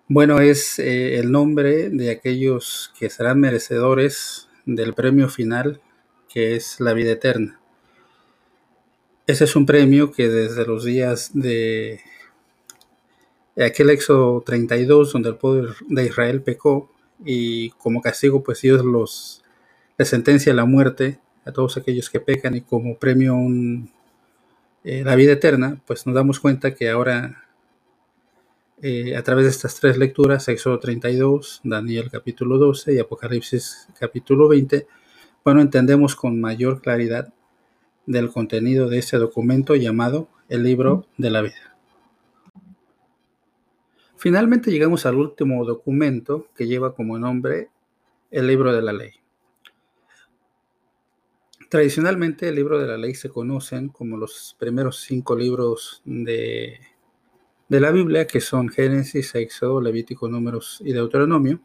bueno, 0.10 0.42
es 0.42 0.78
eh, 0.80 1.20
el 1.20 1.32
nombre 1.32 1.90
de 1.90 2.12
aquellos 2.12 2.92
que 3.00 3.10
serán 3.10 3.40
merecedores 3.40 4.50
del 4.66 4.94
premio 4.94 5.30
final, 5.30 5.80
que 6.28 6.58
es 6.58 6.82
la 6.82 6.92
vida 6.92 7.12
eterna. 7.12 7.62
Ese 9.26 9.46
es 9.46 9.56
un 9.56 9.66
premio 9.66 10.12
que 10.12 10.28
desde 10.28 10.66
los 10.66 10.84
días 10.84 11.32
de 11.34 12.02
aquel 13.56 13.90
Éxodo 13.92 14.42
32, 14.42 15.14
donde 15.14 15.30
el 15.30 15.38
pueblo 15.38 15.74
de 15.88 16.06
Israel 16.08 16.42
pecó 16.42 16.92
y 17.24 17.70
como 17.70 18.02
castigo, 18.02 18.44
pues 18.44 18.60
Dios 18.60 18.84
los 18.84 19.46
les 19.98 20.10
sentencia 20.10 20.52
a 20.52 20.56
la 20.58 20.66
muerte 20.66 21.20
a 21.46 21.52
todos 21.52 21.78
aquellos 21.78 22.10
que 22.10 22.20
pecan 22.20 22.56
y 22.56 22.62
como 22.62 22.98
premio 22.98 23.36
eh, 24.84 25.04
la 25.04 25.16
vida 25.16 25.34
eterna, 25.34 25.82
pues 25.86 26.06
nos 26.06 26.16
damos 26.16 26.40
cuenta 26.40 26.74
que 26.74 26.90
ahora 26.90 27.44
eh, 28.82 29.18
a 29.18 29.24
través 29.24 29.46
de 29.46 29.52
estas 29.52 29.76
tres 29.76 29.98
lecturas, 29.98 30.48
Éxodo 30.48 30.80
32, 30.80 31.62
Daniel 31.66 32.10
capítulo 32.10 32.58
12 32.58 32.94
y 32.94 33.00
Apocalipsis 33.00 33.90
capítulo 34.00 34.48
20, 34.48 34.88
bueno, 35.44 35.62
entendemos 35.62 36.16
con 36.16 36.40
mayor 36.40 36.82
claridad 36.82 37.34
del 38.06 38.30
contenido 38.30 38.88
de 38.88 39.00
este 39.00 39.18
documento 39.18 39.76
llamado 39.76 40.30
el 40.48 40.64
libro 40.64 41.06
de 41.18 41.30
la 41.30 41.42
vida. 41.42 41.76
Finalmente 44.16 44.72
llegamos 44.72 45.06
al 45.06 45.16
último 45.16 45.64
documento 45.66 46.48
que 46.56 46.68
lleva 46.68 46.94
como 46.96 47.20
nombre 47.20 47.70
el 48.32 48.48
libro 48.48 48.74
de 48.74 48.82
la 48.82 48.94
ley. 48.94 49.12
Tradicionalmente 51.70 52.50
el 52.50 52.56
libro 52.56 52.80
de 52.80 52.88
la 52.88 52.98
ley 52.98 53.14
se 53.14 53.30
conocen 53.30 53.90
como 53.90 54.18
los 54.18 54.56
primeros 54.58 55.02
cinco 55.02 55.36
libros 55.36 56.02
de, 56.04 56.80
la 57.68 57.92
Biblia, 57.92 58.26
que 58.26 58.42
son 58.42 58.70
Génesis, 58.70 59.36
Éxodo, 59.36 59.80
Levítico, 59.80 60.28
Números 60.28 60.82
y 60.84 60.94
Deuteronomio. 60.94 61.62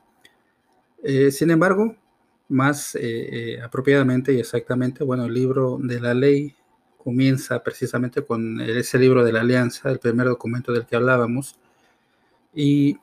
Eh, 1.02 1.30
sin 1.30 1.50
embargo, 1.50 1.96
más 2.50 2.94
eh, 2.96 3.00
eh, 3.02 3.62
apropiadamente 3.62 4.34
y 4.34 4.40
exactamente, 4.40 5.04
bueno, 5.04 5.24
el 5.24 5.32
libro 5.32 5.78
de 5.82 5.98
la 5.98 6.12
ley 6.12 6.54
comienza 6.98 7.62
precisamente 7.62 8.22
con 8.26 8.60
ese 8.60 8.98
libro 8.98 9.24
de 9.24 9.32
la 9.32 9.40
alianza, 9.40 9.90
el 9.90 10.00
primer 10.00 10.26
documento 10.26 10.70
del 10.70 10.84
que 10.84 10.96
hablábamos, 10.96 11.56
y 12.52 12.98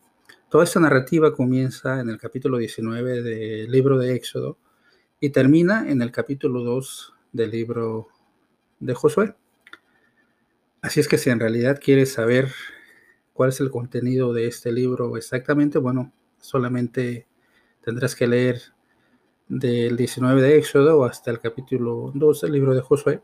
toda 0.50 0.66
esta 0.66 0.80
narrativa 0.80 1.34
comienza 1.34 2.00
en 2.00 2.10
el 2.10 2.20
capítulo 2.20 2.60
19 2.60 3.24
del 3.24 3.72
libro 3.72 3.98
de 3.98 4.14
Éxodo, 4.14 4.58
y 5.24 5.30
termina 5.30 5.88
en 5.88 6.02
el 6.02 6.12
capítulo 6.12 6.64
2 6.64 7.14
del 7.32 7.52
libro 7.52 8.08
de 8.80 8.96
Josué. 8.96 9.36
Así 10.82 11.00
es 11.00 11.08
que 11.08 11.20
si 11.20 11.30
en 11.30 11.40
realidad 11.40 11.80
quieres 11.80 12.14
saber 12.14 12.52
cuál 13.32 13.50
es 13.50 13.60
el 13.60 13.70
contenido 13.70 14.34
de 14.34 14.48
este 14.48 14.72
libro 14.72 15.16
exactamente, 15.16 15.78
bueno, 15.78 16.12
solamente 16.40 17.28
tendrás 17.84 18.16
que 18.16 18.26
leer 18.26 18.62
del 19.48 19.96
19 19.96 20.42
de 20.42 20.58
Éxodo 20.58 21.06
hasta 21.06 21.30
el 21.30 21.40
capítulo 21.40 22.12
2 22.16 22.42
del 22.42 22.54
libro 22.54 22.74
de 22.74 22.82
Josué 22.82 23.22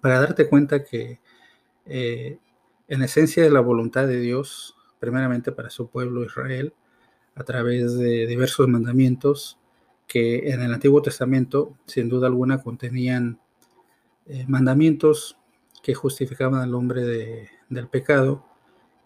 para 0.00 0.18
darte 0.18 0.48
cuenta 0.48 0.82
que 0.82 1.20
eh, 1.86 2.38
en 2.88 3.02
esencia 3.02 3.44
de 3.44 3.50
la 3.50 3.60
voluntad 3.60 4.08
de 4.08 4.18
Dios, 4.18 4.74
primeramente 4.98 5.52
para 5.52 5.70
su 5.70 5.88
pueblo 5.88 6.24
Israel, 6.24 6.74
a 7.36 7.44
través 7.44 7.96
de 7.96 8.26
diversos 8.26 8.66
mandamientos, 8.66 9.61
que 10.06 10.50
en 10.50 10.60
el 10.62 10.72
Antiguo 10.72 11.02
Testamento, 11.02 11.76
sin 11.86 12.08
duda 12.08 12.26
alguna, 12.26 12.62
contenían 12.62 13.40
eh, 14.26 14.44
mandamientos 14.48 15.38
que 15.82 15.94
justificaban 15.94 16.60
al 16.60 16.74
hombre 16.74 17.48
del 17.68 17.88
pecado 17.88 18.46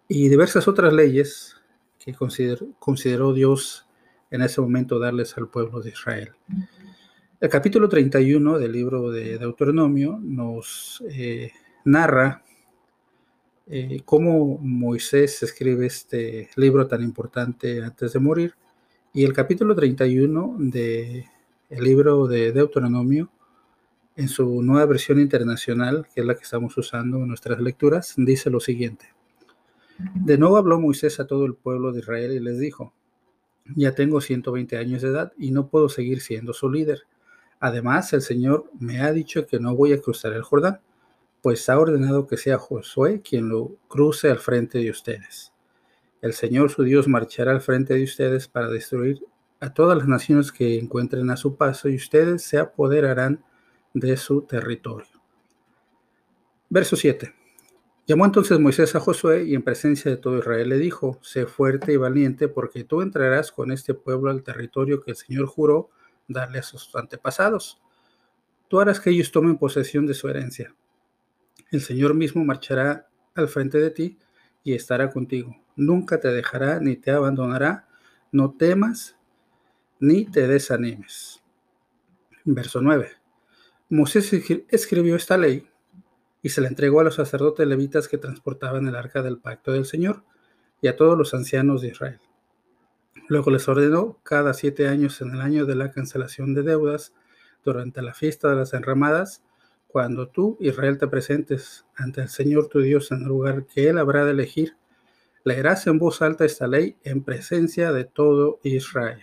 y 0.07 0.29
diversas 0.29 0.67
otras 0.67 0.93
leyes 0.93 1.55
que 1.97 2.13
consideró 2.13 3.33
Dios 3.33 3.87
en 4.29 4.41
ese 4.41 4.61
momento 4.61 4.99
darles 4.99 5.37
al 5.37 5.49
pueblo 5.49 5.81
de 5.81 5.89
Israel. 5.89 6.33
El 7.39 7.49
capítulo 7.49 7.89
31 7.89 8.59
del 8.59 8.71
libro 8.71 9.11
de 9.11 9.37
Deuteronomio 9.37 10.19
nos 10.21 11.03
eh, 11.09 11.51
narra 11.85 12.43
eh, 13.67 14.01
cómo 14.05 14.57
Moisés 14.59 15.43
escribe 15.43 15.87
este 15.87 16.49
libro 16.55 16.87
tan 16.87 17.03
importante 17.03 17.83
antes 17.83 18.13
de 18.13 18.19
morir 18.19 18.55
y 19.17 19.23
el 19.23 19.33
capítulo 19.33 19.73
31 19.73 20.57
del 20.59 21.25
libro 21.71 22.27
de 22.27 22.51
Deuteronomio, 22.51 23.31
en 24.15 24.29
su 24.29 24.61
nueva 24.61 24.85
versión 24.85 25.19
internacional, 25.19 26.05
que 26.13 26.21
es 26.21 26.27
la 26.27 26.35
que 26.35 26.43
estamos 26.43 26.77
usando 26.77 27.17
en 27.17 27.27
nuestras 27.27 27.59
lecturas, 27.59 28.13
dice 28.15 28.51
lo 28.51 28.59
siguiente. 28.59 29.15
De 30.13 30.37
nuevo 30.37 30.57
habló 30.57 30.79
Moisés 30.79 31.19
a 31.19 31.25
todo 31.25 31.45
el 31.45 31.55
pueblo 31.55 31.93
de 31.93 32.01
Israel 32.01 32.31
y 32.33 32.39
les 32.39 32.59
dijo, 32.59 32.93
ya 33.75 33.95
tengo 33.95 34.21
120 34.21 34.77
años 34.77 35.01
de 35.01 35.07
edad 35.07 35.33
y 35.35 35.49
no 35.49 35.67
puedo 35.67 35.89
seguir 35.89 36.21
siendo 36.21 36.53
su 36.53 36.69
líder. 36.69 37.07
Además, 37.59 38.13
el 38.13 38.21
Señor 38.21 38.69
me 38.79 39.01
ha 39.01 39.11
dicho 39.13 39.47
que 39.47 39.59
no 39.59 39.75
voy 39.75 39.93
a 39.93 39.99
cruzar 39.99 40.33
el 40.33 40.43
Jordán, 40.43 40.79
pues 41.41 41.67
ha 41.69 41.79
ordenado 41.79 42.27
que 42.27 42.37
sea 42.37 42.59
Josué 42.59 43.23
quien 43.27 43.49
lo 43.49 43.77
cruce 43.87 44.29
al 44.29 44.37
frente 44.37 44.77
de 44.77 44.91
ustedes. 44.91 45.53
El 46.19 46.33
Señor 46.33 46.71
su 46.71 46.83
Dios 46.83 47.07
marchará 47.07 47.51
al 47.51 47.61
frente 47.61 47.93
de 47.93 48.03
ustedes 48.03 48.47
para 48.47 48.69
destruir 48.69 49.23
a 49.59 49.71
todas 49.73 49.95
las 49.95 50.07
naciones 50.07 50.51
que 50.51 50.79
encuentren 50.79 51.29
a 51.29 51.37
su 51.37 51.55
paso 51.55 51.89
y 51.89 51.95
ustedes 51.95 52.41
se 52.41 52.57
apoderarán 52.57 53.43
de 53.93 54.17
su 54.17 54.41
territorio. 54.41 55.21
Verso 56.69 56.95
7. 56.95 57.33
Llamó 58.07 58.25
entonces 58.25 58.59
Moisés 58.59 58.95
a 58.95 58.99
Josué 58.99 59.43
y 59.43 59.53
en 59.53 59.61
presencia 59.61 60.09
de 60.09 60.17
todo 60.17 60.39
Israel 60.39 60.69
le 60.69 60.77
dijo, 60.77 61.19
sé 61.21 61.45
fuerte 61.45 61.93
y 61.93 61.97
valiente 61.97 62.47
porque 62.47 62.83
tú 62.83 63.01
entrarás 63.01 63.51
con 63.51 63.71
este 63.71 63.93
pueblo 63.93 64.31
al 64.31 64.41
territorio 64.41 65.01
que 65.01 65.11
el 65.11 65.17
Señor 65.17 65.45
juró 65.45 65.91
darle 66.27 66.59
a 66.59 66.63
sus 66.63 66.95
antepasados. 66.95 67.79
Tú 68.69 68.79
harás 68.79 68.99
que 68.99 69.11
ellos 69.11 69.31
tomen 69.31 69.57
posesión 69.57 70.07
de 70.07 70.15
su 70.15 70.27
herencia. 70.27 70.73
El 71.71 71.81
Señor 71.81 72.15
mismo 72.15 72.43
marchará 72.43 73.07
al 73.35 73.47
frente 73.49 73.77
de 73.77 73.91
ti 73.91 74.17
y 74.63 74.73
estará 74.73 75.11
contigo 75.11 75.55
nunca 75.77 76.19
te 76.19 76.27
dejará 76.29 76.81
ni 76.81 76.97
te 76.97 77.11
abandonará. 77.11 77.87
No 78.31 78.51
temas 78.51 79.15
ni 79.99 80.25
te 80.25 80.47
desanimes. 80.47 81.41
Verso 82.43 82.81
9. 82.81 83.11
Moisés 83.89 84.33
escribió 84.69 85.15
esta 85.15 85.37
ley 85.37 85.69
y 86.41 86.49
se 86.49 86.59
la 86.59 86.67
entregó 86.67 86.99
a 86.99 87.05
los 87.05 87.15
sacerdotes 87.15 87.65
levitas 87.65 88.09
que 88.09 88.17
transportaban 88.17 88.87
el 88.87 88.95
arca 88.95 89.21
del 89.21 89.37
pacto 89.37 89.71
del 89.71 89.85
Señor 89.85 90.23
y 90.81 90.89
a 90.89 90.97
todos 90.97 91.17
los 91.17 91.33
ancianos 91.33 91.81
de 91.81 91.89
Israel. 91.89 92.19
Luego 93.29 93.51
les 93.51 93.67
ordenó 93.67 94.19
cada 94.23 94.53
siete 94.53 94.87
años 94.87 95.21
en 95.21 95.31
el 95.31 95.41
año 95.41 95.65
de 95.65 95.75
la 95.75 95.91
cancelación 95.91 96.53
de 96.53 96.63
deudas, 96.63 97.13
durante 97.63 98.01
la 98.01 98.13
fiesta 98.13 98.49
de 98.49 98.55
las 98.55 98.73
enramadas, 98.73 99.43
cuando 99.87 100.29
tú, 100.29 100.57
Israel, 100.61 100.97
te 100.97 101.07
presentes 101.07 101.85
ante 101.95 102.21
el 102.21 102.29
Señor 102.29 102.67
tu 102.67 102.79
Dios 102.79 103.11
en 103.11 103.23
el 103.23 103.27
lugar 103.27 103.65
que 103.65 103.89
Él 103.89 103.97
habrá 103.97 104.23
de 104.23 104.31
elegir, 104.31 104.77
Leerás 105.47 105.87
en 105.87 105.97
voz 105.97 106.21
alta 106.21 106.43
esta 106.43 106.67
ley 106.67 106.97
en 107.05 107.23
presencia 107.23 107.93
de 107.93 108.03
todo 108.03 108.59
Israel. 108.63 109.21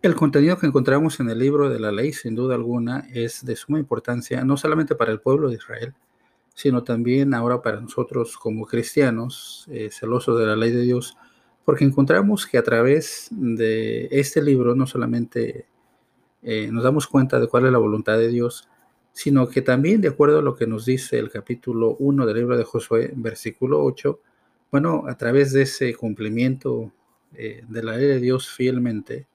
El 0.00 0.14
contenido 0.14 0.56
que 0.58 0.68
encontramos 0.68 1.18
en 1.18 1.28
el 1.28 1.40
libro 1.40 1.68
de 1.68 1.80
la 1.80 1.90
ley, 1.90 2.12
sin 2.12 2.36
duda 2.36 2.54
alguna, 2.54 3.08
es 3.12 3.44
de 3.44 3.56
suma 3.56 3.80
importancia, 3.80 4.44
no 4.44 4.56
solamente 4.56 4.94
para 4.94 5.10
el 5.10 5.18
pueblo 5.18 5.48
de 5.48 5.56
Israel, 5.56 5.92
sino 6.54 6.84
también 6.84 7.34
ahora 7.34 7.62
para 7.62 7.80
nosotros 7.80 8.38
como 8.38 8.64
cristianos, 8.64 9.66
eh, 9.68 9.90
celosos 9.90 10.38
de 10.38 10.46
la 10.46 10.54
ley 10.54 10.70
de 10.70 10.82
Dios, 10.82 11.16
porque 11.64 11.84
encontramos 11.84 12.46
que 12.46 12.58
a 12.58 12.62
través 12.62 13.26
de 13.32 14.06
este 14.12 14.40
libro 14.40 14.76
no 14.76 14.86
solamente 14.86 15.66
eh, 16.44 16.68
nos 16.70 16.84
damos 16.84 17.08
cuenta 17.08 17.40
de 17.40 17.48
cuál 17.48 17.66
es 17.66 17.72
la 17.72 17.78
voluntad 17.78 18.18
de 18.18 18.28
Dios, 18.28 18.68
sino 19.20 19.50
que 19.50 19.60
también 19.60 20.00
de 20.00 20.08
acuerdo 20.08 20.38
a 20.38 20.42
lo 20.42 20.56
que 20.56 20.66
nos 20.66 20.86
dice 20.86 21.18
el 21.18 21.30
capítulo 21.30 21.94
1 21.98 22.24
del 22.24 22.36
libro 22.38 22.56
de 22.56 22.64
Josué, 22.64 23.12
versículo 23.14 23.84
8, 23.84 24.18
bueno, 24.72 25.04
a 25.06 25.14
través 25.18 25.52
de 25.52 25.60
ese 25.60 25.94
cumplimiento 25.94 26.90
eh, 27.34 27.62
de 27.68 27.82
la 27.82 27.98
ley 27.98 28.06
de 28.06 28.18
Dios 28.18 28.48
fielmente, 28.48 29.26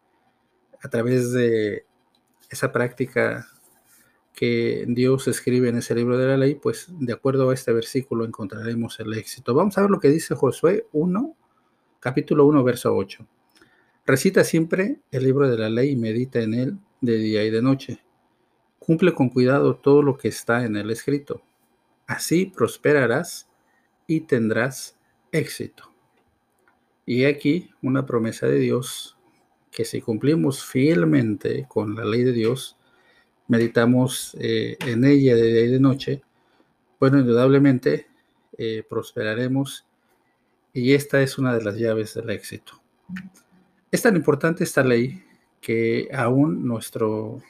a 0.81 0.89
través 0.89 1.33
de 1.33 1.85
esa 2.49 2.71
práctica 2.71 3.47
que 4.33 4.85
Dios 4.87 5.27
escribe 5.27 5.69
en 5.69 5.77
ese 5.77 5.93
libro 5.93 6.17
de 6.17 6.29
la 6.29 6.37
ley, 6.37 6.55
pues 6.55 6.87
de 6.89 7.13
acuerdo 7.13 7.51
a 7.51 7.53
este 7.53 7.71
versículo 7.71 8.25
encontraremos 8.25 8.99
el 8.99 9.13
éxito. 9.13 9.53
Vamos 9.53 9.77
a 9.77 9.81
ver 9.81 9.91
lo 9.91 9.99
que 9.99 10.09
dice 10.09 10.33
Josué 10.33 10.87
1, 10.93 11.35
capítulo 11.99 12.47
1, 12.47 12.63
verso 12.63 12.95
8. 12.95 13.23
Recita 14.03 14.43
siempre 14.43 15.01
el 15.11 15.25
libro 15.25 15.47
de 15.47 15.59
la 15.59 15.69
ley 15.69 15.91
y 15.91 15.95
medita 15.95 16.41
en 16.41 16.55
él 16.55 16.77
de 17.01 17.17
día 17.17 17.43
y 17.43 17.51
de 17.51 17.61
noche. 17.61 18.04
Cumple 18.79 19.13
con 19.13 19.29
cuidado 19.29 19.75
todo 19.75 20.01
lo 20.01 20.17
que 20.17 20.27
está 20.27 20.65
en 20.65 20.75
el 20.75 20.91
escrito. 20.91 21.41
Así 22.07 22.45
prosperarás 22.45 23.49
y 24.07 24.21
tendrás 24.21 24.97
éxito. 25.31 25.91
Y 27.05 27.25
aquí 27.25 27.71
una 27.81 28.05
promesa 28.05 28.47
de 28.47 28.59
Dios 28.59 29.17
que 29.71 29.85
si 29.85 30.01
cumplimos 30.01 30.63
fielmente 30.63 31.65
con 31.67 31.95
la 31.95 32.05
ley 32.05 32.23
de 32.23 32.31
Dios, 32.31 32.77
meditamos 33.47 34.35
eh, 34.39 34.77
en 34.85 35.03
ella 35.03 35.35
de 35.35 35.43
día 35.43 35.65
y 35.65 35.71
de 35.71 35.79
noche, 35.79 36.21
bueno, 36.99 37.19
indudablemente 37.19 38.07
eh, 38.57 38.83
prosperaremos 38.89 39.85
y 40.73 40.93
esta 40.93 41.21
es 41.21 41.37
una 41.37 41.53
de 41.55 41.63
las 41.63 41.77
llaves 41.77 42.13
del 42.13 42.29
éxito. 42.29 42.81
Es 43.91 44.01
tan 44.01 44.15
importante 44.15 44.63
esta 44.63 44.83
ley 44.83 45.23
que 45.59 46.09
aún 46.13 46.65
nuestro 46.65 47.41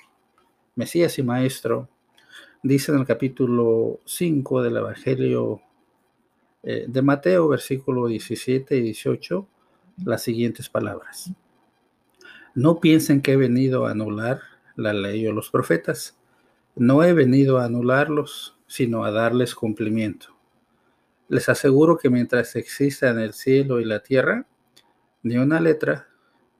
Mesías 0.76 1.18
y 1.20 1.24
Maestro 1.24 1.88
dice 2.62 2.92
en 2.92 3.00
el 3.00 3.06
capítulo 3.06 4.02
5 4.04 4.62
del 4.62 4.76
Evangelio 4.76 5.62
eh, 6.64 6.84
de 6.90 7.02
Mateo, 7.02 7.48
versículo 7.48 8.08
17 8.08 8.76
y 8.76 8.82
18, 8.82 9.48
las 10.04 10.24
siguientes 10.24 10.68
palabras. 10.68 11.32
No 12.56 12.82
piensen 12.82 13.22
que 13.22 13.32
he 13.32 13.38
venido 13.38 13.86
a 13.86 13.92
anular 13.92 14.42
la 14.76 14.92
ley 14.92 15.26
o 15.28 15.32
los 15.32 15.50
profetas. 15.50 16.18
No 16.76 17.04
he 17.04 17.14
venido 17.14 17.58
a 17.58 17.66
anularlos, 17.66 18.58
sino 18.68 19.06
a 19.06 19.12
darles 19.12 19.56
cumplimiento. 19.56 20.36
Les 21.30 21.48
aseguro 21.48 21.98
que 21.98 22.10
mientras 22.10 22.58
exista 22.58 23.10
en 23.10 23.20
el 23.20 23.32
cielo 23.32 23.80
y 23.80 23.86
la 23.86 24.02
tierra, 24.02 24.46
ni 25.24 25.38
una 25.38 25.62
letra, 25.62 26.10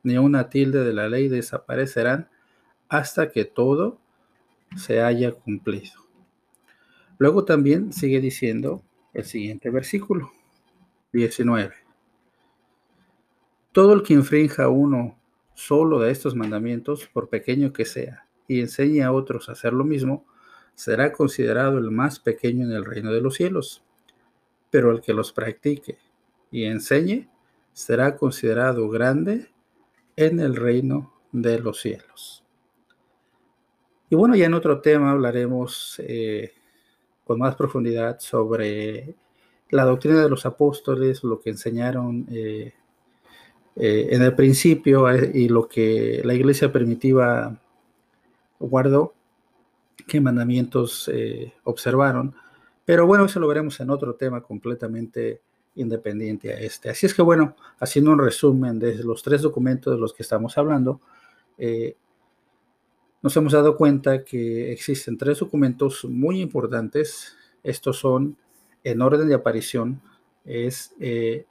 ni 0.04 0.18
una 0.18 0.48
tilde 0.48 0.86
de 0.86 0.94
la 0.94 1.10
ley 1.10 1.28
desaparecerán 1.28 2.30
hasta 2.88 3.30
que 3.30 3.44
todo 3.44 4.05
se 4.76 5.02
haya 5.02 5.32
cumplido. 5.32 6.06
Luego 7.18 7.46
también 7.46 7.94
sigue 7.94 8.20
diciendo 8.20 8.84
el 9.14 9.24
siguiente 9.24 9.70
versículo, 9.70 10.32
19. 11.14 11.74
Todo 13.72 13.94
el 13.94 14.04
que 14.04 14.14
infrinja 14.14 14.70
uno 14.70 15.18
solo 15.54 16.00
de 16.00 16.12
estos 16.12 16.36
mandamientos, 16.36 17.08
por 17.08 17.30
pequeño 17.30 17.74
que 17.74 17.86
sea, 17.86 18.28
y 18.48 18.60
enseñe 18.60 19.02
a 19.02 19.12
otros 19.12 19.50
a 19.50 19.54
hacer 19.54 19.74
lo 19.74 19.84
mismo, 19.84 20.26
será 20.76 21.14
considerado 21.14 21.78
el 21.78 21.90
más 21.92 22.20
pequeño 22.20 22.66
en 22.66 22.74
el 22.74 22.86
reino 22.86 23.12
de 23.12 23.22
los 23.22 23.36
cielos. 23.36 23.84
Pero 24.70 24.92
el 24.92 25.02
que 25.02 25.14
los 25.14 25.32
practique 25.32 25.98
y 26.52 26.66
enseñe 26.66 27.30
será 27.74 28.16
considerado 28.16 28.90
grande 28.90 29.50
en 30.16 30.40
el 30.40 30.56
reino 30.56 31.14
de 31.32 31.60
los 31.60 31.82
cielos. 31.82 32.45
Y 34.16 34.18
bueno, 34.18 34.34
ya 34.38 34.46
en 34.46 34.54
otro 34.54 34.80
tema 34.80 35.12
hablaremos 35.12 36.00
eh, 36.00 36.54
con 37.26 37.38
más 37.38 37.54
profundidad 37.58 38.18
sobre 38.22 39.14
la 39.72 39.84
doctrina 39.84 40.22
de 40.22 40.30
los 40.30 40.46
apóstoles, 40.46 41.22
lo 41.26 41.42
que 41.42 41.50
enseñaron 41.50 42.26
eh, 42.32 42.74
eh, 43.76 44.08
en 44.12 44.22
el 44.22 44.34
principio 44.34 45.14
y 45.14 45.50
lo 45.50 45.68
que 45.68 46.22
la 46.24 46.34
iglesia 46.34 46.72
primitiva 46.72 47.60
guardó, 48.58 49.14
qué 50.08 50.22
mandamientos 50.22 51.12
observaron. 51.66 52.34
Pero 52.86 53.06
bueno, 53.08 53.26
eso 53.26 53.42
lo 53.42 53.50
veremos 53.50 53.78
en 53.82 53.90
otro 53.90 54.16
tema 54.16 54.40
completamente 54.40 55.42
independiente 55.76 56.54
a 56.54 56.60
este. 56.62 56.90
Así 56.90 57.06
es 57.06 57.14
que 57.14 57.22
bueno, 57.22 57.58
haciendo 57.82 58.12
un 58.12 58.20
resumen 58.20 58.80
de 58.80 58.96
los 59.04 59.22
tres 59.22 59.42
documentos 59.42 59.94
de 59.94 60.00
los 60.00 60.14
que 60.14 60.24
estamos 60.24 60.58
hablando, 60.58 61.02
nos 63.26 63.36
hemos 63.38 63.54
dado 63.54 63.76
cuenta 63.76 64.24
que 64.24 64.72
existen 64.72 65.18
tres 65.18 65.40
documentos 65.40 66.06
muy 66.06 66.42
importantes. 66.42 67.36
Estos 67.64 67.98
son 67.98 68.38
en 68.84 69.02
orden 69.02 69.28
de 69.28 69.34
aparición. 69.34 70.00
Es 70.46 70.94
el 71.00 71.44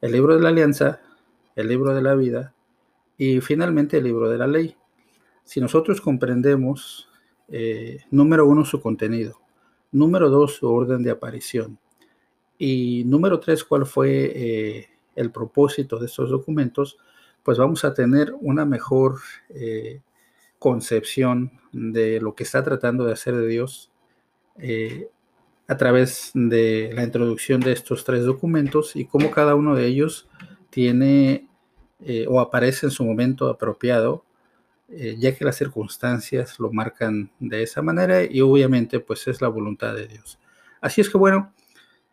libro 0.00 0.36
de 0.36 0.40
la 0.40 0.50
alianza, 0.50 1.00
el 1.56 1.66
libro 1.66 1.92
de 1.92 2.02
la 2.02 2.14
vida 2.14 2.54
y 3.16 3.40
finalmente 3.40 3.96
el 3.96 4.04
libro 4.04 4.30
de 4.30 4.38
la 4.38 4.46
ley. 4.46 4.76
Si 5.42 5.60
nosotros 5.60 6.00
comprendemos, 6.00 7.08
eh, 7.48 8.04
número 8.12 8.46
uno, 8.46 8.64
su 8.64 8.80
contenido, 8.80 9.40
número 9.90 10.30
dos, 10.30 10.54
su 10.54 10.72
orden 10.72 11.02
de 11.02 11.10
aparición 11.10 11.80
y 12.58 13.02
número 13.06 13.40
tres, 13.40 13.64
cuál 13.64 13.86
fue 13.86 14.32
eh, 14.36 14.88
el 15.16 15.32
propósito 15.32 15.98
de 15.98 16.06
estos 16.06 16.30
documentos, 16.30 16.96
pues 17.42 17.58
vamos 17.58 17.84
a 17.84 17.92
tener 17.92 18.32
una 18.40 18.64
mejor 18.64 19.18
eh, 19.48 20.00
concepción 20.58 21.52
de 21.72 22.20
lo 22.20 22.34
que 22.34 22.44
está 22.44 22.62
tratando 22.64 23.04
de 23.04 23.12
hacer 23.12 23.36
de 23.36 23.46
Dios 23.46 23.90
a 25.68 25.76
través 25.76 26.30
de 26.34 26.90
la 26.94 27.04
introducción 27.04 27.60
de 27.60 27.72
estos 27.72 28.02
tres 28.04 28.24
documentos 28.24 28.96
y 28.96 29.04
cómo 29.04 29.30
cada 29.30 29.54
uno 29.54 29.76
de 29.76 29.86
ellos 29.86 30.26
tiene 30.70 31.46
eh, 32.00 32.26
o 32.26 32.40
aparece 32.40 32.86
en 32.86 32.90
su 32.90 33.04
momento 33.04 33.48
apropiado, 33.48 34.24
eh, 34.88 35.16
ya 35.18 35.36
que 35.36 35.44
las 35.44 35.56
circunstancias 35.56 36.58
lo 36.58 36.72
marcan 36.72 37.30
de 37.38 37.62
esa 37.62 37.82
manera 37.82 38.24
y 38.24 38.40
obviamente 38.40 38.98
pues 38.98 39.28
es 39.28 39.42
la 39.42 39.48
voluntad 39.48 39.94
de 39.94 40.08
Dios. 40.08 40.38
Así 40.80 41.02
es 41.02 41.10
que 41.10 41.18
bueno, 41.18 41.52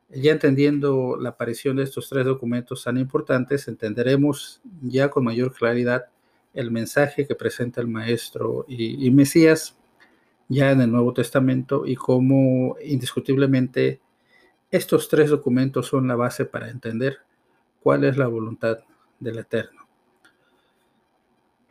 ya 0.09 0.33
entendiendo 0.33 1.15
la 1.17 1.29
aparición 1.29 1.77
de 1.77 1.83
estos 1.83 2.09
tres 2.09 2.25
documentos 2.25 2.83
tan 2.83 2.97
importantes, 2.97 3.69
entenderemos 3.69 4.61
ya 4.81 5.09
con 5.09 5.23
mayor 5.23 5.53
claridad 5.53 6.07
el 6.55 6.71
mensaje 6.71 7.27
que 7.27 7.35
presenta 7.35 7.81
el 7.81 7.87
Maestro 7.87 8.65
y, 8.67 9.11
Mesías 9.11 9.77
ya 10.47 10.71
en 10.71 10.81
el 10.81 10.91
Nuevo 10.91 11.13
Testamento 11.13 11.85
y 11.85 11.95
cómo 11.95 12.77
indiscutiblemente 12.83 13.99
estos 14.71 15.09
tres 15.09 15.29
documentos 15.29 15.87
son 15.87 16.07
la 16.07 16.15
base 16.15 16.45
para 16.45 16.69
entender 16.69 17.19
cuál 17.81 18.05
es 18.05 18.17
la 18.17 18.27
voluntad 18.27 18.79
del 19.19 19.39
Eterno. 19.39 19.87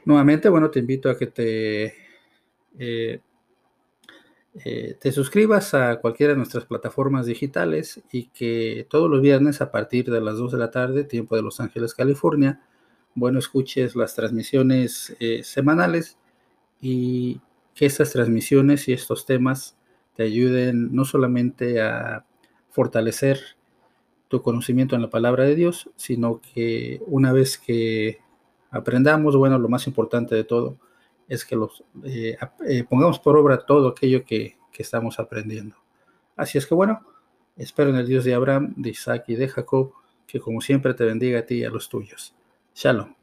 Nuevamente, 0.05 0.49
bueno, 0.51 0.70
te 0.70 0.80
invito 0.80 1.09
a 1.09 1.16
que 1.16 1.26
te, 1.28 1.95
eh, 2.78 3.20
eh, 4.64 4.97
te 5.01 5.12
suscribas 5.12 5.72
a 5.72 5.97
cualquiera 5.97 6.35
de 6.35 6.37
nuestras 6.37 6.66
plataformas 6.66 7.24
digitales 7.24 8.03
y 8.12 8.26
que 8.26 8.87
todos 8.91 9.11
los 9.11 9.22
viernes 9.22 9.62
a 9.62 9.72
partir 9.72 10.11
de 10.11 10.20
las 10.20 10.37
2 10.37 10.53
de 10.53 10.59
la 10.59 10.70
tarde, 10.70 11.05
tiempo 11.05 11.37
de 11.37 11.43
Los 11.43 11.59
Ángeles, 11.61 11.95
California, 11.95 12.61
bueno, 13.15 13.39
escuches 13.39 13.97
las 13.97 14.15
transmisiones 14.15 15.17
eh, 15.21 15.43
semanales 15.43 16.19
y 16.81 17.41
que 17.75 17.87
estas 17.87 18.12
transmisiones 18.12 18.89
y 18.89 18.93
estos 18.93 19.27
temas 19.27 19.77
te 20.15 20.25
ayuden 20.25 20.95
no 20.95 21.05
solamente 21.05 21.81
a 21.81 22.25
fortalecer 22.71 23.41
tu 24.29 24.43
conocimiento 24.43 24.97
en 24.97 25.03
la 25.03 25.11
palabra 25.11 25.45
de 25.45 25.55
Dios, 25.55 25.91
sino 25.97 26.41
que 26.41 27.01
una 27.07 27.33
vez 27.33 27.59
que 27.59 28.19
aprendamos, 28.71 29.37
bueno, 29.37 29.59
lo 29.59 29.69
más 29.69 29.87
importante 29.87 30.35
de 30.35 30.45
todo 30.45 30.79
es 31.29 31.45
que 31.45 31.57
los, 31.57 31.85
eh, 32.05 32.37
eh, 32.67 32.85
pongamos 32.89 33.19
por 33.19 33.37
obra 33.37 33.65
todo 33.65 33.89
aquello 33.89 34.25
que, 34.25 34.57
que 34.73 34.83
estamos 34.83 35.19
aprendiendo. 35.19 35.77
Así 36.37 36.59
es 36.59 36.67
que 36.67 36.75
bueno, 36.75 37.01
espero 37.57 37.91
en 37.91 37.97
el 37.97 38.07
Dios 38.07 38.25
de 38.25 38.35
Abraham, 38.35 38.75
de 38.77 38.91
Isaac 38.91 39.25
y 39.29 39.37
de 39.37 39.49
Jacob, 39.49 39.93
que 40.27 40.41
como 40.41 40.61
siempre 40.61 40.95
te 40.95 41.05
bendiga 41.05 41.41
a 41.41 41.47
ti 41.47 41.57
y 41.57 41.65
a 41.65 41.71
los 41.71 41.89
tuyos. 41.89 42.35
Shalom. 42.75 43.14